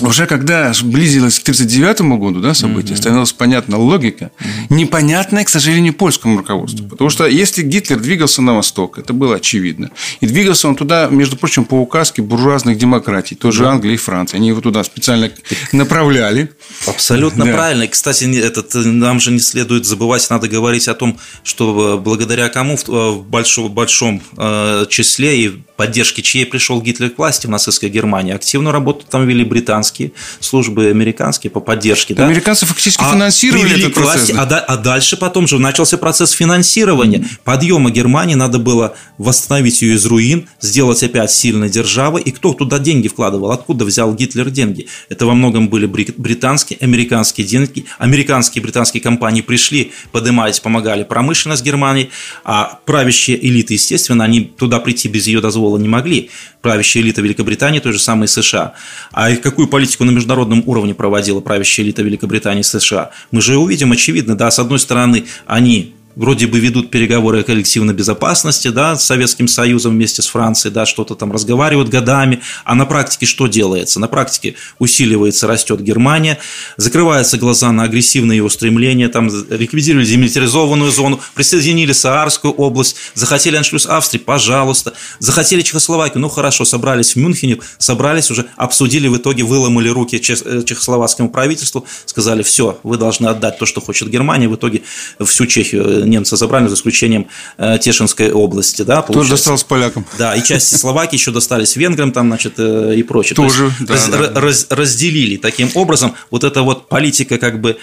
уже 0.00 0.26
когда 0.26 0.72
близилось 0.82 1.38
к 1.38 1.42
1939 1.42 2.18
году 2.18 2.40
да, 2.40 2.54
события, 2.54 2.94
mm-hmm. 2.94 2.98
становилась 2.98 3.32
понятна 3.32 3.78
логика, 3.78 4.30
mm-hmm. 4.38 4.74
непонятная, 4.74 5.44
к 5.44 5.48
сожалению, 5.48 5.94
польскому 5.94 6.38
руководству. 6.38 6.84
Mm-hmm. 6.84 6.90
Потому 6.90 7.10
что 7.10 7.26
если 7.26 7.62
Гитлер 7.62 7.98
двигался 8.00 8.42
на 8.42 8.54
восток, 8.54 8.98
это 8.98 9.12
было 9.12 9.36
очевидно. 9.36 9.90
И 10.20 10.26
двигался 10.26 10.68
он 10.68 10.76
туда, 10.76 11.08
между 11.08 11.36
прочим, 11.36 11.64
по 11.64 11.74
указке 11.74 12.22
буржуазных 12.22 12.78
демократий, 12.78 13.34
тоже 13.34 13.64
mm-hmm. 13.64 13.68
Англии 13.68 13.94
и 13.94 13.98
Франции. 13.98 14.36
Они 14.36 14.48
его 14.48 14.60
туда 14.60 14.84
специально 14.84 15.30
направляли. 15.72 16.50
Абсолютно 16.86 17.44
да. 17.44 17.52
правильно. 17.52 17.82
И, 17.84 17.88
кстати, 17.88 18.24
этот, 18.38 18.74
нам 18.74 19.20
же 19.20 19.30
не 19.30 19.40
следует 19.40 19.84
забывать, 19.84 20.28
надо 20.30 20.48
говорить 20.48 20.88
о 20.88 20.94
том, 20.94 21.18
что 21.42 22.00
благодаря 22.02 22.48
кому 22.48 22.76
в, 22.76 22.88
в 22.88 23.22
большом, 23.24 23.70
большом 23.70 24.22
э, 24.36 24.86
числе 24.88 25.44
и 25.44 25.52
поддержке 25.76 26.22
чьей 26.22 26.46
пришел 26.46 26.80
Гитлер 26.80 27.10
к 27.10 27.18
власти 27.18 27.46
в 27.46 27.50
нацистской 27.50 27.88
Германии, 27.88 28.32
активную 28.32 28.72
работу 28.72 29.04
там 29.08 29.26
вели 29.26 29.44
британцы 29.44 29.83
британские 29.84 30.12
службы 30.40 30.86
американские 30.86 31.50
по 31.50 31.60
поддержке. 31.60 32.14
Да? 32.14 32.26
Американцы 32.26 32.66
фактически 32.66 33.02
а 33.02 33.12
финансировали 33.12 33.78
этот 33.78 33.94
процесс. 33.94 34.30
Власти, 34.30 34.52
а, 34.54 34.58
а 34.58 34.76
дальше 34.76 35.16
потом 35.16 35.46
же 35.46 35.58
начался 35.58 35.98
процесс 35.98 36.30
финансирования. 36.30 37.24
Подъема 37.44 37.90
Германии 37.90 38.34
надо 38.34 38.58
было 38.58 38.96
восстановить 39.18 39.82
ее 39.82 39.94
из 39.94 40.06
руин, 40.06 40.48
сделать 40.60 41.02
опять 41.02 41.30
сильной 41.30 41.68
державой. 41.68 42.22
И 42.22 42.30
кто 42.30 42.52
туда 42.54 42.78
деньги 42.78 43.08
вкладывал? 43.08 43.50
Откуда 43.50 43.84
взял 43.84 44.14
Гитлер 44.14 44.50
деньги? 44.50 44.86
Это 45.08 45.26
во 45.26 45.34
многом 45.34 45.68
были 45.68 45.86
британские, 45.86 46.78
американские 46.80 47.46
деньги. 47.46 47.84
Американские 47.98 48.60
и 48.60 48.64
британские 48.64 49.02
компании 49.02 49.42
пришли, 49.42 49.92
поднимались, 50.12 50.60
помогали 50.60 51.04
промышленность 51.04 51.62
Германии, 51.62 52.10
а 52.44 52.78
правящие 52.84 53.44
элиты, 53.46 53.74
естественно, 53.74 54.24
они 54.24 54.40
туда 54.44 54.80
прийти 54.80 55.08
без 55.08 55.26
ее 55.26 55.40
дозвола 55.40 55.78
не 55.78 55.88
могли. 55.88 56.30
Правящая 56.62 57.02
элита 57.02 57.20
Великобритании, 57.20 57.80
той 57.80 57.92
же 57.92 57.98
самой 57.98 58.26
США. 58.26 58.72
А 59.12 59.34
какую 59.36 59.68
политику 59.74 60.04
на 60.04 60.12
международном 60.12 60.62
уровне 60.66 60.94
проводила 60.94 61.40
правящая 61.40 61.84
элита 61.84 62.00
Великобритании 62.00 62.60
и 62.60 62.62
США, 62.62 63.10
мы 63.32 63.40
же 63.40 63.58
увидим 63.58 63.90
очевидно, 63.90 64.36
да, 64.36 64.48
с 64.48 64.60
одной 64.60 64.78
стороны, 64.78 65.24
они 65.46 65.93
вроде 66.16 66.46
бы 66.46 66.58
ведут 66.58 66.90
переговоры 66.90 67.40
о 67.40 67.42
коллективной 67.42 67.94
безопасности, 67.94 68.68
да, 68.68 68.96
с 68.96 69.04
Советским 69.04 69.48
Союзом 69.48 69.92
вместе 69.92 70.22
с 70.22 70.26
Францией, 70.26 70.72
да, 70.72 70.86
что-то 70.86 71.14
там 71.14 71.32
разговаривают 71.32 71.88
годами, 71.88 72.40
а 72.64 72.74
на 72.74 72.86
практике 72.86 73.26
что 73.26 73.46
делается? 73.46 74.00
На 74.00 74.08
практике 74.08 74.54
усиливается, 74.78 75.46
растет 75.46 75.80
Германия, 75.80 76.38
закрываются 76.76 77.38
глаза 77.38 77.72
на 77.72 77.84
агрессивные 77.84 78.36
его 78.36 78.48
стремления, 78.48 79.08
там 79.08 79.28
ликвидировали 79.50 80.06
демилитаризованную 80.06 80.90
зону, 80.90 81.20
присоединили 81.34 81.92
Саарскую 81.92 82.54
область, 82.54 82.96
захотели 83.14 83.56
аншлюз 83.56 83.86
Австрии, 83.86 84.18
пожалуйста, 84.18 84.94
захотели 85.18 85.62
Чехословакию, 85.62 86.20
ну 86.20 86.28
хорошо, 86.28 86.64
собрались 86.64 87.14
в 87.14 87.16
Мюнхене, 87.16 87.58
собрались 87.78 88.30
уже, 88.30 88.46
обсудили, 88.56 89.08
в 89.08 89.16
итоге 89.16 89.42
выломали 89.42 89.88
руки 89.88 90.16
э, 90.16 90.62
чехословацкому 90.64 91.30
правительству, 91.30 91.86
сказали, 92.06 92.42
все, 92.42 92.78
вы 92.82 92.96
должны 92.96 93.26
отдать 93.26 93.58
то, 93.58 93.66
что 93.66 93.80
хочет 93.80 94.08
Германия, 94.08 94.48
в 94.48 94.54
итоге 94.54 94.82
всю 95.20 95.46
Чехию 95.46 96.03
немцы 96.04 96.36
забрали, 96.36 96.68
за 96.68 96.74
исключением 96.74 97.28
э, 97.58 97.78
Тешинской 97.80 98.32
области. 98.32 98.82
Да, 98.82 99.02
Тоже 99.02 99.30
досталось 99.30 99.64
полякам. 99.64 100.06
Да, 100.18 100.34
и 100.34 100.42
части 100.42 100.74
Словакии 100.74 101.16
еще 101.16 101.30
достались 101.30 101.76
венграм 101.76 102.12
там, 102.12 102.28
значит, 102.28 102.54
э, 102.58 102.94
и 102.96 103.02
прочее. 103.02 103.36
Тоже, 103.36 103.70
То 103.86 103.92
есть, 103.94 104.10
да, 104.10 104.18
раз, 104.18 104.30
да. 104.30 104.40
Раз, 104.40 104.66
разделили 104.70 105.36
таким 105.36 105.70
образом 105.74 106.14
вот 106.30 106.44
эта 106.44 106.62
вот 106.62 106.88
политика 106.88 107.38
как 107.38 107.60
бы 107.60 107.76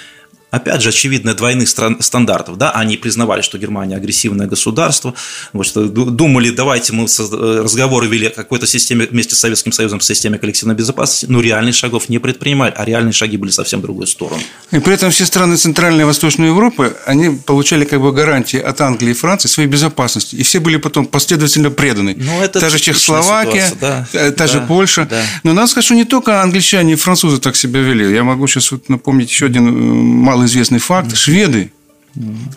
опять 0.52 0.82
же, 0.82 0.90
очевидно, 0.90 1.34
двойных 1.34 1.70
стандартов. 1.70 2.58
Да? 2.58 2.72
Они 2.72 2.98
признавали, 2.98 3.42
что 3.42 3.58
Германия 3.58 3.96
агрессивное 3.96 4.48
государство, 4.48 5.14
вот, 5.54 5.72
думали, 5.74 6.52
давайте 6.52 6.94
мы 6.94 7.06
э, 7.06 7.62
разговоры 7.64 8.08
вели 8.08 8.28
о 8.28 8.32
какой-то 8.32 8.68
системе 8.68 9.08
вместе 9.10 9.36
с 9.36 9.40
Советским 9.40 9.72
Союзом, 9.72 10.00
в 10.00 10.04
системе 10.04 10.38
коллективной 10.38 10.76
безопасности, 10.76 11.26
но 11.30 11.42
реальных 11.42 11.76
шагов 11.76 12.10
не 12.10 12.20
предпринимали, 12.20 12.74
а 12.76 12.86
реальные 12.86 13.14
шаги 13.14 13.38
были 13.38 13.52
совсем 13.52 13.80
в 13.80 13.84
другую 13.84 14.08
сторону. 14.08 14.42
И 14.72 14.80
при 14.80 14.94
этом 14.94 15.10
все 15.10 15.26
страны 15.26 15.56
Центральной 15.56 16.02
и 16.02 16.06
Восточной 16.06 16.48
Европы, 16.48 16.96
они 17.06 17.30
получали 17.30 17.86
как 17.86 18.02
бы 18.02 18.12
гарантии 18.12 18.60
от 18.60 18.82
Англии 18.82 19.12
и 19.12 19.14
Франции 19.14 19.48
своей 19.48 19.70
безопасности, 19.70 20.36
и 20.36 20.44
все 20.44 20.60
были 20.60 20.78
потом 20.78 21.06
последовательно 21.06 21.70
преданы. 21.72 22.16
Ну, 22.18 22.42
это 22.42 22.60
та 22.60 22.70
же 22.70 22.80
Чехословакия, 22.80 23.70
ситуация, 23.70 23.80
да, 23.80 24.08
э, 24.20 24.32
та 24.32 24.48
да, 24.48 24.48
же 24.48 24.62
Польша. 24.68 25.08
Да. 25.10 25.22
Но 25.44 25.54
надо 25.54 25.68
сказать, 25.68 25.86
что 25.86 25.96
не 25.96 26.06
только 26.06 26.42
англичане 26.42 26.94
и 26.94 26.96
французы 26.96 27.40
так 27.40 27.56
себя 27.56 27.80
вели. 27.80 28.14
Я 28.14 28.24
могу 28.24 28.48
сейчас 28.48 28.72
вот 28.72 28.90
напомнить 28.90 29.30
еще 29.30 29.46
один 29.46 29.68
э, 29.68 30.41
малоизвестный 30.42 30.80
факт. 30.80 31.16
Шведы 31.16 31.72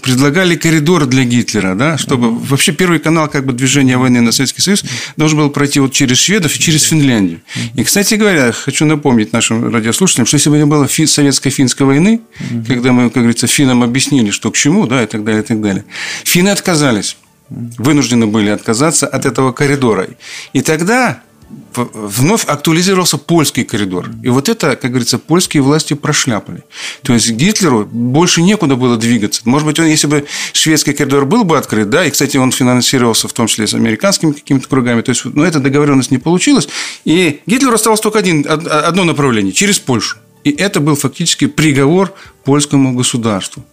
предлагали 0.03 0.57
коридор 0.57 1.07
для 1.07 1.25
Гитлера, 1.25 1.77
да, 1.77 1.97
чтобы 1.97 2.37
вообще 2.37 2.73
первый 2.73 2.99
канал 2.99 3.29
как 3.29 3.47
бы 3.47 3.53
движения 3.53 3.97
войны 3.97 4.21
на 4.21 4.33
Советский 4.33 4.63
Союз 4.63 4.85
должен 5.17 5.39
был 5.39 5.51
пройти 5.51 5.79
вот 5.79 5.93
через 5.93 6.19
шведов 6.19 6.57
и 6.57 6.59
через 6.59 6.83
Финляндию. 6.83 7.41
И, 7.77 7.85
кстати 7.85 8.15
говоря, 8.15 8.51
хочу 8.51 8.85
напомнить 8.85 9.33
нашим 9.33 9.73
радиослушателям, 9.73 10.27
что 10.27 10.37
если 10.37 10.51
бы 10.51 10.57
не 10.57 10.67
было 10.67 10.89
фи- 10.89 11.07
советско-финской 11.07 11.87
войны, 11.87 12.21
когда 12.67 12.91
мы, 12.93 13.11
как 13.11 13.23
говорится, 13.23 13.47
финнам 13.47 13.85
объяснили, 13.85 14.31
что 14.31 14.51
к 14.51 14.57
чему, 14.57 14.87
да, 14.89 15.05
и 15.05 15.07
так 15.07 15.23
далее, 15.23 15.43
и 15.43 15.47
так 15.47 15.61
далее, 15.61 15.85
финны 16.25 16.49
отказались, 16.49 17.17
вынуждены 17.49 18.27
были 18.27 18.49
отказаться 18.49 19.07
от 19.07 19.25
этого 19.25 19.53
коридора. 19.53 20.09
И 20.53 20.63
тогда 20.63 21.23
вновь 21.75 22.45
актуализировался 22.45 23.19
польский 23.19 23.65
коридор. 23.65 24.11
И 24.23 24.29
вот 24.29 24.49
это, 24.49 24.77
как 24.77 24.91
говорится, 24.91 25.19
польские 25.19 25.63
власти 25.63 25.95
прошляпали. 25.95 26.65
То 27.03 27.15
есть 27.15 27.31
Гитлеру 27.31 27.87
больше 27.87 28.43
некуда 28.43 28.77
было 28.77 28.97
двигаться. 28.97 29.43
Может 29.45 29.67
быть, 29.67 29.79
он, 29.79 29.87
если 29.87 30.07
бы 30.07 30.27
шведский 30.53 30.93
коридор 30.93 31.25
был 31.27 31.45
бы 31.45 31.59
открыт, 31.59 31.91
да, 31.91 32.05
и, 32.05 32.11
кстати, 32.11 32.37
он 32.37 32.53
финансировался 32.53 33.29
в 33.29 33.33
том 33.33 33.47
числе 33.47 33.67
с 33.67 33.75
американскими 33.75 34.33
какими-то 34.33 34.69
кругами, 34.69 35.03
то 35.03 35.11
есть, 35.11 35.25
но 35.25 35.45
эта 35.45 35.61
договоренность 35.61 36.11
не 36.11 36.19
получилась, 36.19 36.69
и 37.05 37.41
Гитлеру 37.47 37.75
осталось 37.75 38.01
только 38.01 38.19
один, 38.19 38.47
одно 38.49 39.05
направление– 39.05 39.53
через 39.55 39.79
Польшу. 39.79 40.19
И 40.45 40.51
это 40.51 40.81
был 40.81 40.95
фактически 40.95 41.47
приговор 41.47 42.13
польскому 42.45 42.93
государству. 42.93 43.65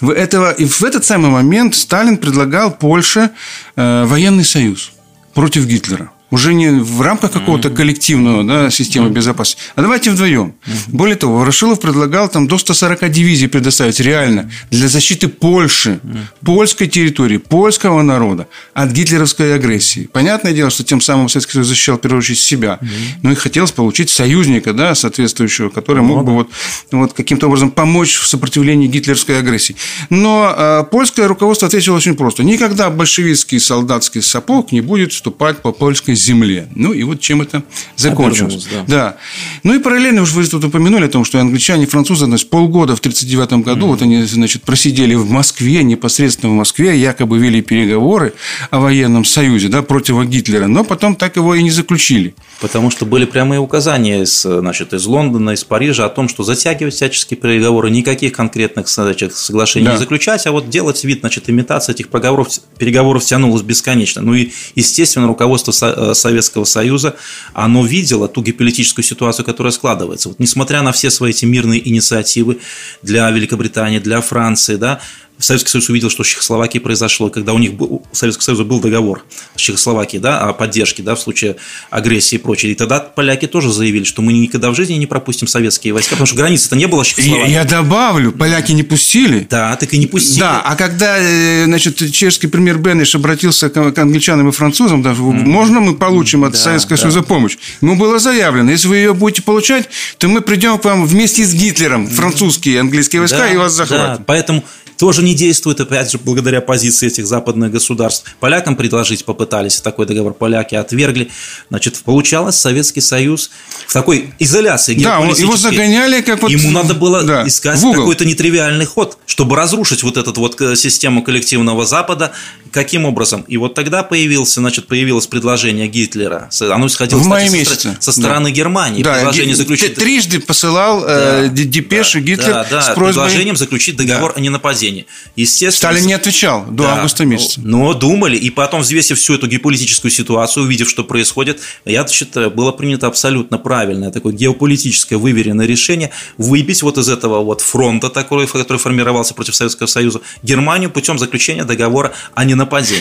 В, 0.00 0.10
этого, 0.10 0.50
и 0.50 0.64
в 0.64 0.82
этот 0.82 1.04
самый 1.04 1.30
момент 1.30 1.76
Сталин 1.76 2.16
предлагал 2.16 2.72
Польше 2.72 3.30
э, 3.76 4.04
военный 4.04 4.44
союз 4.44 4.90
против 5.32 5.66
Гитлера 5.66 6.10
уже 6.30 6.54
не 6.54 6.70
в 6.70 7.00
рамках 7.00 7.32
какого-то 7.32 7.70
коллективного 7.70 8.44
да, 8.44 8.70
системы 8.70 9.10
безопасности, 9.10 9.62
а 9.74 9.82
давайте 9.82 10.10
вдвоем. 10.10 10.54
Более 10.88 11.16
того, 11.16 11.38
Ворошилов 11.38 11.80
предлагал 11.80 12.28
там 12.28 12.46
до 12.46 12.58
140 12.58 13.10
дивизий 13.10 13.48
предоставить 13.48 14.00
реально 14.00 14.50
для 14.70 14.88
защиты 14.88 15.28
Польши, 15.28 16.00
польской 16.44 16.86
территории, 16.86 17.38
польского 17.38 18.02
народа 18.02 18.48
от 18.74 18.90
гитлеровской 18.90 19.54
агрессии. 19.54 20.08
Понятное 20.12 20.52
дело, 20.52 20.70
что 20.70 20.84
тем 20.84 21.00
самым 21.00 21.28
Советский 21.28 21.52
Союз 21.52 21.68
защищал, 21.68 21.96
в 21.96 22.00
первую 22.00 22.18
очередь, 22.18 22.38
себя. 22.38 22.78
Но 23.22 23.32
и 23.32 23.34
хотелось 23.34 23.72
получить 23.72 24.10
союзника, 24.10 24.72
да, 24.72 24.94
соответствующего, 24.94 25.68
который 25.68 26.02
мог 26.02 26.24
бы 26.24 26.32
вот, 26.32 26.50
вот 26.90 27.12
каким-то 27.12 27.46
образом 27.46 27.70
помочь 27.70 28.16
в 28.16 28.26
сопротивлении 28.26 28.86
гитлеровской 28.86 29.38
агрессии. 29.38 29.76
Но 30.10 30.54
э, 30.56 30.84
польское 30.90 31.28
руководство 31.28 31.68
ответило 31.68 31.96
очень 31.96 32.16
просто. 32.16 32.42
Никогда 32.42 32.90
большевистский 32.90 33.60
солдатский 33.60 34.22
сапог 34.22 34.72
не 34.72 34.80
будет 34.80 35.12
вступать 35.12 35.62
по 35.62 35.72
польской 35.72 36.14
земле. 36.20 36.68
Ну, 36.74 36.92
и 36.92 37.02
вот 37.02 37.20
чем 37.20 37.42
это 37.42 37.62
закончилось. 37.96 38.66
Да. 38.70 38.84
да. 38.86 39.16
Ну, 39.62 39.74
и 39.74 39.78
параллельно, 39.78 40.22
уж 40.22 40.32
вы 40.32 40.46
тут 40.46 40.64
упомянули 40.64 41.06
о 41.06 41.08
том, 41.08 41.24
что 41.24 41.40
англичане 41.40 41.84
и 41.84 41.86
французы, 41.86 42.26
значит, 42.26 42.50
полгода 42.50 42.96
в 42.96 43.00
1939 43.00 43.64
году, 43.64 43.86
mm-hmm. 43.86 43.88
вот 43.88 44.02
они, 44.02 44.22
значит, 44.22 44.62
просидели 44.62 45.14
в 45.14 45.30
Москве, 45.30 45.82
непосредственно 45.82 46.52
в 46.52 46.56
Москве, 46.56 46.98
якобы 46.98 47.38
вели 47.38 47.62
переговоры 47.62 48.34
о 48.70 48.80
военном 48.80 49.24
союзе, 49.24 49.68
да, 49.68 49.82
против 49.82 50.24
Гитлера, 50.26 50.66
но 50.66 50.84
потом 50.84 51.16
так 51.16 51.36
его 51.36 51.54
и 51.54 51.62
не 51.62 51.70
заключили. 51.70 52.34
Потому 52.60 52.90
что 52.90 53.06
были 53.06 53.24
прямые 53.24 53.60
указания 53.60 54.22
из, 54.22 54.42
значит, 54.42 54.92
из 54.92 55.06
Лондона, 55.06 55.50
из 55.50 55.64
Парижа 55.64 56.04
о 56.04 56.08
том, 56.08 56.28
что 56.28 56.42
затягивать 56.42 56.94
всяческие 56.94 57.38
переговоры, 57.38 57.90
никаких 57.90 58.32
конкретных 58.32 58.88
значит, 58.88 59.34
соглашений 59.34 59.86
да. 59.86 59.92
не 59.92 59.98
заключать, 59.98 60.46
а 60.46 60.52
вот 60.52 60.68
делать 60.68 61.04
вид, 61.04 61.20
значит, 61.20 61.48
имитация 61.48 61.94
этих 61.94 62.08
переговоров, 62.08 62.48
переговоров 62.78 63.24
тянулась 63.24 63.62
бесконечно. 63.62 64.22
Ну 64.22 64.34
и, 64.34 64.50
естественно, 64.74 65.26
руководство 65.26 65.72
Э, 65.98 66.14
Советского 66.14 66.64
Союза, 66.64 67.16
оно 67.52 67.84
видело 67.84 68.28
ту 68.28 68.42
геополитическую 68.42 69.04
ситуацию, 69.04 69.44
которая 69.44 69.72
складывается. 69.72 70.28
Вот 70.28 70.38
несмотря 70.38 70.82
на 70.82 70.92
все 70.92 71.10
свои 71.10 71.30
эти 71.30 71.44
мирные 71.44 71.86
инициативы 71.86 72.58
для 73.02 73.30
Великобритании, 73.30 73.98
для 73.98 74.20
Франции, 74.20 74.76
да, 74.76 75.00
Советский 75.38 75.70
Союз 75.70 75.88
увидел, 75.88 76.10
что 76.10 76.24
в 76.24 76.26
Чехословакии 76.26 76.78
произошло, 76.78 77.30
когда 77.30 77.52
у 77.52 77.58
них 77.58 77.74
был, 77.74 77.86
у 77.86 78.02
Советского 78.12 78.44
Союза 78.44 78.64
был 78.64 78.80
договор 78.80 79.24
с 79.54 79.60
Чехословакией 79.60 80.20
да, 80.20 80.40
о 80.40 80.52
поддержке 80.52 81.02
да, 81.02 81.14
в 81.14 81.20
случае 81.20 81.56
агрессии 81.90 82.36
и 82.36 82.38
прочее. 82.38 82.72
И 82.72 82.74
тогда 82.74 83.00
поляки 83.00 83.46
тоже 83.46 83.72
заявили, 83.72 84.04
что 84.04 84.20
мы 84.22 84.32
никогда 84.32 84.70
в 84.70 84.74
жизни 84.74 84.94
не 84.94 85.06
пропустим 85.06 85.46
советские 85.46 85.92
войска, 85.92 86.12
потому 86.12 86.26
что 86.26 86.36
границы-то 86.36 86.76
не 86.76 86.86
было 86.86 87.04
Чехословакии. 87.04 87.52
Я, 87.52 87.60
я 87.60 87.64
добавлю, 87.64 88.32
поляки 88.32 88.72
не 88.72 88.82
пустили. 88.82 89.46
Да, 89.48 89.76
так 89.76 89.94
и 89.94 89.98
не 89.98 90.06
пустили. 90.06 90.40
Да, 90.40 90.60
а 90.60 90.74
когда 90.74 91.16
э, 91.18 91.64
значит, 91.66 91.98
чешский 92.12 92.48
премьер 92.48 92.78
Бенниш 92.78 93.14
обратился 93.14 93.70
к 93.70 93.98
англичанам 93.98 94.48
и 94.48 94.52
французам, 94.52 95.02
да, 95.02 95.12
mm. 95.12 95.44
можно 95.44 95.80
мы 95.80 95.96
получим 95.96 96.44
от 96.44 96.52
да, 96.52 96.58
Советского 96.58 96.96
да. 96.96 97.02
Союза 97.02 97.22
помощь? 97.22 97.58
Ему 97.80 97.96
было 97.96 98.18
заявлено, 98.18 98.70
если 98.70 98.88
вы 98.88 98.96
ее 98.96 99.14
будете 99.14 99.42
получать, 99.42 99.88
то 100.18 100.28
мы 100.28 100.40
придем 100.40 100.78
к 100.78 100.84
вам 100.84 101.06
вместе 101.06 101.44
с 101.44 101.54
Гитлером, 101.54 102.08
французские 102.08 102.74
и 102.74 102.78
английские 102.78 103.20
войска, 103.20 103.38
да, 103.38 103.50
и 103.52 103.56
вас 103.56 103.72
захватим. 103.72 104.16
Да, 104.16 104.22
поэтому 104.26 104.64
тоже 104.98 105.22
не 105.22 105.34
действует, 105.34 105.80
опять 105.80 106.10
же, 106.10 106.18
благодаря 106.18 106.60
позиции 106.60 107.06
этих 107.06 107.26
западных 107.26 107.70
государств. 107.70 108.24
Полякам 108.40 108.76
предложить 108.76 109.24
попытались 109.24 109.80
такой 109.80 110.06
договор, 110.06 110.34
поляки 110.34 110.74
отвергли. 110.74 111.30
Значит, 111.70 111.98
получалось 112.04 112.56
Советский 112.56 113.00
Союз 113.00 113.50
в 113.86 113.92
такой 113.92 114.34
изоляции 114.38 114.94
Да, 114.94 115.18
его 115.18 115.56
загоняли 115.56 116.20
как 116.20 116.42
вот... 116.42 116.50
Ему 116.50 116.70
надо 116.72 116.94
было 116.94 117.22
да, 117.22 117.46
искать 117.46 117.80
какой-то 117.80 118.24
нетривиальный 118.24 118.86
ход, 118.86 119.18
чтобы 119.26 119.56
разрушить 119.56 120.02
вот 120.02 120.16
эту 120.16 120.32
вот 120.32 120.60
э, 120.60 120.74
систему 120.74 121.22
коллективного 121.22 121.86
Запада. 121.86 122.32
Каким 122.70 123.04
образом? 123.04 123.44
И 123.48 123.56
вот 123.56 123.74
тогда 123.74 124.02
появился, 124.02 124.60
значит, 124.60 124.86
появилось 124.86 125.26
предложение 125.26 125.88
Гитлера. 125.88 126.48
Оно 126.60 126.86
исходило, 126.86 127.18
в 127.18 127.22
кстати, 127.22 127.50
месяце. 127.50 127.96
со, 128.00 128.12
со 128.12 128.20
стороны 128.20 128.50
да. 128.50 128.54
Германии. 128.54 129.02
Да, 129.02 129.14
предложение 129.14 129.56
заключить... 129.56 129.94
Трижды 129.94 130.40
посылал 130.40 131.04
э, 131.06 131.48
да, 131.48 131.48
депеши 131.48 132.20
да, 132.20 132.24
Гитлер 132.24 132.52
да, 132.52 132.66
да, 132.70 132.82
с 132.82 132.86
просьбой... 132.86 133.24
предложением 133.24 133.56
заключить 133.56 133.96
договор 133.96 134.32
да. 134.32 134.38
о 134.38 134.40
ненападении. 134.40 135.06
Естественно, 135.36 135.92
Сталин 135.92 136.06
не 136.06 136.14
отвечал 136.14 136.64
до 136.66 136.84
да, 136.84 136.94
августа 136.96 137.24
месяца. 137.24 137.60
Но 137.62 137.94
думали, 137.94 138.36
и 138.36 138.50
потом, 138.50 138.82
взвесив 138.82 139.18
всю 139.18 139.34
эту 139.34 139.46
геополитическую 139.46 140.10
ситуацию, 140.10 140.64
увидев, 140.64 140.88
что 140.88 141.04
происходит, 141.04 141.60
я 141.84 142.06
считаю, 142.06 142.50
было 142.50 142.72
принято 142.72 143.06
абсолютно 143.06 143.58
правильное 143.58 144.10
такое 144.10 144.32
геополитическое 144.32 145.18
выверенное 145.18 145.66
решение 145.66 146.10
выбить 146.36 146.82
вот 146.82 146.98
из 146.98 147.08
этого 147.08 147.42
вот 147.42 147.60
фронта, 147.60 148.10
такой, 148.10 148.46
который 148.46 148.78
формировался 148.78 149.34
против 149.34 149.54
Советского 149.54 149.86
Союза, 149.86 150.20
Германию 150.42 150.90
путем 150.90 151.18
заключения 151.18 151.64
договора 151.64 152.12
о 152.34 152.44
ненападении. 152.44 152.57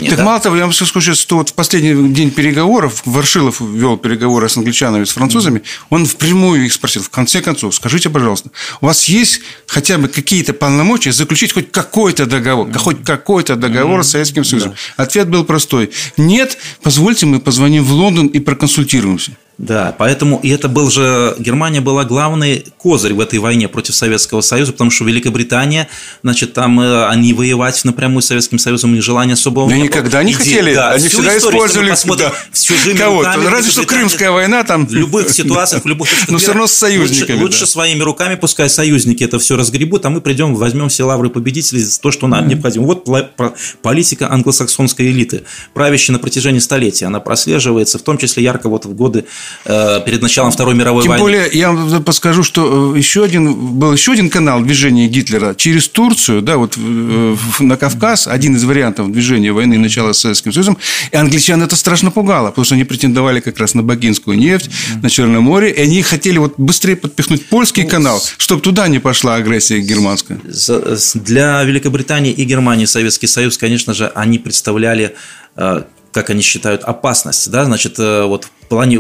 Так 0.10 0.18
да? 0.18 0.24
мало 0.24 0.40
того, 0.40 0.56
я 0.56 0.64
вам 0.64 0.74
скажу, 0.74 1.16
что 1.16 1.38
вот 1.38 1.50
в 1.50 1.54
последний 1.54 2.14
день 2.14 2.32
переговоров 2.32 3.02
Варшилов 3.06 3.60
вел 3.62 3.98
переговоры 3.98 4.50
с 4.50 4.58
англичанами, 4.58 5.04
с 5.04 5.12
французами, 5.12 5.64
он 5.90 6.06
впрямую 6.06 6.66
их 6.66 6.74
спросил, 6.74 7.02
в 7.04 7.10
конце 7.10 7.42
концов, 7.42 7.76
скажите, 7.76 8.10
пожалуйста, 8.10 8.52
у 8.82 8.86
вас 8.86 9.06
есть 9.06 9.42
хотя 9.66 9.98
бы 9.98 10.08
какие-то 10.08 10.54
полномочия 10.54 11.12
заключить 11.12 11.54
хоть 11.54 11.72
какой-то 11.72 12.26
договор, 12.26 12.72
хоть 12.78 13.04
какой-то 13.04 13.56
договор 13.56 14.04
с 14.04 14.10
Советским 14.12 14.44
Союзом? 14.44 14.76
Ответ 14.98 15.30
был 15.30 15.44
простой. 15.44 15.92
Нет, 16.18 16.58
позвольте, 16.82 17.26
мы 17.26 17.40
позвоним 17.40 17.84
в 17.84 17.92
Лондон 17.92 18.28
и 18.28 18.40
проконсультируемся. 18.40 19.38
Да, 19.58 19.96
поэтому 19.98 20.40
и 20.44 20.50
это 20.50 20.70
был 20.70 20.92
же 20.92 21.36
Германия 21.40 21.82
была 21.82 22.06
главный 22.06 22.64
козырь 22.78 23.14
в 23.14 23.20
этой 23.20 23.40
войне 23.40 23.68
против 23.68 23.96
Советского 23.96 24.42
Союза, 24.42 24.72
потому 24.72 24.92
что 24.92 25.04
Великобритания, 25.04 25.88
значит, 26.22 26.54
там 26.54 26.80
э, 26.80 27.08
они 27.08 27.34
воевать 27.34 27.84
напрямую 27.84 28.22
с 28.22 28.28
Советским 28.28 28.60
Союзом 28.60 28.94
их 28.94 29.02
желания 29.02 29.34
особого. 29.34 29.68
Да 29.68 29.76
никогда 29.76 30.22
не 30.22 30.34
хотели, 30.34 30.76
да, 30.76 30.92
они 30.92 31.08
всегда 31.08 31.36
историю, 31.36 31.60
использовали 31.60 31.90
да. 31.90 31.96
кого-то. 33.00 33.34
Руками, 33.34 33.52
Разве 33.52 33.72
что 33.72 33.84
Крымская 33.86 34.30
война 34.30 34.64
там. 34.64 34.86
В 34.86 34.94
любых 34.94 35.30
ситуациях, 35.32 35.86
в 35.86 35.88
любых 35.88 36.08
Но 36.28 36.38
все 36.38 36.50
равно 36.50 36.68
с 36.68 36.74
союзниками. 36.74 37.40
Лучше, 37.40 37.66
своими 37.66 38.04
руками, 38.04 38.36
пускай 38.36 38.70
союзники 38.70 39.24
это 39.24 39.40
все 39.40 39.58
разгребут, 39.58 40.06
а 40.06 40.12
мы 40.12 40.22
придем, 40.22 40.54
возьмем 40.54 40.90
все 40.90 41.04
лавры 41.04 41.32
победителей, 41.32 41.84
то, 42.00 42.12
что 42.12 42.28
нам 42.28 42.48
необходимо. 42.48 42.86
Вот 42.86 43.08
политика 43.82 44.32
англосаксонской 44.32 45.08
элиты, 45.08 45.46
правящей 45.74 46.14
на 46.14 46.20
протяжении 46.20 46.60
столетий, 46.60 47.06
она 47.06 47.20
прослеживается, 47.20 47.98
в 47.98 48.04
том 48.04 48.20
числе 48.20 48.44
ярко 48.44 48.70
вот 48.70 48.86
в 48.86 48.94
годы 48.94 49.26
перед 49.64 50.22
началом 50.22 50.52
Второй 50.52 50.76
мировой 50.76 51.04
Тем 51.04 51.12
войны. 51.12 51.20
Тем 51.20 51.26
более, 51.26 51.50
я 51.60 51.72
вам 51.72 52.04
подскажу, 52.04 52.44
что 52.44 52.96
еще 52.96 53.24
один, 53.24 53.54
был 53.54 53.94
еще 53.94 54.14
один 54.14 54.30
канал 54.30 54.62
движения 54.62 55.08
Гитлера 55.08 55.54
через 55.56 55.88
Турцию, 55.90 56.42
да, 56.42 56.58
вот 56.58 56.78
на 57.60 57.78
Кавказ, 57.78 58.28
один 58.28 58.56
из 58.56 58.64
вариантов 58.64 59.12
движения 59.12 59.52
войны 59.52 59.78
начала 59.78 60.14
с 60.14 60.20
Советским 60.20 60.54
Союзом, 60.54 60.78
и 61.12 61.16
англичан 61.16 61.62
это 61.64 61.76
страшно 61.76 62.12
пугало, 62.12 62.50
потому 62.50 62.66
что 62.66 62.76
они 62.76 62.84
претендовали 62.84 63.40
как 63.40 63.60
раз 63.60 63.74
на 63.74 63.84
богинскую 63.84 64.38
нефть, 64.38 64.70
на 65.02 65.10
Черное 65.10 65.40
море, 65.40 65.72
и 65.72 65.82
они 65.82 66.02
хотели 66.02 66.38
вот 66.38 66.56
быстрее 66.58 66.96
подпихнуть 66.96 67.48
польский 67.48 67.84
ну, 67.84 67.90
канал, 67.90 68.24
чтобы 68.38 68.62
туда 68.62 68.88
не 68.88 69.00
пошла 69.00 69.36
агрессия 69.36 69.80
германская. 69.80 70.40
Для 71.16 71.64
Великобритании 71.64 72.32
и 72.32 72.44
Германии 72.46 72.86
Советский 72.86 73.28
Союз, 73.28 73.58
конечно 73.58 73.94
же, 73.94 74.12
они 74.16 74.40
представляли, 74.40 75.16
э, 75.56 75.84
как 76.18 76.32
они 76.32 76.42
считают, 76.42 76.84
опасность, 76.84 77.52
да, 77.52 77.66
значит, 77.66 78.00
э, 78.00 78.24
вот 78.24 78.46
в 78.46 78.68
плане 78.70 78.98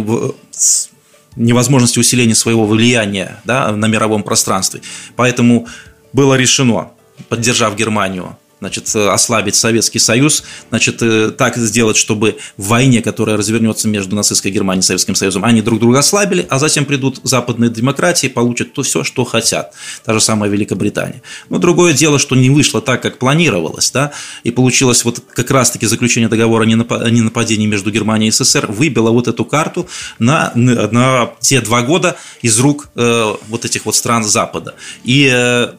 невозможности 1.35 1.97
усиления 1.97 2.35
своего 2.35 2.67
влияния 2.67 3.41
да, 3.43 3.71
на 3.71 3.87
мировом 3.87 4.21
пространстве. 4.21 4.81
Поэтому 5.15 5.67
было 6.13 6.35
решено, 6.35 6.91
поддержав 7.27 7.75
Германию, 7.75 8.37
значит, 8.59 8.93
э, 8.95 9.09
ослабить 9.09 9.55
Советский 9.55 9.99
Союз, 9.99 10.43
значит, 10.69 11.01
э, 11.01 11.31
так 11.31 11.57
сделать, 11.57 11.97
чтобы 11.97 12.37
в 12.57 12.67
войне, 12.67 13.01
которая 13.01 13.37
развернется 13.37 13.87
между 13.87 14.15
нацистской 14.15 14.51
Германией 14.51 14.81
и 14.81 14.83
Советским 14.83 15.15
Союзом, 15.15 15.45
они 15.45 15.61
друг 15.61 15.79
друга 15.79 15.99
ослабили, 15.99 16.45
а 16.49 16.59
затем 16.59 16.85
придут 16.85 17.19
западные 17.23 17.69
демократии, 17.69 18.27
получат 18.27 18.73
то 18.73 18.83
все, 18.83 19.03
что 19.03 19.23
хотят. 19.25 19.73
Та 20.05 20.13
же 20.13 20.21
самая 20.21 20.49
Великобритания. 20.49 21.21
Но 21.49 21.59
другое 21.59 21.93
дело, 21.93 22.19
что 22.19 22.35
не 22.35 22.49
вышло 22.49 22.81
так, 22.81 23.01
как 23.01 23.19
планировалось, 23.19 23.91
да, 23.91 24.11
и 24.43 24.51
получилось 24.51 25.05
вот 25.05 25.21
как 25.33 25.51
раз-таки 25.51 25.85
заключение 25.85 26.29
договора 26.29 26.63
о 26.63 27.09
ненападении 27.09 27.67
между 27.67 27.91
Германией 27.91 28.29
и 28.29 28.31
СССР 28.31 28.67
выбило 28.71 29.11
вот 29.11 29.27
эту 29.27 29.45
карту 29.45 29.87
на, 30.19 30.51
на 30.55 31.31
те 31.39 31.61
два 31.61 31.81
года 31.81 32.17
из 32.41 32.59
рук 32.59 32.89
э, 32.95 33.35
вот 33.47 33.65
этих 33.65 33.85
вот 33.85 33.95
стран 33.95 34.23
Запада. 34.23 34.75
И 35.03 35.29
э, 35.31 35.73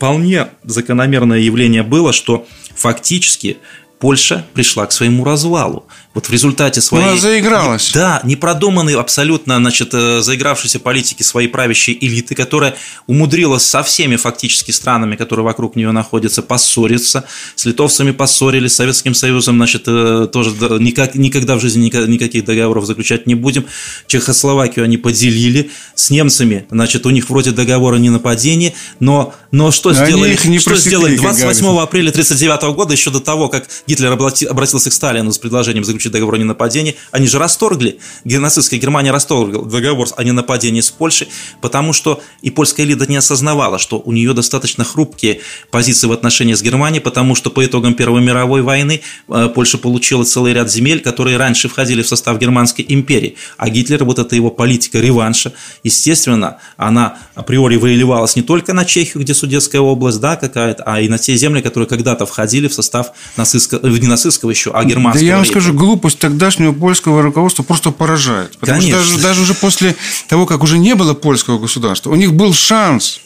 вполне 0.00 0.48
закономерное 0.64 1.40
явление 1.40 1.82
было, 1.82 2.14
что 2.14 2.46
фактически 2.74 3.58
Польша 3.98 4.46
пришла 4.54 4.86
к 4.86 4.92
своему 4.92 5.24
развалу. 5.24 5.84
Вот 6.12 6.26
в 6.26 6.32
результате 6.32 6.80
своей... 6.80 7.04
Она 7.04 7.16
заигралась. 7.16 7.92
Да, 7.94 8.20
непродуманной 8.24 8.96
абсолютно, 8.96 9.58
значит, 9.58 9.90
э, 9.92 10.22
заигравшейся 10.22 10.80
политики 10.80 11.22
своей 11.22 11.46
правящей 11.46 11.96
элиты, 12.00 12.34
которая 12.34 12.74
умудрилась 13.06 13.64
со 13.64 13.84
всеми 13.84 14.16
фактически 14.16 14.72
странами, 14.72 15.14
которые 15.14 15.44
вокруг 15.44 15.76
нее 15.76 15.92
находятся, 15.92 16.42
поссориться. 16.42 17.26
С 17.54 17.64
литовцами 17.64 18.10
поссорились, 18.10 18.72
с 18.72 18.76
Советским 18.76 19.14
Союзом, 19.14 19.54
значит, 19.54 19.84
э, 19.86 20.26
тоже 20.32 20.50
никак, 20.80 21.14
никогда 21.14 21.54
в 21.54 21.60
жизни 21.60 21.84
никаких 21.84 22.44
договоров 22.44 22.86
заключать 22.86 23.28
не 23.28 23.36
будем. 23.36 23.66
Чехословакию 24.08 24.86
они 24.86 24.96
поделили. 24.96 25.70
С 25.94 26.10
немцами, 26.10 26.66
значит, 26.70 27.06
у 27.06 27.10
них 27.10 27.30
вроде 27.30 27.52
договора 27.52 27.96
не 27.96 28.10
нападения, 28.10 28.74
но, 28.98 29.32
но 29.52 29.70
что 29.70 29.92
но 29.92 30.04
сделали? 30.04 30.32
Их 30.32 30.44
не 30.44 30.58
что 30.58 30.74
сделали 30.74 31.16
28 31.16 31.66
апреля 31.78 32.10
1939 32.10 32.74
года, 32.74 32.94
еще 32.94 33.10
до 33.10 33.20
того, 33.20 33.48
как 33.48 33.68
Гитлер 33.86 34.10
обратился 34.10 34.90
к 34.90 34.92
Сталину 34.92 35.32
с 35.32 35.38
предложением 35.38 35.84
заключить 35.84 35.99
заключить 36.00 36.12
договор 36.12 36.34
о 36.34 36.38
ненападении, 36.38 36.96
они 37.12 37.26
же 37.26 37.38
расторгли, 37.38 37.98
нацистская 38.24 38.80
Германия 38.80 39.12
расторгла 39.12 39.64
договор 39.64 40.08
о 40.16 40.24
ненападении 40.24 40.80
с 40.80 40.90
Польшей, 40.90 41.28
потому 41.60 41.92
что 41.92 42.22
и 42.42 42.50
польская 42.50 42.84
элита 42.84 43.06
не 43.06 43.16
осознавала, 43.16 43.78
что 43.78 44.00
у 44.04 44.12
нее 44.12 44.32
достаточно 44.32 44.84
хрупкие 44.84 45.40
позиции 45.70 46.06
в 46.06 46.12
отношении 46.12 46.54
с 46.54 46.62
Германией, 46.62 47.00
потому 47.00 47.34
что 47.34 47.50
по 47.50 47.64
итогам 47.64 47.94
Первой 47.94 48.22
мировой 48.22 48.62
войны 48.62 49.02
э, 49.28 49.48
Польша 49.54 49.78
получила 49.78 50.24
целый 50.24 50.54
ряд 50.54 50.70
земель, 50.70 51.00
которые 51.00 51.36
раньше 51.36 51.68
входили 51.68 52.02
в 52.02 52.08
состав 52.08 52.38
Германской 52.38 52.84
империи, 52.88 53.36
а 53.56 53.68
Гитлер, 53.68 54.04
вот 54.04 54.18
эта 54.18 54.36
его 54.36 54.50
политика 54.50 54.98
реванша, 55.00 55.52
естественно, 55.84 56.58
она 56.76 57.18
априори 57.34 57.76
выливалась 57.76 58.36
не 58.36 58.42
только 58.42 58.72
на 58.72 58.84
Чехию, 58.84 59.22
где 59.22 59.34
Судетская 59.34 59.80
область, 59.80 60.20
да, 60.20 60.36
какая-то, 60.36 60.82
а 60.84 61.00
и 61.00 61.08
на 61.08 61.18
те 61.18 61.36
земли, 61.36 61.60
которые 61.60 61.88
когда-то 61.88 62.26
входили 62.26 62.68
в 62.68 62.74
состав 62.74 63.12
нацистского, 63.36 63.86
не 63.86 64.06
нацистского 64.06 64.50
еще, 64.50 64.70
а 64.72 64.84
германского. 64.84 65.20
Да 65.20 65.26
я 65.26 65.36
вам 65.36 65.44
скажу, 65.44 65.72
глупость 65.90 66.20
тогдашнего 66.20 66.72
польского 66.72 67.20
руководства 67.20 67.64
просто 67.64 67.90
поражает. 67.90 68.56
Потому 68.58 68.80
Конечно. 68.80 69.02
что 69.02 69.10
даже, 69.10 69.22
даже 69.22 69.42
уже 69.42 69.54
после 69.54 69.96
того, 70.28 70.46
как 70.46 70.62
уже 70.62 70.78
не 70.78 70.94
было 70.94 71.14
польского 71.14 71.58
государства, 71.58 72.10
у 72.10 72.14
них 72.14 72.32
был 72.32 72.54
шанс 72.54 73.20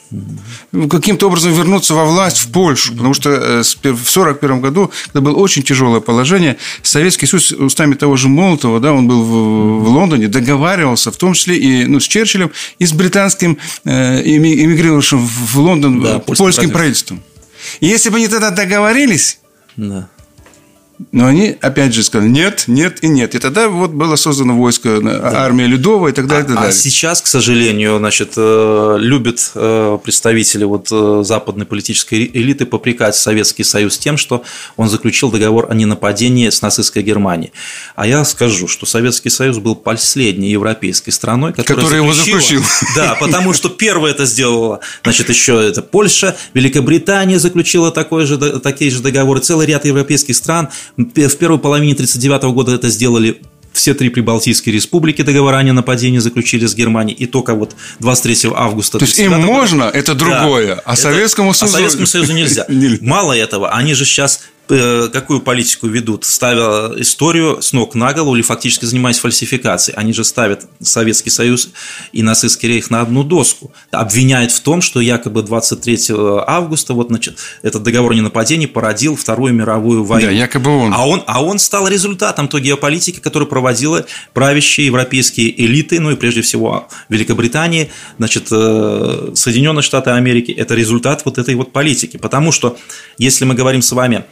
каким-то 0.90 1.26
образом 1.26 1.52
вернуться 1.52 1.92
во 1.92 2.06
власть 2.06 2.38
в 2.38 2.50
Польшу. 2.52 2.92
Потому 2.92 3.12
что 3.12 3.30
э, 3.30 3.62
в 3.62 3.78
1941 3.80 4.60
году, 4.62 4.90
когда 5.06 5.20
было 5.20 5.36
очень 5.36 5.62
тяжелое 5.62 6.00
положение, 6.00 6.56
Советский 6.82 7.26
Союз 7.26 7.52
устами 7.52 7.94
того 7.96 8.16
же 8.16 8.28
Молотова, 8.28 8.80
да, 8.80 8.94
он 8.94 9.06
был 9.06 9.22
в, 9.22 9.84
в 9.84 9.88
Лондоне, 9.88 10.28
договаривался, 10.28 11.10
в 11.10 11.16
том 11.18 11.34
числе 11.34 11.58
и 11.58 11.84
ну, 11.84 12.00
с 12.00 12.04
Черчиллем, 12.04 12.50
и 12.78 12.86
с 12.86 12.92
британским 12.94 13.58
э, 13.84 14.22
эмигрировавшим 14.24 15.18
в 15.18 15.58
Лондон 15.58 16.00
да, 16.00 16.18
польским 16.20 16.70
правительством. 16.70 17.22
И 17.80 17.86
если 17.86 18.08
бы 18.08 18.16
они 18.16 18.28
тогда 18.28 18.50
договорились, 18.50 19.38
да. 19.76 20.08
Но 21.10 21.26
они, 21.26 21.56
опять 21.60 21.92
же, 21.92 22.04
сказали 22.04 22.28
нет, 22.28 22.64
нет 22.68 23.02
и 23.02 23.08
нет. 23.08 23.34
И 23.34 23.38
тогда 23.38 23.68
вот 23.68 23.90
было 23.90 24.14
создано 24.14 24.56
войско, 24.56 25.00
да. 25.00 25.44
армия 25.44 25.66
Людова 25.66 26.08
и 26.08 26.12
так 26.12 26.28
далее. 26.28 26.42
А, 26.42 26.44
и 26.44 26.46
так 26.46 26.56
далее. 26.56 26.70
а 26.70 26.72
сейчас, 26.72 27.20
к 27.20 27.26
сожалению, 27.26 27.98
значит, 27.98 28.34
э, 28.36 28.96
любят 29.00 29.50
э, 29.56 29.98
представители 30.02 30.64
вот 30.64 30.88
э, 30.92 31.22
западной 31.24 31.66
политической 31.66 32.30
элиты 32.32 32.64
попрекать 32.64 33.16
Советский 33.16 33.64
Союз 33.64 33.98
тем, 33.98 34.16
что 34.16 34.44
он 34.76 34.88
заключил 34.88 35.32
договор 35.32 35.66
о 35.68 35.74
ненападении 35.74 36.48
с 36.48 36.62
нацистской 36.62 37.02
Германией. 37.02 37.52
А 37.96 38.06
я 38.06 38.24
скажу, 38.24 38.68
что 38.68 38.86
Советский 38.86 39.30
Союз 39.30 39.58
был 39.58 39.74
последней 39.74 40.50
европейской 40.50 41.10
страной, 41.10 41.52
которая, 41.52 41.84
которая 41.84 42.02
его 42.02 42.12
заключил. 42.12 42.62
Да, 42.94 43.16
потому 43.18 43.52
что 43.52 43.68
первое 43.68 44.12
это 44.12 44.24
сделала, 44.26 44.80
значит, 45.02 45.28
еще 45.28 45.66
это 45.66 45.82
Польша, 45.82 46.36
Великобритания 46.52 47.40
заключила 47.40 47.90
такой 47.90 48.26
же, 48.26 48.38
такие 48.60 48.90
же 48.90 49.00
договоры, 49.00 49.40
целый 49.40 49.66
ряд 49.66 49.84
европейских 49.84 50.36
стран– 50.36 50.68
в 50.96 51.36
первой 51.36 51.58
половине 51.58 51.92
1939 51.92 52.54
года 52.54 52.74
это 52.74 52.88
сделали 52.88 53.40
все 53.74 53.92
три 53.92 54.08
прибалтийские 54.08 54.74
республики 54.74 55.22
договора 55.22 55.56
о 55.56 55.62
ненападении 55.62 56.18
заключили 56.18 56.64
с 56.64 56.74
Германией, 56.74 57.16
и 57.16 57.26
только 57.26 57.54
вот 57.54 57.74
23 57.98 58.52
августа. 58.54 58.98
То 58.98 59.04
есть 59.04 59.18
им 59.18 59.32
года, 59.32 59.42
можно, 59.42 59.82
это 59.84 60.14
другое, 60.14 60.76
да, 60.76 60.82
а 60.84 60.96
Советскому 60.96 61.52
Союзу... 61.52 61.74
А 61.74 61.78
Советскому 61.78 62.06
Союзу 62.06 62.32
нельзя. 62.34 62.66
Мало 63.00 63.32
этого, 63.36 63.70
они 63.70 63.94
же 63.94 64.04
сейчас 64.04 64.42
какую 64.66 65.40
политику 65.40 65.88
ведут, 65.88 66.24
ставя 66.24 66.92
историю 67.00 67.60
с 67.60 67.72
ног 67.72 67.94
на 67.94 68.12
голову 68.12 68.34
или 68.34 68.42
фактически 68.42 68.86
занимаясь 68.86 69.18
фальсификацией. 69.18 69.96
Они 69.96 70.12
же 70.12 70.24
ставят 70.24 70.66
Советский 70.80 71.30
Союз 71.30 71.70
и 72.12 72.22
нацистский 72.22 72.68
рейх 72.68 72.90
на 72.90 73.02
одну 73.02 73.24
доску. 73.24 73.72
Обвиняют 73.90 74.52
в 74.52 74.60
том, 74.60 74.80
что 74.80 75.00
якобы 75.00 75.42
23 75.42 76.14
августа 76.46 76.94
вот, 76.94 77.08
значит, 77.08 77.38
этот 77.62 77.82
договор 77.82 78.12
о 78.12 78.14
ненападении 78.14 78.66
породил 78.66 79.16
Вторую 79.16 79.52
мировую 79.52 80.04
войну. 80.04 80.28
Да, 80.28 80.32
якобы 80.32 80.70
он. 80.70 80.94
А 80.94 81.06
он, 81.06 81.22
а 81.26 81.44
он 81.44 81.58
стал 81.58 81.86
результатом 81.86 82.48
той 82.48 82.62
геополитики, 82.62 83.20
которую 83.20 83.48
проводила 83.48 84.06
правящие 84.32 84.86
европейские 84.86 85.62
элиты, 85.64 86.00
ну 86.00 86.10
и 86.10 86.16
прежде 86.16 86.40
всего 86.40 86.88
Великобритании, 87.08 87.90
значит, 88.18 88.48
э, 88.50 89.32
Соединенные 89.34 89.82
Штаты 89.82 90.10
Америки. 90.10 90.52
Это 90.52 90.74
результат 90.74 91.22
вот 91.24 91.36
этой 91.36 91.54
вот 91.54 91.72
политики. 91.72 92.16
Потому 92.16 92.50
что, 92.50 92.78
если 93.18 93.44
мы 93.44 93.54
говорим 93.54 93.82
с 93.82 93.92
вами 93.92 94.24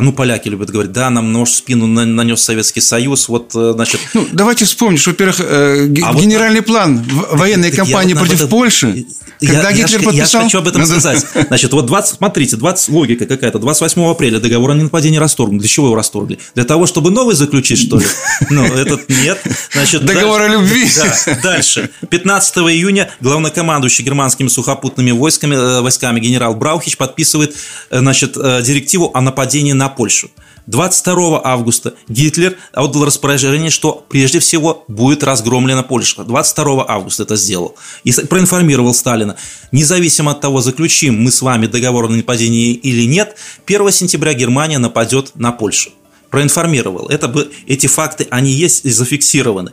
ну, 0.00 0.12
поляки 0.12 0.48
любят 0.48 0.70
говорить, 0.70 0.90
да, 0.90 1.08
нам 1.08 1.32
нож 1.32 1.50
в 1.50 1.54
спину 1.54 1.86
нанес 1.86 2.40
Советский 2.40 2.80
Союз, 2.80 3.28
вот, 3.28 3.52
э, 3.54 3.72
значит... 3.74 4.00
Ну, 4.12 4.26
давайте 4.32 4.64
вспомним, 4.64 4.98
что, 4.98 5.10
во-первых, 5.10 5.40
э, 5.40 5.84
а 6.02 6.14
генеральный 6.14 6.60
вот, 6.60 6.66
план 6.66 7.04
военной 7.30 7.70
кампании 7.70 8.14
против 8.14 8.36
этом... 8.36 8.48
Польши, 8.48 9.06
я, 9.40 9.52
когда 9.52 9.70
я, 9.70 9.76
Гитлер 9.76 10.00
я, 10.00 10.06
подписал... 10.06 10.40
Я 10.40 10.44
хочу 10.46 10.58
об 10.58 10.66
этом 10.66 10.84
сказать. 10.86 11.24
Значит, 11.46 11.72
вот 11.72 11.86
20, 11.86 12.16
смотрите, 12.16 12.56
20, 12.56 12.88
логика 12.88 13.26
какая-то, 13.26 13.58
28 13.60 14.02
апреля 14.02 14.40
договор 14.40 14.72
о 14.72 14.74
ненападении 14.74 15.18
расторгнут. 15.18 15.60
Для 15.60 15.68
чего 15.68 15.86
его 15.86 15.94
расторгли? 15.94 16.40
Для 16.56 16.64
того, 16.64 16.86
чтобы 16.86 17.10
новый 17.10 17.36
заключить, 17.36 17.78
что 17.78 17.98
ли? 17.98 18.06
Ну, 18.50 18.64
этот 18.64 19.08
нет. 19.08 19.40
Значит, 19.72 20.04
договор 20.04 20.40
о 20.42 20.48
любви. 20.48 20.88
Да, 20.96 21.38
дальше. 21.42 21.90
15 22.08 22.56
июня 22.58 23.10
главнокомандующий 23.20 24.04
германскими 24.04 24.48
сухопутными 24.48 25.10
войсками, 25.10 25.54
э, 25.54 25.80
войсками 25.82 26.18
генерал 26.18 26.54
Браухич 26.54 26.96
подписывает, 26.96 27.54
значит, 27.90 28.34
директиву 28.34 29.10
о 29.14 29.20
нападении 29.20 29.67
нападение 29.68 29.74
на 29.74 29.88
Польшу. 29.88 30.30
22 30.66 31.40
августа 31.44 31.94
Гитлер 32.08 32.56
отдал 32.74 33.04
распоряжение, 33.04 33.70
что 33.70 34.04
прежде 34.08 34.38
всего 34.38 34.84
будет 34.88 35.24
разгромлена 35.24 35.82
Польша. 35.82 36.24
22 36.24 36.84
августа 36.86 37.22
это 37.22 37.36
сделал. 37.36 37.74
И 38.04 38.12
проинформировал 38.12 38.92
Сталина. 38.92 39.36
Независимо 39.72 40.32
от 40.32 40.40
того, 40.40 40.60
заключим 40.60 41.22
мы 41.22 41.30
с 41.30 41.42
вами 41.42 41.66
договор 41.66 42.04
о 42.04 42.08
нападении 42.08 42.72
или 42.72 43.06
нет, 43.06 43.36
1 43.66 43.92
сентября 43.92 44.34
Германия 44.34 44.78
нападет 44.78 45.32
на 45.34 45.52
Польшу. 45.52 45.90
Проинформировал. 46.30 47.08
Это 47.08 47.28
бы, 47.28 47.50
эти 47.66 47.86
факты, 47.86 48.26
они 48.30 48.50
есть 48.50 48.84
и 48.84 48.90
зафиксированы. 48.90 49.72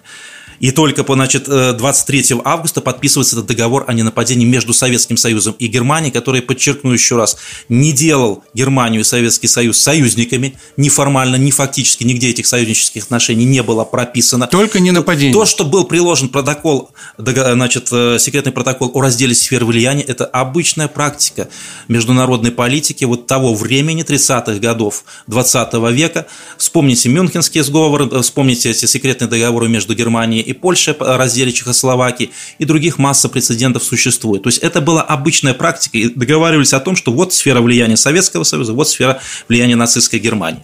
И 0.59 0.71
только 0.71 1.03
по, 1.03 1.15
значит, 1.15 1.45
23 1.45 2.19
э, 2.19 2.35
августа 2.43 2.81
подписывается 2.81 3.35
этот 3.35 3.47
договор 3.47 3.85
о 3.87 3.93
ненападении 3.93 4.45
между 4.45 4.73
Советским 4.73 5.17
Союзом 5.17 5.55
и 5.59 5.67
Германией, 5.67 6.11
который, 6.11 6.41
подчеркну 6.41 6.91
еще 6.91 7.17
раз, 7.17 7.37
не 7.69 7.91
делал 7.91 8.43
Германию 8.53 9.01
и 9.01 9.03
Советский 9.03 9.47
Союз 9.47 9.79
союзниками, 9.79 10.57
ни 10.77 10.89
формально, 10.89 11.35
ни 11.35 11.51
фактически, 11.51 12.03
нигде 12.03 12.29
этих 12.29 12.45
союзнических 12.45 13.03
отношений 13.03 13.45
не 13.45 13.63
было 13.63 13.83
прописано. 13.83 14.47
Только 14.47 14.79
не 14.79 14.91
нападение. 14.91 15.33
То, 15.33 15.45
что 15.45 15.65
был 15.65 15.85
приложен 15.85 16.29
протокол, 16.29 16.89
значит, 17.17 17.89
э, 17.91 18.17
секретный 18.19 18.51
протокол 18.51 18.91
о 18.93 19.01
разделе 19.01 19.35
сфер 19.35 19.65
влияния, 19.65 20.03
это 20.03 20.25
обычная 20.25 20.87
практика 20.87 21.49
международной 21.87 22.51
политики 22.51 23.03
вот 23.05 23.27
того 23.27 23.53
времени, 23.53 24.03
30-х 24.03 24.59
годов 24.59 25.03
20 25.27 25.73
века. 25.91 26.25
Вспомните 26.57 27.09
Мюнхенские 27.09 27.63
сговоры, 27.63 28.07
э, 28.11 28.21
вспомните 28.21 28.71
эти 28.71 28.85
секретные 28.85 29.27
договоры 29.27 29.67
между 29.67 29.95
Германией 29.95 30.44
и 30.45 30.53
Польша 30.53 30.95
о 30.99 31.17
разделе 31.17 31.51
Чехословакии 31.51 32.31
и 32.59 32.65
других 32.65 32.97
масса 32.97 33.29
прецедентов 33.29 33.83
существует. 33.83 34.43
То 34.43 34.47
есть 34.47 34.59
это 34.59 34.81
была 34.81 35.01
обычная 35.01 35.53
практика, 35.53 35.97
и 35.97 36.09
договаривались 36.09 36.73
о 36.73 36.79
том, 36.79 36.95
что 36.95 37.11
вот 37.11 37.33
сфера 37.33 37.61
влияния 37.61 37.97
Советского 37.97 38.43
Союза, 38.43 38.73
вот 38.73 38.89
сфера 38.89 39.19
влияния 39.47 39.75
нацистской 39.75 40.19
Германии. 40.19 40.63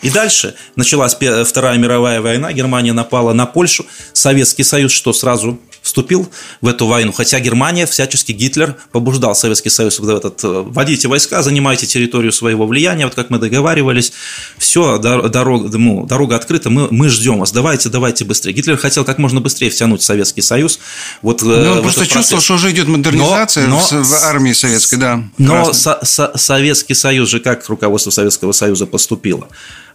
И 0.00 0.10
дальше 0.10 0.54
началась 0.76 1.14
Вторая 1.14 1.76
мировая 1.76 2.20
война, 2.20 2.52
Германия 2.52 2.92
напала 2.92 3.32
на 3.32 3.46
Польшу, 3.46 3.84
Советский 4.12 4.62
Союз 4.62 4.92
что 4.92 5.12
сразу 5.12 5.60
вступил 5.88 6.28
в 6.60 6.68
эту 6.68 6.86
войну, 6.86 7.12
хотя 7.12 7.40
Германия 7.40 7.86
всячески 7.86 8.32
Гитлер 8.32 8.76
побуждал 8.92 9.34
Советский 9.34 9.70
Союз 9.70 9.98
в 9.98 10.08
этот, 10.08 10.44
э, 10.44 10.62
вводите 10.66 11.08
войска, 11.08 11.42
занимайте 11.42 11.86
территорию 11.86 12.30
своего 12.30 12.66
влияния, 12.66 13.06
вот 13.06 13.14
как 13.14 13.30
мы 13.30 13.38
договаривались, 13.38 14.12
все, 14.58 14.98
дорога, 14.98 15.78
ну, 15.78 16.04
дорога 16.04 16.36
открыта, 16.36 16.68
мы, 16.68 16.88
мы 16.90 17.08
ждем 17.08 17.38
вас, 17.38 17.52
давайте, 17.52 17.88
давайте 17.88 18.26
быстрее. 18.26 18.52
Гитлер 18.52 18.76
хотел 18.76 19.04
как 19.06 19.16
можно 19.16 19.40
быстрее 19.40 19.70
втянуть 19.70 20.02
Советский 20.02 20.42
Союз. 20.42 20.78
Вот, 21.22 21.42
э, 21.42 21.46
но 21.46 21.72
он 21.72 21.82
просто 21.82 22.06
чувствовал, 22.06 22.42
что 22.42 22.54
уже 22.54 22.70
идет 22.70 22.86
модернизация 22.86 23.66
но, 23.66 23.82
но, 23.90 24.02
в 24.02 24.12
армии 24.24 24.52
советской, 24.52 24.96
да. 24.96 25.24
Но 25.38 25.72
со, 25.72 25.98
со, 26.02 26.36
Советский 26.36 26.94
Союз 26.94 27.30
же, 27.30 27.40
как 27.40 27.66
руководство 27.70 28.10
Советского 28.10 28.52
Союза 28.52 28.84
поступило? 28.84 29.48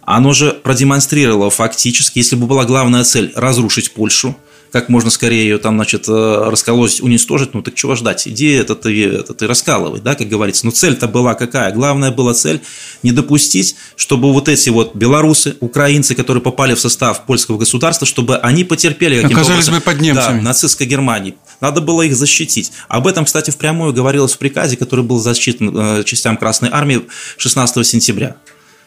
Оно 0.06 0.32
же 0.32 0.52
продемонстрировало 0.52 1.50
фактически, 1.50 2.18
если 2.18 2.36
бы 2.36 2.46
была 2.46 2.64
главная 2.64 3.04
цель 3.04 3.32
разрушить 3.34 3.92
Польшу, 3.92 4.36
как 4.74 4.88
можно 4.88 5.08
скорее 5.08 5.44
ее 5.44 5.58
там, 5.58 5.76
значит, 5.76 6.08
э, 6.08 6.48
расколоть, 6.50 7.00
уничтожить, 7.00 7.54
ну 7.54 7.62
так 7.62 7.76
чего 7.76 7.94
ждать? 7.94 8.26
Иди 8.26 8.48
это 8.54 8.74
ты, 8.74 9.06
это 9.06 9.32
ты 9.32 9.46
раскалывай, 9.46 10.00
да, 10.00 10.16
как 10.16 10.28
говорится. 10.28 10.66
Но 10.66 10.72
цель-то 10.72 11.06
была 11.06 11.34
какая? 11.34 11.70
Главная 11.70 12.10
была 12.10 12.34
цель 12.34 12.60
не 13.04 13.12
допустить, 13.12 13.76
чтобы 13.94 14.32
вот 14.32 14.48
эти 14.48 14.70
вот 14.70 14.96
белорусы, 14.96 15.56
украинцы, 15.60 16.16
которые 16.16 16.42
попали 16.42 16.74
в 16.74 16.80
состав 16.80 17.24
польского 17.24 17.56
государства, 17.56 18.04
чтобы 18.04 18.36
они 18.38 18.64
потерпели 18.64 19.14
каким-то 19.14 19.36
Оказались 19.36 19.68
образом, 19.68 19.74
бы 19.76 19.80
под 19.80 20.00
немцами. 20.00 20.38
Да, 20.38 20.42
нацистской 20.42 20.88
Германии. 20.88 21.36
Надо 21.60 21.80
было 21.80 22.02
их 22.02 22.16
защитить. 22.16 22.72
Об 22.88 23.06
этом, 23.06 23.26
кстати, 23.26 23.52
впрямую 23.52 23.92
говорилось 23.92 24.32
в 24.32 24.38
приказе, 24.38 24.76
который 24.76 25.04
был 25.04 25.20
зачитан 25.20 25.70
э, 25.72 26.02
частям 26.02 26.36
Красной 26.36 26.70
Армии 26.72 27.02
16 27.36 27.86
сентября. 27.86 28.38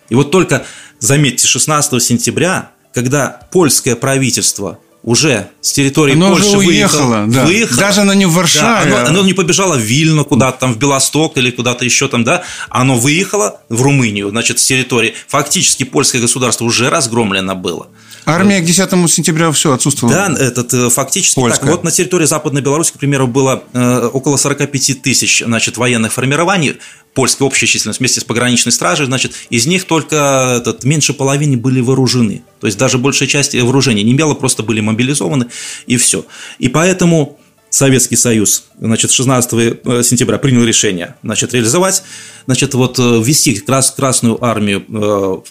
И 0.09 0.15
вот 0.15 0.31
только, 0.31 0.65
заметьте, 0.99 1.47
16 1.47 2.01
сентября, 2.01 2.71
когда 2.93 3.41
польское 3.51 3.95
правительство 3.95 4.79
уже 5.03 5.47
с 5.61 5.71
территории 5.71 6.13
оно 6.13 6.31
Польши 6.31 6.47
уже 6.49 6.57
уехало, 6.57 7.01
выехало, 7.01 7.27
да. 7.27 7.45
выехало. 7.45 7.79
Даже 7.79 8.01
оно 8.01 8.13
не 8.13 8.25
в 8.25 8.33
Варшаве. 8.33 8.91
Да, 8.91 9.01
оно, 9.01 9.09
оно 9.09 9.23
не 9.23 9.33
побежало 9.33 9.77
в 9.77 9.79
Вильно 9.79 10.25
куда-то 10.25 10.59
там, 10.59 10.73
в 10.73 10.77
Белосток 10.79 11.37
или 11.37 11.49
куда-то 11.49 11.85
еще 11.85 12.09
там, 12.09 12.25
да. 12.25 12.43
Оно 12.69 12.95
выехало 12.97 13.61
в 13.69 13.81
Румынию, 13.81 14.29
значит, 14.31 14.59
с 14.59 14.65
территории. 14.65 15.13
Фактически 15.29 15.83
польское 15.83 16.21
государство 16.21 16.65
уже 16.65 16.89
разгромлено 16.89 17.55
было. 17.55 17.87
Армия 18.27 18.59
к 18.59 18.65
10 18.65 19.09
сентября 19.09 19.51
все 19.53 19.71
отсутствовала. 19.71 20.29
Да, 20.29 20.35
этот, 20.37 20.73
э, 20.73 20.89
фактически 20.89 21.35
Польская. 21.35 21.61
так. 21.61 21.69
Вот 21.71 21.83
на 21.85 21.91
территории 21.91 22.25
Западной 22.25 22.61
Беларуси, 22.61 22.91
к 22.91 22.99
примеру, 22.99 23.25
было 23.25 23.63
э, 23.71 24.09
около 24.11 24.35
45 24.35 25.01
тысяч 25.01 25.41
значит, 25.45 25.77
военных 25.77 26.11
формирований 26.11 26.77
польской 27.13 27.47
общей 27.47 27.67
численности 27.67 27.99
вместе 27.99 28.19
с 28.19 28.25
пограничной 28.25 28.73
стражей, 28.73 29.05
значит, 29.05 29.31
из 29.49 29.65
них 29.65 29.85
только 29.85 30.57
этот, 30.59 30.83
меньше 30.83 31.13
половины 31.13 31.55
были 31.55 31.79
вооружены. 31.79 32.43
То 32.59 32.67
есть 32.67 32.77
даже 32.77 32.97
большая 32.97 33.29
часть 33.29 33.55
вооружения 33.55 34.03
не 34.03 34.11
имела, 34.11 34.33
просто 34.33 34.61
были 34.61 34.81
мобилизованы 34.81 35.47
и 35.87 35.95
все. 35.95 36.25
И 36.59 36.67
поэтому 36.67 37.39
Советский 37.69 38.17
Союз, 38.17 38.65
значит, 38.79 39.11
16 39.11 39.53
э, 39.53 40.03
сентября 40.03 40.37
принял 40.37 40.63
решение, 40.63 41.15
значит, 41.23 41.53
реализовать, 41.53 42.03
значит, 42.45 42.73
вот 42.73 42.99
э, 42.99 43.21
ввести 43.23 43.55
крас, 43.55 43.91
Красную 43.91 44.43
армию 44.43 44.85
э, 44.87 44.91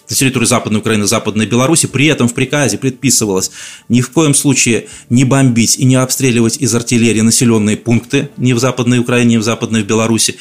на 0.09 0.15
территорию 0.15 0.47
Западной 0.47 0.79
Украины, 0.79 1.05
Западной 1.05 1.45
Беларуси, 1.45 1.87
при 1.87 2.07
этом 2.07 2.29
в 2.29 2.33
приказе 2.33 2.77
предписывалось 2.77 3.51
ни 3.89 4.01
в 4.01 4.11
коем 4.11 4.33
случае 4.33 4.87
не 5.09 5.25
бомбить 5.25 5.77
и 5.77 5.85
не 5.85 5.95
обстреливать 5.95 6.57
из 6.57 6.73
артиллерии 6.73 7.21
населенные 7.21 7.75
пункты 7.75 8.29
ни 8.37 8.53
в 8.53 8.59
Западной 8.59 8.99
Украине, 8.99 9.35
ни 9.35 9.37
в 9.37 9.43
Западной 9.43 9.83
Беларуси, 9.83 10.37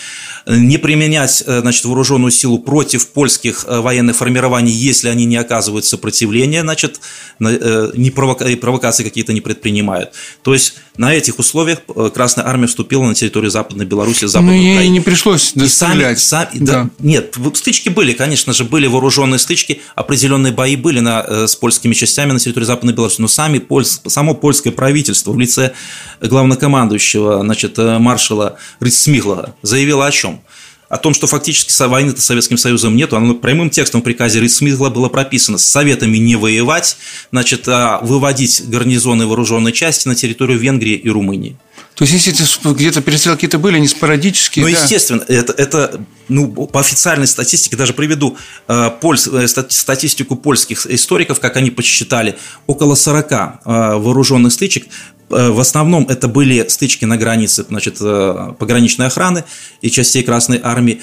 не 0.46 0.78
применять, 0.78 1.42
значит, 1.46 1.84
вооруженную 1.84 2.30
силу 2.30 2.60
против 2.60 3.08
польских 3.08 3.64
военных 3.68 4.16
формирований, 4.16 4.72
если 4.72 5.08
они 5.08 5.24
не 5.24 5.36
оказывают 5.36 5.84
сопротивления, 5.84 6.62
значит, 6.62 7.00
не 7.40 8.10
провока, 8.10 8.46
провокации 8.56 9.02
какие-то 9.02 9.32
не 9.32 9.40
предпринимают. 9.40 10.12
То 10.42 10.52
есть 10.52 10.74
на 10.96 11.12
этих 11.12 11.40
условиях 11.40 11.80
Красная 12.14 12.46
Армия 12.46 12.68
вступила 12.76 13.04
на 13.04 13.14
территорию 13.14 13.50
Западной 13.50 13.86
Беларуси, 13.86 14.26
Западной 14.26 14.56
Но 14.56 14.60
Украины. 14.60 14.80
ей 14.80 14.88
не 14.90 15.00
пришлось. 15.00 15.52
И 15.54 15.66
сами, 15.66 16.14
сами, 16.16 16.50
да. 16.56 16.82
Да, 16.82 16.90
нет, 16.98 17.34
стычки 17.54 17.88
были, 17.88 18.12
конечно 18.12 18.52
же, 18.52 18.64
были 18.64 18.86
вооруженные 18.86 19.38
стычки, 19.38 19.80
определенные 19.94 20.52
бои 20.52 20.76
были 20.76 21.00
на, 21.00 21.24
э, 21.26 21.46
с 21.46 21.56
польскими 21.56 21.94
частями 21.94 22.32
на 22.32 22.38
территории 22.38 22.66
Западной 22.66 22.92
Беларуси, 22.92 23.22
но 23.22 23.28
сами 23.28 23.60
польс, 23.60 24.02
само 24.06 24.34
польское 24.34 24.74
правительство 24.74 25.32
в 25.32 25.38
лице 25.38 25.72
главнокомандующего, 26.20 27.40
значит, 27.40 27.78
э, 27.78 27.98
маршала 27.98 28.56
Рицмихлова 28.80 29.54
заявило 29.62 30.06
о 30.06 30.10
чем? 30.10 30.42
о 30.88 30.98
том, 30.98 31.14
что 31.14 31.26
фактически 31.26 31.72
войны-то 31.82 32.20
с 32.20 32.26
Советским 32.26 32.56
Союзом 32.56 32.94
нету, 32.94 33.16
оно 33.16 33.34
прямым 33.34 33.70
текстом 33.70 34.02
в 34.02 34.04
приказе 34.04 34.40
Рейсмитла 34.40 34.88
было 34.88 35.08
прописано 35.08 35.58
с 35.58 35.64
Советами 35.64 36.18
не 36.18 36.36
воевать, 36.36 36.96
значит, 37.32 37.66
а 37.66 37.98
выводить 38.02 38.62
гарнизоны 38.68 39.26
вооруженной 39.26 39.72
части 39.72 40.06
на 40.06 40.14
территорию 40.14 40.60
Венгрии 40.60 40.94
и 40.94 41.08
Румынии. 41.08 41.56
То 41.96 42.04
есть, 42.04 42.12
если 42.12 42.72
где-то 42.72 43.00
перестрелки 43.00 43.38
какие-то 43.38 43.58
были, 43.58 43.76
они 43.76 43.88
спорадические. 43.88 44.64
Ну, 44.64 44.70
да? 44.70 44.78
естественно, 44.78 45.24
это, 45.26 45.52
это 45.54 46.00
ну, 46.28 46.48
по 46.66 46.78
официальной 46.78 47.26
статистике, 47.26 47.76
даже 47.76 47.94
приведу 47.94 48.36
э, 48.68 48.90
польс, 49.00 49.26
э, 49.26 49.48
статистику 49.48 50.36
польских 50.36 50.86
историков, 50.86 51.40
как 51.40 51.56
они 51.56 51.70
посчитали, 51.70 52.36
около 52.66 52.94
40 52.94 53.32
э, 53.32 53.58
вооруженных 53.64 54.52
стычек 54.52 54.84
Э, 55.30 55.50
в 55.50 55.60
основном 55.60 56.06
это 56.08 56.28
были 56.28 56.66
стычки 56.68 57.04
на 57.04 57.16
границе 57.16 57.64
значит, 57.68 57.96
э, 58.00 58.54
пограничной 58.58 59.06
охраны 59.06 59.44
и 59.80 59.90
частей 59.90 60.22
Красной 60.22 60.60
Армии. 60.62 61.00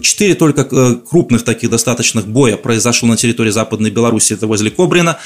Четыре 0.00 0.34
только 0.34 0.62
э, 0.70 0.94
крупных 1.08 1.44
таких 1.44 1.70
достаточных 1.70 2.26
боя 2.26 2.56
произошло 2.56 3.08
на 3.08 3.16
территории 3.16 3.50
Западной 3.50 3.90
Беларуси, 3.90 4.32
это 4.32 4.46
возле 4.46 4.70
Кобрина, 4.70 5.18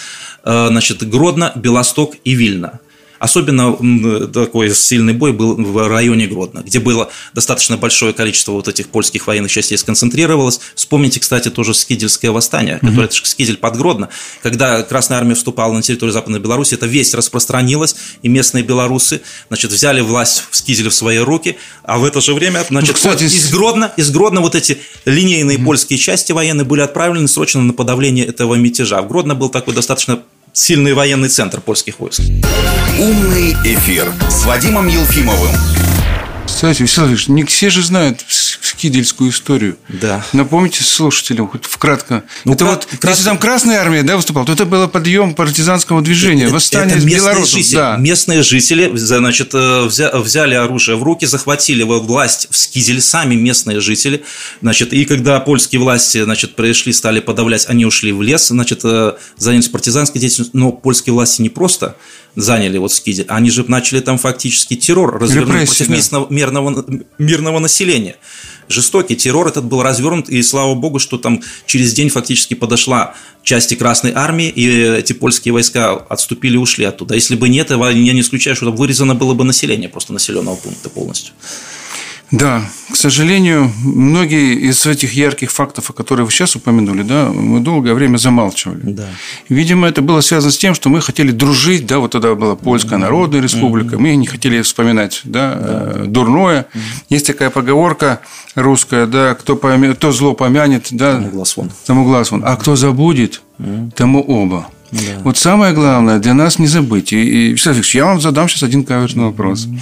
значит, 0.42 1.06
Гродно, 1.08 1.52
Белосток 1.56 2.14
и 2.24 2.34
Вильна. 2.34 2.80
Особенно 3.20 4.28
такой 4.28 4.74
сильный 4.74 5.12
бой 5.12 5.34
был 5.34 5.54
в 5.54 5.88
районе 5.88 6.26
Гродно, 6.26 6.62
где 6.64 6.80
было 6.80 7.10
достаточно 7.34 7.76
большое 7.76 8.14
количество 8.14 8.52
вот 8.52 8.66
этих 8.66 8.88
польских 8.88 9.26
военных 9.26 9.52
частей 9.52 9.76
сконцентрировалось. 9.76 10.58
Вспомните, 10.74 11.20
кстати, 11.20 11.50
тоже 11.50 11.74
Скидельское 11.74 12.30
восстание, 12.30 12.78
угу. 12.78 12.88
которое 12.88 13.04
это 13.04 13.16
Скидель 13.16 13.58
под 13.58 13.76
Гродно. 13.76 14.08
Когда 14.42 14.82
Красная 14.82 15.18
Армия 15.18 15.34
вступала 15.34 15.74
на 15.74 15.82
территорию 15.82 16.14
Западной 16.14 16.40
Беларуси, 16.40 16.72
это 16.72 16.86
весь 16.86 17.12
распространилось, 17.12 17.94
и 18.22 18.28
местные 18.28 18.64
белорусы 18.64 19.20
значит, 19.48 19.70
взяли 19.70 20.00
власть 20.00 20.44
в 20.50 20.56
Скиделе 20.56 20.88
в 20.88 20.94
свои 20.94 21.18
руки, 21.18 21.58
а 21.82 21.98
в 21.98 22.04
это 22.04 22.22
же 22.22 22.32
время 22.32 22.64
значит, 22.70 22.88
ну, 22.88 22.94
кстати, 22.94 23.24
вот 23.24 23.32
из, 23.32 23.52
Гродно, 23.52 23.92
из 23.98 24.10
Гродно 24.10 24.40
вот 24.40 24.54
эти 24.54 24.78
линейные 25.04 25.58
угу. 25.58 25.66
польские 25.66 25.98
части 25.98 26.32
военные 26.32 26.64
были 26.64 26.80
отправлены 26.80 27.28
срочно 27.28 27.60
на 27.60 27.74
подавление 27.74 28.24
этого 28.24 28.54
мятежа. 28.54 29.02
В 29.02 29.08
Гродно 29.08 29.34
был 29.34 29.50
такой 29.50 29.74
достаточно 29.74 30.22
сильный 30.52 30.94
военный 30.94 31.28
центр 31.28 31.60
польских 31.60 32.00
войск. 32.00 32.20
Умный 32.98 33.52
эфир 33.64 34.12
с 34.28 34.44
Вадимом 34.44 34.88
Елфимовым. 34.88 35.54
Кстати, 36.54 36.82
Вячеслав 36.82 37.28
не 37.28 37.44
все 37.44 37.70
же 37.70 37.82
знают 37.82 38.20
скидельскую 38.28 39.30
историю. 39.30 39.78
Да. 39.88 40.24
Напомните 40.32 40.82
слушателям, 40.82 41.48
хоть 41.48 41.64
вкратко. 41.64 42.24
Ну, 42.44 42.52
это 42.52 42.64
крат, 42.64 42.88
вот, 42.90 43.00
крат... 43.00 43.14
если 43.14 43.24
там 43.24 43.38
Красная 43.38 43.78
Армия 43.80 44.02
да, 44.02 44.16
выступала, 44.16 44.44
то 44.44 44.52
это 44.52 44.66
было 44.66 44.86
подъем 44.86 45.34
партизанского 45.34 46.02
движения, 46.02 46.44
это, 46.44 46.54
восстание 46.54 46.96
это 46.96 47.06
белорусов. 47.06 47.58
Жители, 47.58 47.76
да. 47.76 47.96
Местные 47.96 48.42
жители 48.42 48.90
значит, 48.96 49.50
э, 49.54 49.84
взяли 49.86 50.54
оружие 50.54 50.96
в 50.96 51.02
руки, 51.02 51.24
захватили 51.24 51.82
власть 51.82 52.48
в 52.50 52.56
Скиделе, 52.56 53.00
сами 53.00 53.36
местные 53.36 53.80
жители. 53.80 54.24
Значит, 54.60 54.92
и 54.92 55.04
когда 55.04 55.40
польские 55.40 55.80
власти 55.80 56.22
значит, 56.24 56.56
пришли, 56.56 56.92
стали 56.92 57.20
подавлять, 57.20 57.66
они 57.68 57.86
ушли 57.86 58.12
в 58.12 58.22
лес, 58.22 58.48
значит, 58.48 58.80
э, 58.84 59.12
занялись 59.36 59.68
партизанской 59.68 60.20
деятельностью. 60.20 60.58
Но 60.58 60.72
польские 60.72 61.14
власти 61.14 61.42
не 61.42 61.48
просто 61.48 61.96
заняли 62.36 62.78
вот 62.78 62.92
Скидель, 62.92 63.26
они 63.28 63.50
же 63.50 63.64
начали 63.68 64.00
там 64.00 64.18
фактически 64.18 64.76
террор 64.76 65.18
развернуть 65.20 65.66
против 65.66 65.88
местного, 65.88 66.26
мирного, 66.30 66.84
мирного 67.18 67.58
населения. 67.58 68.16
жестокий. 68.70 69.16
Террор 69.16 69.48
этот 69.48 69.64
был 69.64 69.82
развернут, 69.82 70.28
и 70.28 70.42
слава 70.42 70.74
богу, 70.74 70.98
что 70.98 71.18
там 71.18 71.42
через 71.66 71.92
день 71.92 72.08
фактически 72.08 72.54
подошла 72.54 73.14
части 73.42 73.74
Красной 73.74 74.12
Армии, 74.14 74.48
и 74.48 74.68
эти 74.68 75.12
польские 75.12 75.52
войска 75.52 75.92
отступили 75.92 76.54
и 76.54 76.58
ушли 76.58 76.84
оттуда. 76.84 77.14
Если 77.14 77.36
бы 77.36 77.48
нет, 77.48 77.70
я 77.70 77.92
не 77.92 78.20
исключаю, 78.20 78.56
что 78.56 78.72
вырезано 78.72 79.14
было 79.14 79.34
бы 79.34 79.44
население 79.44 79.88
просто 79.88 80.12
населенного 80.12 80.56
пункта 80.56 80.88
полностью. 80.88 81.34
Да, 82.30 82.62
к 82.92 82.96
сожалению, 82.96 83.72
многие 83.82 84.54
из 84.54 84.86
этих 84.86 85.14
ярких 85.14 85.50
фактов, 85.50 85.90
о 85.90 85.92
которых 85.92 86.26
вы 86.26 86.32
сейчас 86.32 86.54
упомянули, 86.54 87.02
да, 87.02 87.28
мы 87.28 87.60
долгое 87.60 87.94
время 87.94 88.18
замалчивали. 88.18 88.80
Да. 88.82 89.08
Видимо, 89.48 89.88
это 89.88 90.00
было 90.00 90.20
связано 90.20 90.52
с 90.52 90.58
тем, 90.58 90.74
что 90.74 90.88
мы 90.88 91.00
хотели 91.00 91.32
дружить, 91.32 91.86
да, 91.86 91.98
вот 91.98 92.12
тогда 92.12 92.34
была 92.36 92.54
Польская 92.54 92.98
Народная 92.98 93.40
Республика, 93.40 93.98
мы 93.98 94.14
не 94.14 94.26
хотели 94.26 94.62
вспоминать, 94.62 95.22
да, 95.24 95.54
да. 95.54 96.04
дурное. 96.04 96.66
Есть 97.08 97.26
такая 97.26 97.50
поговорка 97.50 98.20
русская, 98.54 99.06
да, 99.06 99.34
кто, 99.34 99.56
помя... 99.56 99.94
кто 99.94 100.12
зло 100.12 100.34
помянет, 100.34 100.88
да, 100.90 101.14
тому 101.14 101.30
глаз 101.30 101.56
вон. 101.56 101.70
Тому 101.86 102.04
глаз 102.04 102.30
вон. 102.30 102.42
А 102.44 102.56
кто 102.56 102.76
забудет, 102.76 103.42
тому 103.96 104.22
оба. 104.22 104.68
Да. 104.92 104.98
Вот 105.24 105.38
самое 105.38 105.72
главное 105.72 106.18
для 106.18 106.34
нас 106.34 106.58
не 106.58 106.66
забыть. 106.66 107.12
И, 107.12 107.22
и 107.22 107.50
Вячеслав 107.52 107.84
я 107.94 108.04
вам 108.04 108.20
задам 108.20 108.48
сейчас 108.48 108.64
один 108.64 108.84
каверзный 108.84 109.24
вопрос, 109.24 109.66
mm-hmm. 109.66 109.78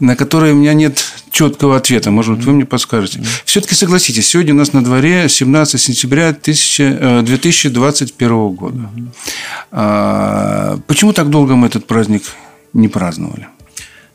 на 0.00 0.16
который 0.16 0.52
у 0.52 0.56
меня 0.56 0.74
нет 0.74 1.04
четкого 1.30 1.76
ответа. 1.76 2.10
Может 2.10 2.36
быть, 2.36 2.44
вы 2.44 2.52
мне 2.52 2.66
подскажете. 2.66 3.20
Mm-hmm. 3.20 3.42
Все-таки 3.44 3.74
согласитесь, 3.74 4.28
сегодня 4.28 4.54
у 4.54 4.56
нас 4.56 4.72
на 4.72 4.84
дворе 4.84 5.28
17 5.28 5.80
сентября 5.80 6.32
2021 6.32 8.28
э, 8.28 8.48
года. 8.50 8.78
Mm-hmm. 8.78 9.08
А, 9.72 10.78
почему 10.86 11.12
так 11.12 11.30
долго 11.30 11.56
мы 11.56 11.68
этот 11.68 11.86
праздник 11.86 12.22
не 12.72 12.88
праздновали? 12.88 13.48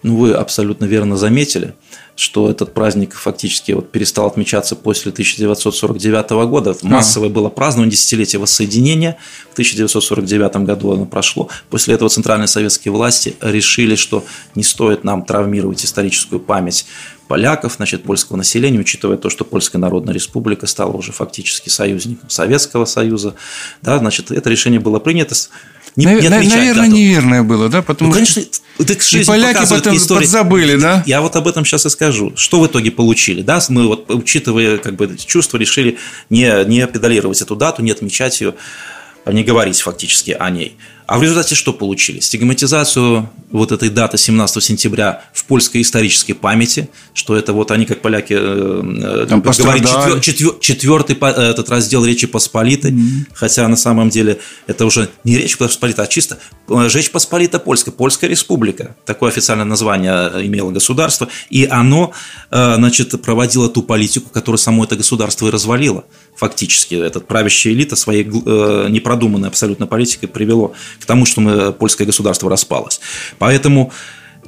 Ну, 0.04 0.18
вы 0.18 0.34
абсолютно 0.34 0.86
верно 0.86 1.16
заметили 1.18 1.74
что 2.22 2.52
этот 2.52 2.76
праздник 2.76 3.16
фактически 3.16 3.72
вот 3.72 3.92
перестал 3.92 4.28
отмечаться 4.28 4.76
после 4.76 5.12
1949 5.12 6.30
года. 6.48 6.78
Массовое 6.84 7.30
а. 7.30 7.32
было 7.32 7.50
празднование 7.50 7.92
десятилетия 7.92 8.38
воссоединения. 8.38 9.18
В 9.50 9.54
1949 9.54 10.58
году 10.58 10.92
оно 10.92 11.08
прошло. 11.08 11.50
После 11.72 11.96
этого 11.96 12.12
центральные 12.12 12.48
советские 12.48 12.92
власти 12.92 13.36
решили, 13.42 13.96
что 13.96 14.24
не 14.54 14.62
стоит 14.62 15.04
нам 15.04 15.26
травмировать 15.26 15.84
историческую 15.84 16.40
память 16.40 16.86
поляков, 17.28 17.74
значит, 17.78 18.04
польского 18.04 18.38
населения, 18.38 18.78
учитывая 18.78 19.18
то, 19.18 19.32
что 19.32 19.44
Польская 19.44 19.80
Народная 19.80 20.14
Республика 20.14 20.68
стала 20.68 20.92
уже 20.92 21.14
фактически 21.14 21.70
союзником 21.70 22.30
Советского 22.30 22.86
Союза. 22.86 23.34
Да, 23.82 23.98
значит, 23.98 24.30
это 24.30 24.48
решение 24.48 24.80
было 24.80 25.00
принято 25.00 25.34
не, 25.96 26.06
Навер- 26.06 26.22
не 26.22 26.30
Наверное, 26.30 26.74
дату. 26.74 26.92
неверное 26.92 27.44
было, 27.44 27.70
да? 27.70 27.82
Потому 27.82 28.10
ну, 28.10 28.16
конечно, 28.16 28.42
так 28.78 29.14
и 29.14 29.26
поляки 29.26 29.70
потом 29.70 29.98
истории. 29.98 30.22
подзабыли, 30.22 30.76
да? 30.78 31.04
Я 31.06 31.22
вот 31.22 31.36
об 31.36 31.48
этом 31.48 31.66
сейчас 31.66 31.86
и 31.86 31.90
скажу. 31.90 32.34
Что 32.36 32.62
в 32.62 32.68
итоге 32.68 32.92
получили, 32.92 33.42
да? 33.42 33.62
Мы 33.70 33.88
вот, 33.88 34.10
учитывая 34.10 34.78
как 34.78 34.96
бы 34.96 35.18
чувства, 35.18 35.58
решили 35.58 35.98
не, 36.30 36.66
не 36.66 36.88
педалировать 36.88 37.42
эту 37.42 37.56
дату, 37.56 37.82
не 37.82 37.92
отмечать 37.92 38.40
ее, 38.40 38.56
а 39.26 39.34
не 39.34 39.44
говорить 39.44 39.82
фактически 39.82 40.32
о 40.32 40.50
ней. 40.50 40.78
А 41.12 41.18
в 41.18 41.24
результате 41.24 41.56
что 41.56 41.74
получили? 41.74 42.22
Стигматизацию 42.22 43.30
вот 43.52 43.74
этой 43.74 43.90
даты 43.90 44.18
17 44.18 44.64
сентября 44.64 45.26
в 45.34 45.44
польской 45.44 45.82
исторической 45.82 46.32
памяти, 46.32 46.88
что 47.14 47.36
это 47.36 47.52
вот 47.52 47.72
они, 47.72 47.86
как 47.86 48.02
поляки, 48.02 48.34
э, 48.34 49.26
Там 49.28 49.42
говорить, 49.42 49.84
четвер, 49.90 50.22
четвер, 50.22 50.54
четвертый 50.62 51.18
этот 51.18 51.70
раздел 51.70 52.06
Речи 52.06 52.28
Посполитой, 52.28 52.92
mm-hmm. 52.92 53.26
хотя 53.34 53.68
на 53.68 53.76
самом 53.76 54.10
деле 54.10 54.40
это 54.68 54.86
уже 54.86 55.10
не 55.26 55.36
Речь 55.38 55.58
Посполита, 55.58 56.04
а 56.04 56.08
чисто 56.08 56.38
э, 56.70 56.88
Речь 56.94 57.12
Посполита 57.12 57.60
Польская, 57.60 57.92
Польская 57.92 58.30
Республика. 58.30 58.96
Такое 59.06 59.32
официальное 59.32 59.66
название 59.66 60.32
имело 60.48 60.72
государство, 60.72 61.28
и 61.50 61.66
оно 61.66 62.14
э, 62.52 62.76
значит, 62.78 63.22
проводило 63.22 63.68
ту 63.68 63.84
политику, 63.84 64.30
которую 64.30 64.60
само 64.60 64.86
это 64.86 64.96
государство 64.96 65.50
и 65.50 65.52
развалило. 65.52 66.06
Фактически, 66.42 66.96
этот 66.96 67.28
правящая 67.28 67.72
элита 67.74 67.96
своей 67.96 68.24
непродуманной 68.24 69.48
абсолютно 69.48 69.86
политикой 69.86 70.26
привело 70.26 70.74
к 71.00 71.06
тому, 71.06 71.28
что 71.28 71.40
мы, 71.40 71.72
польское 71.72 72.08
государство 72.08 72.50
распалось. 72.50 73.00
Поэтому 73.38 73.94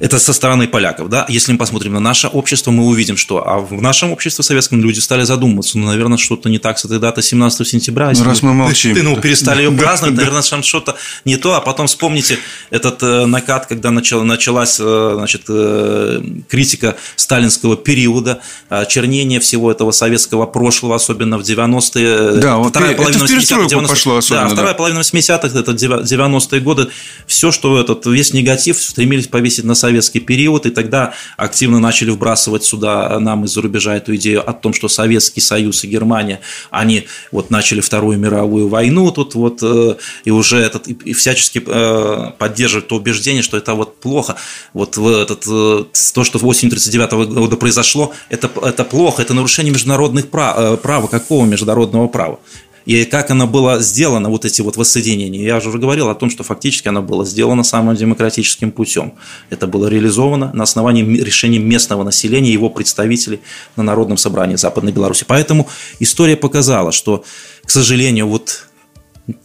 это 0.00 0.18
со 0.18 0.32
стороны 0.32 0.66
поляков, 0.66 1.08
да. 1.08 1.24
Если 1.28 1.52
мы 1.52 1.58
посмотрим 1.58 1.92
на 1.94 2.00
наше 2.00 2.26
общество, 2.26 2.72
мы 2.72 2.84
увидим, 2.86 3.16
что 3.16 3.46
а 3.46 3.58
в 3.58 3.80
нашем 3.80 4.10
обществе 4.10 4.42
советском 4.42 4.80
люди 4.80 4.98
стали 4.98 5.22
задумываться, 5.22 5.78
ну, 5.78 5.86
наверное, 5.86 6.18
что-то 6.18 6.48
не 6.48 6.58
так 6.58 6.78
с 6.78 6.84
этой 6.84 6.98
датой 6.98 7.22
17 7.22 7.66
сентября. 7.66 8.10
Ну, 8.14 8.24
раз 8.24 8.42
мы 8.42 8.54
молчим. 8.54 8.94
Ты, 8.94 9.02
ну, 9.02 9.16
перестали 9.20 9.62
ее 9.62 9.70
праздновать, 9.70 10.16
наверное, 10.16 10.42
что-то 10.42 10.96
не 11.24 11.36
то, 11.36 11.54
а 11.54 11.60
потом 11.60 11.86
вспомните 11.86 12.38
этот 12.70 13.02
э, 13.02 13.26
накат, 13.26 13.66
когда 13.66 13.92
начала, 13.92 14.24
началась, 14.24 14.78
э, 14.80 15.12
значит, 15.14 15.42
э, 15.48 16.22
критика 16.48 16.96
сталинского 17.16 17.76
периода, 17.76 18.40
чернение 18.88 19.38
всего 19.38 19.70
этого 19.70 19.92
советского 19.92 20.46
прошлого, 20.46 20.96
особенно 20.96 21.38
в 21.38 21.42
90-е. 21.42 22.40
Да, 22.40 22.56
вот 22.56 22.70
вторая 22.70 22.96
половина 22.96 23.24
это 23.24 23.24
в 23.24 23.66
90 23.66 23.88
пошло 23.88 24.16
особенно. 24.16 24.48
Да, 24.48 24.54
вторая 24.54 24.72
да. 24.72 24.76
половина 24.76 25.00
80-х, 25.00 25.58
это 25.58 25.72
90-е 25.72 26.60
годы, 26.60 26.88
все, 27.26 27.52
что 27.52 27.78
этот, 27.80 28.06
весь 28.06 28.32
негатив 28.32 28.80
стремились 28.80 29.28
повесить 29.28 29.64
на 29.64 29.74
советский 29.84 30.20
период, 30.20 30.64
и 30.64 30.70
тогда 30.70 31.12
активно 31.36 31.78
начали 31.78 32.10
вбрасывать 32.10 32.64
сюда 32.64 33.20
нам 33.20 33.44
из-за 33.44 33.60
рубежа 33.60 33.94
эту 33.96 34.16
идею 34.16 34.48
о 34.48 34.52
том, 34.54 34.72
что 34.72 34.88
Советский 34.88 35.42
Союз 35.42 35.84
и 35.84 35.88
Германия, 35.88 36.40
они 36.70 37.06
вот 37.32 37.50
начали 37.50 37.80
Вторую 37.80 38.18
мировую 38.18 38.68
войну 38.68 39.10
тут 39.10 39.34
вот, 39.34 39.58
э, 39.62 39.96
и 40.24 40.30
уже 40.30 40.56
этот, 40.56 40.88
и 40.88 41.12
всячески 41.12 41.62
э, 41.66 42.30
поддерживают 42.38 42.88
то 42.88 42.96
убеждение, 42.96 43.42
что 43.42 43.58
это 43.58 43.74
вот 43.74 44.00
плохо, 44.00 44.36
вот 44.72 44.96
этот, 44.96 45.44
э, 45.46 45.84
то, 46.14 46.24
что 46.24 46.38
в 46.38 46.46
осенью 46.46 46.72
1939 46.72 47.34
года 47.40 47.56
произошло, 47.56 48.14
это, 48.30 48.50
это 48.62 48.84
плохо, 48.84 49.20
это 49.20 49.34
нарушение 49.34 49.72
международных 49.72 50.30
прав, 50.30 50.80
права, 50.80 51.08
какого 51.08 51.44
международного 51.44 52.08
права? 52.08 52.38
И 52.86 53.04
как 53.04 53.30
оно 53.30 53.46
было 53.46 53.80
сделано, 53.80 54.28
вот 54.28 54.44
эти 54.44 54.60
вот 54.60 54.76
воссоединения. 54.76 55.42
Я 55.42 55.56
уже 55.56 55.70
говорил 55.78 56.08
о 56.08 56.14
том, 56.14 56.30
что 56.30 56.44
фактически 56.44 56.88
оно 56.88 57.02
было 57.02 57.24
сделано 57.24 57.62
самым 57.62 57.96
демократическим 57.96 58.70
путем. 58.70 59.14
Это 59.50 59.66
было 59.66 59.86
реализовано 59.86 60.52
на 60.52 60.64
основании 60.64 61.02
решения 61.02 61.58
местного 61.58 62.04
населения, 62.04 62.52
его 62.52 62.68
представителей 62.68 63.40
на 63.76 63.82
Народном 63.82 64.18
собрании 64.18 64.56
Западной 64.56 64.92
Беларуси. 64.92 65.24
Поэтому 65.26 65.68
история 65.98 66.36
показала, 66.36 66.92
что, 66.92 67.24
к 67.64 67.70
сожалению, 67.70 68.28
вот 68.28 68.66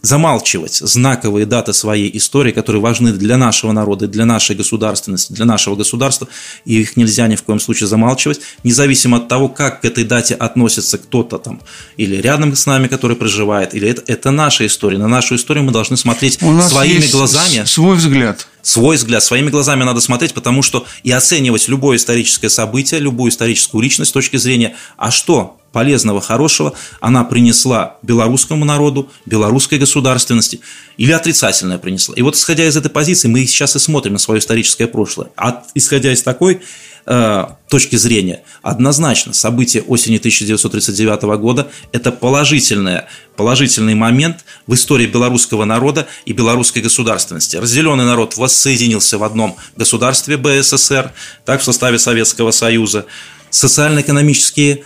замалчивать 0.02 0.74
знаковые 0.76 1.46
даты 1.46 1.72
своей 1.72 2.14
истории, 2.16 2.52
которые 2.52 2.82
важны 2.82 3.12
для 3.12 3.36
нашего 3.36 3.72
народа, 3.72 4.06
для 4.06 4.26
нашей 4.26 4.54
государственности, 4.54 5.32
для 5.32 5.46
нашего 5.46 5.74
государства, 5.74 6.28
и 6.64 6.80
их 6.80 6.96
нельзя 6.96 7.26
ни 7.28 7.36
в 7.36 7.42
коем 7.42 7.60
случае 7.60 7.86
замалчивать, 7.86 8.40
независимо 8.62 9.18
от 9.18 9.28
того, 9.28 9.48
как 9.48 9.80
к 9.80 9.84
этой 9.84 10.04
дате 10.04 10.34
относится 10.34 10.98
кто-то 10.98 11.38
там, 11.38 11.60
или 11.96 12.16
рядом 12.16 12.54
с 12.54 12.66
нами, 12.66 12.88
который 12.88 13.16
проживает, 13.16 13.74
или 13.74 13.88
это, 13.88 14.02
это 14.06 14.30
наша 14.30 14.66
история. 14.66 14.98
На 14.98 15.08
нашу 15.08 15.36
историю 15.36 15.64
мы 15.64 15.72
должны 15.72 15.96
смотреть 15.96 16.38
своими 16.68 17.10
глазами. 17.10 17.64
Свой 17.64 17.96
взгляд 17.96 18.46
свой 18.62 18.96
взгляд, 18.96 19.22
своими 19.22 19.48
глазами 19.48 19.84
надо 19.84 20.00
смотреть, 20.00 20.34
потому 20.34 20.60
что 20.62 20.86
и 21.02 21.10
оценивать 21.10 21.66
любое 21.68 21.96
историческое 21.96 22.50
событие, 22.50 23.00
любую 23.00 23.30
историческую 23.30 23.82
личность 23.82 24.10
с 24.10 24.12
точки 24.12 24.36
зрения, 24.36 24.76
а 24.98 25.10
что 25.10 25.59
полезного, 25.72 26.20
хорошего 26.20 26.74
она 27.00 27.24
принесла 27.24 27.98
белорусскому 28.02 28.64
народу, 28.64 29.10
белорусской 29.26 29.78
государственности 29.78 30.60
или 30.96 31.12
отрицательное 31.12 31.78
принесла. 31.78 32.14
И 32.16 32.22
вот 32.22 32.34
исходя 32.34 32.66
из 32.66 32.76
этой 32.76 32.90
позиции 32.90 33.28
мы 33.28 33.46
сейчас 33.46 33.76
и 33.76 33.78
смотрим 33.78 34.14
на 34.14 34.18
свое 34.18 34.40
историческое 34.40 34.86
прошлое. 34.86 35.30
А 35.36 35.62
исходя 35.74 36.12
из 36.12 36.22
такой 36.22 36.60
э, 37.06 37.44
точки 37.68 37.96
зрения, 37.96 38.42
однозначно 38.62 39.32
события 39.32 39.82
осени 39.82 40.16
1939 40.16 41.22
года– 41.40 41.70
это 41.92 42.10
положительное, 42.10 43.08
положительный 43.36 43.94
момент 43.94 44.44
в 44.66 44.74
истории 44.74 45.06
белорусского 45.06 45.64
народа 45.64 46.06
и 46.24 46.32
белорусской 46.32 46.82
государственности. 46.82 47.56
Разделенный 47.56 48.04
народ 48.04 48.36
воссоединился 48.36 49.18
в 49.18 49.24
одном 49.24 49.56
государстве 49.76 50.36
БССР, 50.36 51.12
так 51.44 51.60
в 51.60 51.64
составе 51.64 51.98
Советского 51.98 52.50
Союза 52.50 53.06
социально-экономические, 53.50 54.84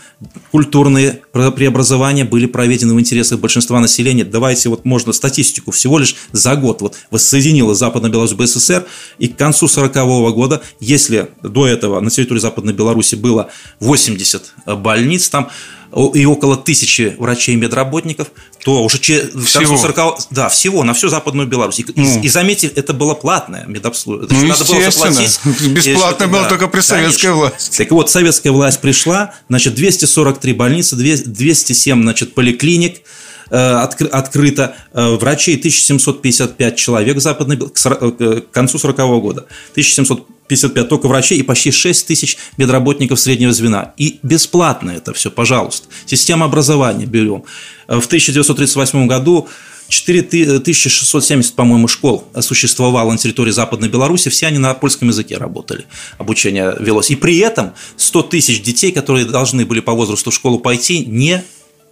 культурные 0.51 1.21
преобразования 1.33 2.25
были 2.25 2.47
проведены 2.47 2.95
в 2.95 3.01
интересах 3.01 3.41
большинства 3.41 3.79
населения. 3.81 4.25
Давайте 4.25 4.69
вот 4.71 4.85
можно 4.85 5.12
статистику. 5.12 5.71
Всего 5.71 5.99
лишь 5.99 6.17
за 6.33 6.57
год 6.57 6.81
вот 6.81 6.97
воссоединила 7.11 7.75
Западная 7.75 8.11
Беларусь 8.11 8.33
БССР, 8.33 8.87
и 9.19 9.29
к 9.29 9.37
концу 9.37 9.67
1940 9.67 10.35
года, 10.35 10.62
если 10.81 11.29
до 11.43 11.67
этого 11.67 12.01
на 12.01 12.11
территории 12.11 12.41
Западной 12.41 12.73
Беларуси 12.73 13.15
было 13.15 13.51
80 13.81 14.55
больниц, 14.79 15.29
там 15.29 15.51
и 15.95 16.24
около 16.24 16.57
тысячи 16.57 17.14
врачей 17.18 17.55
и 17.55 17.59
медработников, 17.59 18.28
то 18.64 18.82
уже 18.82 18.99
че, 18.99 19.28
всего. 19.45 19.76
40, 19.76 20.18
да, 20.30 20.49
всего, 20.49 20.82
на 20.82 20.95
всю 20.95 21.09
Западную 21.09 21.47
Беларусь. 21.47 21.80
И, 21.80 21.86
ну. 21.95 22.20
и, 22.20 22.26
и 22.26 22.28
заметьте, 22.28 22.66
это 22.66 22.92
было 22.92 23.14
платное 23.14 23.64
медобслуживание. 23.66 24.42
Ну, 24.42 24.49
надо 24.49 24.64
было 24.64 24.90
заплатить. 24.90 25.40
Бесплатно 25.70 26.28
было 26.28 26.42
да, 26.42 26.49
только 26.49 26.68
при 26.68 26.80
советской 26.80 27.22
конечно. 27.22 27.34
власти. 27.34 27.78
Так 27.78 27.90
вот, 27.92 28.11
советская 28.11 28.53
власть 28.53 28.80
пришла, 28.80 29.34
значит, 29.49 29.74
243 29.74 30.53
больницы, 30.53 30.97
207, 30.97 32.03
значит, 32.03 32.34
поликлиник, 32.34 33.03
Э, 33.51 33.86
открыто 34.11 34.74
э, 34.92 35.16
врачей 35.16 35.57
1755 35.57 36.76
человек 36.76 37.20
западной, 37.20 37.57
к 37.59 38.51
концу 38.51 38.78
40 38.78 38.97
года. 39.20 39.47
1700 39.72 40.26
55 40.49 40.88
только 40.88 41.09
врачей 41.09 41.38
и 41.38 41.42
почти 41.42 41.70
6 41.70 42.07
тысяч 42.07 42.36
медработников 42.57 43.18
среднего 43.18 43.53
звена. 43.53 43.95
И 43.97 44.18
бесплатно 44.22 44.90
это 44.90 45.12
все, 45.14 45.30
пожалуйста. 45.30 45.88
Система 46.07 46.47
образования 46.47 47.07
берем. 47.07 47.45
В 47.88 48.07
1938 48.07 49.07
году 49.07 49.49
4670, 49.88 51.55
по-моему, 51.55 51.88
школ 51.88 52.24
существовало 52.40 53.12
на 53.12 53.18
территории 53.18 53.51
Западной 53.51 53.88
Беларуси, 53.88 54.28
все 54.30 54.47
они 54.47 54.59
на 54.59 54.74
польском 54.74 55.09
языке 55.09 55.36
работали, 55.36 55.84
обучение 56.18 56.74
велось. 56.80 57.11
И 57.11 57.16
при 57.16 57.38
этом 57.38 57.74
100 57.97 58.22
тысяч 58.22 58.62
детей, 58.62 58.92
которые 58.92 59.26
должны 59.26 59.66
были 59.66 59.80
по 59.80 59.92
возрасту 59.92 60.30
в 60.30 60.34
школу 60.34 60.59
пойти, 60.59 61.05
не 61.05 61.45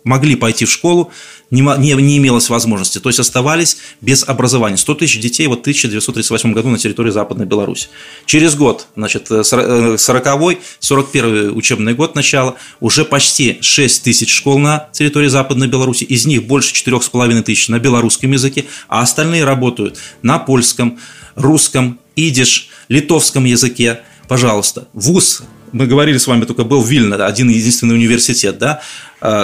могли 0.04 0.34
пойти 0.34 0.64
в 0.64 0.70
школу, 0.70 1.10
не, 1.50 1.60
не, 1.60 1.92
не 1.92 2.16
имелось 2.16 2.48
возможности, 2.48 2.98
то 2.98 3.08
есть 3.08 3.20
оставались 3.20 3.76
без 4.00 4.26
образования. 4.26 4.76
100 4.76 4.94
тысяч 4.94 5.20
детей 5.20 5.46
вот 5.46 5.58
в 5.58 5.60
1938 5.62 6.52
году 6.52 6.70
на 6.70 6.78
территории 6.78 7.10
Западной 7.10 7.44
Беларуси. 7.44 7.88
Через 8.24 8.54
год, 8.54 8.86
значит, 8.96 9.30
40-й, 9.30 10.54
э, 10.54 10.58
41 10.80 11.56
учебный 11.56 11.94
год 11.94 12.14
начала, 12.14 12.54
уже 12.80 13.04
почти 13.04 13.58
6 13.60 14.02
тысяч 14.02 14.32
школ 14.32 14.58
на 14.58 14.88
территории 14.92 15.28
Западной 15.28 15.68
Беларуси, 15.68 16.04
из 16.04 16.24
них 16.24 16.44
больше 16.44 16.72
4,5 16.74 17.42
тысяч 17.42 17.68
на 17.68 17.78
белорусском 17.78 18.32
языке, 18.32 18.64
а 18.88 19.02
остальные 19.02 19.44
работают 19.44 19.98
на 20.22 20.38
польском, 20.38 20.98
русском, 21.34 22.00
идиш, 22.16 22.70
литовском 22.88 23.44
языке. 23.44 24.00
Пожалуйста, 24.26 24.88
ВУЗ 24.94 25.42
мы 25.72 25.86
говорили 25.86 26.18
с 26.18 26.26
вами, 26.26 26.44
только 26.44 26.64
был 26.64 26.82
Вильна, 26.82 27.26
один 27.26 27.48
единственный 27.48 27.94
университет, 27.94 28.58
да, 28.58 28.82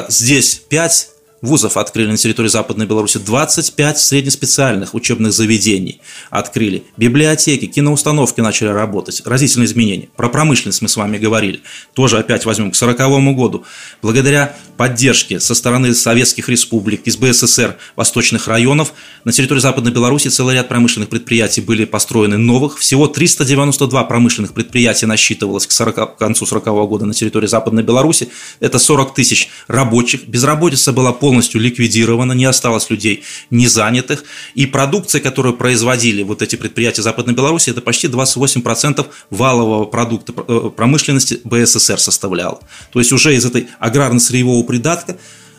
здесь 0.08 0.62
5 0.68 1.08
вузов 1.42 1.76
открыли 1.76 2.10
на 2.10 2.16
территории 2.16 2.48
Западной 2.48 2.86
Беларуси, 2.86 3.18
25 3.18 3.98
среднеспециальных 3.98 4.94
учебных 4.94 5.32
заведений 5.32 6.00
открыли, 6.30 6.84
библиотеки, 6.96 7.66
киноустановки 7.66 8.40
начали 8.40 8.68
работать, 8.68 9.22
разительные 9.24 9.66
изменения. 9.66 10.08
Про 10.16 10.28
промышленность 10.28 10.82
мы 10.82 10.88
с 10.88 10.96
вами 10.96 11.18
говорили, 11.18 11.60
тоже 11.94 12.18
опять 12.18 12.44
возьмем 12.44 12.70
к 12.70 12.76
1940 12.76 13.36
году. 13.36 13.64
Благодаря 14.02 14.56
поддержке 14.76 15.40
со 15.40 15.54
стороны 15.54 15.94
советских 15.94 16.48
республик, 16.48 17.02
из 17.04 17.16
БССР, 17.16 17.76
восточных 17.96 18.48
районов, 18.48 18.92
на 19.24 19.32
территории 19.32 19.60
Западной 19.60 19.92
Беларуси 19.92 20.28
целый 20.28 20.54
ряд 20.54 20.68
промышленных 20.68 21.08
предприятий 21.08 21.60
были 21.60 21.84
построены 21.84 22.38
новых. 22.38 22.78
Всего 22.78 23.08
392 23.08 24.04
промышленных 24.04 24.54
предприятия 24.54 25.06
насчитывалось 25.06 25.66
к, 25.66 25.72
40, 25.72 25.94
к 25.94 26.18
концу 26.18 26.44
1940 26.44 26.88
года 26.88 27.06
на 27.06 27.14
территории 27.14 27.46
Западной 27.46 27.82
Беларуси. 27.82 28.28
Это 28.60 28.78
40 28.78 29.14
тысяч 29.14 29.50
рабочих. 29.66 30.28
Безработица 30.28 30.92
была 30.92 31.12
полностью 31.12 31.27
полностью 31.28 31.60
ликвидирована, 31.60 32.32
не 32.32 32.46
осталось 32.46 32.88
людей 32.88 33.22
незанятых, 33.50 34.24
и 34.54 34.64
продукция, 34.64 35.20
которую 35.20 35.58
производили 35.58 36.22
вот 36.22 36.40
эти 36.40 36.56
предприятия 36.56 37.02
Западной 37.02 37.34
Беларуси, 37.34 37.68
это 37.68 37.82
почти 37.82 38.06
28% 38.06 39.06
валового 39.28 39.84
продукта 39.84 40.32
э, 40.48 40.70
промышленности 40.74 41.40
БССР 41.44 42.00
составлял. 42.00 42.62
То 42.94 42.98
есть 42.98 43.12
уже 43.12 43.34
из 43.34 43.44
этой 43.44 43.68
аграрно-сырьевого 43.78 44.62
придатка 44.62 45.18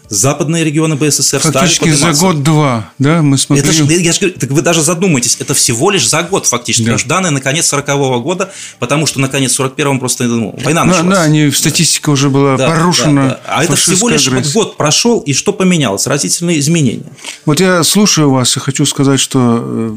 западные 0.09 0.63
регионы 0.63 0.95
БССР 0.95 1.39
фактически 1.39 1.93
стали 1.93 2.13
за 2.13 2.21
год-два, 2.21 2.91
да, 2.97 3.21
мы 3.21 3.37
смотрели. 3.37 3.69
Это 3.69 3.77
же, 3.77 4.01
я 4.01 4.11
же 4.11 4.19
говорю, 4.19 4.39
так 4.39 4.49
вы 4.49 4.61
даже 4.61 4.81
задумайтесь, 4.81 5.37
это 5.39 5.53
всего 5.53 5.91
лишь 5.91 6.07
за 6.07 6.23
год 6.23 6.45
фактически, 6.47 6.83
да. 6.83 6.91
потому 6.91 6.99
что 6.99 7.09
данные 7.09 7.31
на 7.31 7.41
конец 7.41 7.67
40 7.67 7.87
-го 7.87 8.21
года, 8.21 8.51
потому 8.79 9.05
что 9.05 9.19
на 9.19 9.29
конец 9.29 9.57
41-го 9.59 9.99
просто 9.99 10.23
ну, 10.25 10.55
война 10.63 10.83
началась. 10.83 11.07
Да, 11.07 11.15
да, 11.15 11.21
они, 11.21 11.51
статистика 11.51 12.09
уже 12.09 12.29
была 12.29 12.57
да, 12.57 12.69
порушена. 12.69 13.21
Да, 13.21 13.29
да. 13.29 13.41
А 13.45 13.63
это 13.63 13.75
всего 13.75 14.09
лишь 14.09 14.27
вот 14.27 14.51
год 14.53 14.77
прошел, 14.77 15.19
и 15.19 15.33
что 15.33 15.53
поменялось? 15.53 16.07
Разительные 16.07 16.59
изменения. 16.59 17.05
Вот 17.45 17.59
я 17.59 17.83
слушаю 17.83 18.31
вас 18.31 18.57
и 18.57 18.59
хочу 18.59 18.85
сказать, 18.85 19.19
что 19.19 19.59
э, 19.61 19.95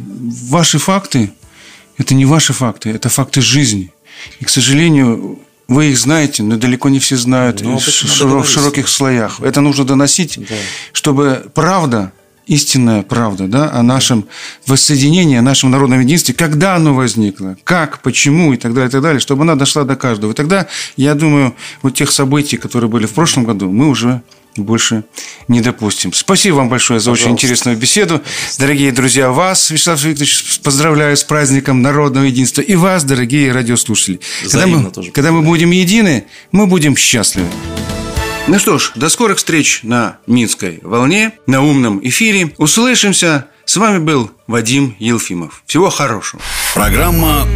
ваши 0.49 0.79
факты– 0.79 1.33
это 1.99 2.15
не 2.15 2.25
ваши 2.25 2.53
факты, 2.53 2.91
это 2.91 3.09
факты 3.09 3.41
жизни. 3.41 3.93
И, 4.41 4.45
к 4.45 4.51
сожалению, 4.51 5.39
вы 5.73 5.87
их 5.87 5.99
знаете, 5.99 6.43
но 6.43 6.57
далеко 6.57 6.89
не 6.89 6.99
все 6.99 7.17
знают 7.17 7.63
но 7.63 7.79
в, 7.79 7.83
широк, 7.83 8.47
в 8.47 8.49
широких 8.49 8.89
слоях. 8.89 9.41
Это 9.41 9.61
нужно 9.61 9.85
доносить, 9.85 10.39
да. 10.39 10.55
чтобы 10.93 11.51
правда, 11.55 12.13
истинная 12.47 13.03
правда 13.03 13.47
да, 13.47 13.71
о 13.73 13.83
нашем 13.83 14.27
воссоединении, 14.67 15.37
о 15.37 15.43
нашем 15.43 15.71
народном 15.71 16.01
единстве, 16.01 16.35
когда 16.35 16.77
оно 16.77 16.95
возникло, 16.95 17.57
как, 17.65 18.01
почему 18.03 18.53
и 18.53 18.57
так 18.57 18.75
далее, 18.75 18.89
и 18.89 18.93
так 18.93 19.03
далее, 19.03 19.21
чтобы 19.21 19.43
она 19.43 19.55
дошла 19.55 19.85
до 19.85 19.97
каждого. 19.97 20.33
И 20.33 20.35
тогда, 20.35 20.67
я 20.97 21.15
думаю, 21.15 21.55
вот 21.83 21.95
тех 21.95 22.11
событий, 22.11 22.57
которые 22.57 22.91
были 22.91 23.07
в 23.07 23.13
прошлом 23.13 23.45
году, 23.45 23.71
мы 23.71 23.89
уже 23.89 24.23
больше 24.57 25.05
не 25.49 25.61
допустим. 25.61 26.13
Спасибо 26.13 26.57
вам 26.57 26.69
большое 26.69 27.01
за 27.01 27.11
Пожалуйста. 27.11 27.25
очень 27.25 27.35
интересную 27.35 27.77
беседу. 27.77 28.23
Дорогие 28.59 28.93
друзья, 28.93 29.31
вас, 29.31 29.71
Вячеслав 29.71 30.03
Викторович, 30.03 30.61
поздравляю 30.63 31.17
с 31.17 31.25
праздником 31.25 31.83
народного 31.83 32.25
единства. 32.25 32.63
И 32.63 32.75
вас, 32.75 33.05
дорогие 33.05 33.53
радиослушатели. 33.53 34.21
когда 34.43 34.67
мы, 34.67 34.91
тоже 34.91 35.11
когда 35.11 35.33
мы 35.33 35.43
будем 35.43 35.71
едины, 35.71 36.27
мы 36.51 36.67
будем 36.67 36.97
счастливы. 36.97 37.49
Ну 38.49 38.59
что 38.59 38.79
ж, 38.79 38.93
до 38.97 39.09
скорых 39.09 39.39
встреч 39.39 39.81
на 39.83 40.19
Минской 40.27 40.81
волне, 40.83 41.33
на 41.47 41.63
умном 41.63 42.01
эфире. 42.03 42.53
Услышимся. 42.59 43.47
С 43.65 43.77
вами 43.77 43.99
был 43.99 44.31
Вадим 44.49 44.97
Елфимов. 44.99 45.63
Всего 45.67 45.89
хорошего. 45.89 46.43
Программа 46.75 47.47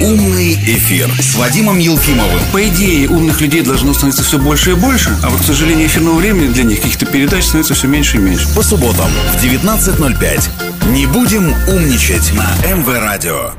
«Умный 0.00 0.54
эфир» 0.54 1.10
с 1.20 1.34
Вадимом 1.36 1.78
Елфимовым. 1.78 2.40
По 2.52 2.66
идее, 2.68 3.08
умных 3.08 3.40
людей 3.40 3.62
должно 3.62 3.92
становиться 3.94 4.22
все 4.22 4.38
больше 4.38 4.72
и 4.72 4.74
больше, 4.74 5.16
а 5.22 5.28
вот, 5.28 5.40
к 5.40 5.44
сожалению, 5.44 5.86
эфирного 5.86 6.16
времени 6.16 6.52
для 6.52 6.64
них, 6.64 6.80
каких-то 6.80 7.06
передач 7.06 7.44
становится 7.44 7.74
все 7.74 7.88
меньше 7.88 8.16
и 8.16 8.20
меньше. 8.20 8.48
По 8.54 8.62
субботам 8.62 9.10
в 9.34 9.44
19.05. 9.44 10.90
Не 10.92 11.06
будем 11.06 11.54
умничать 11.68 12.32
на 12.32 12.56
МВ 12.66 12.88
Радио. 12.88 13.52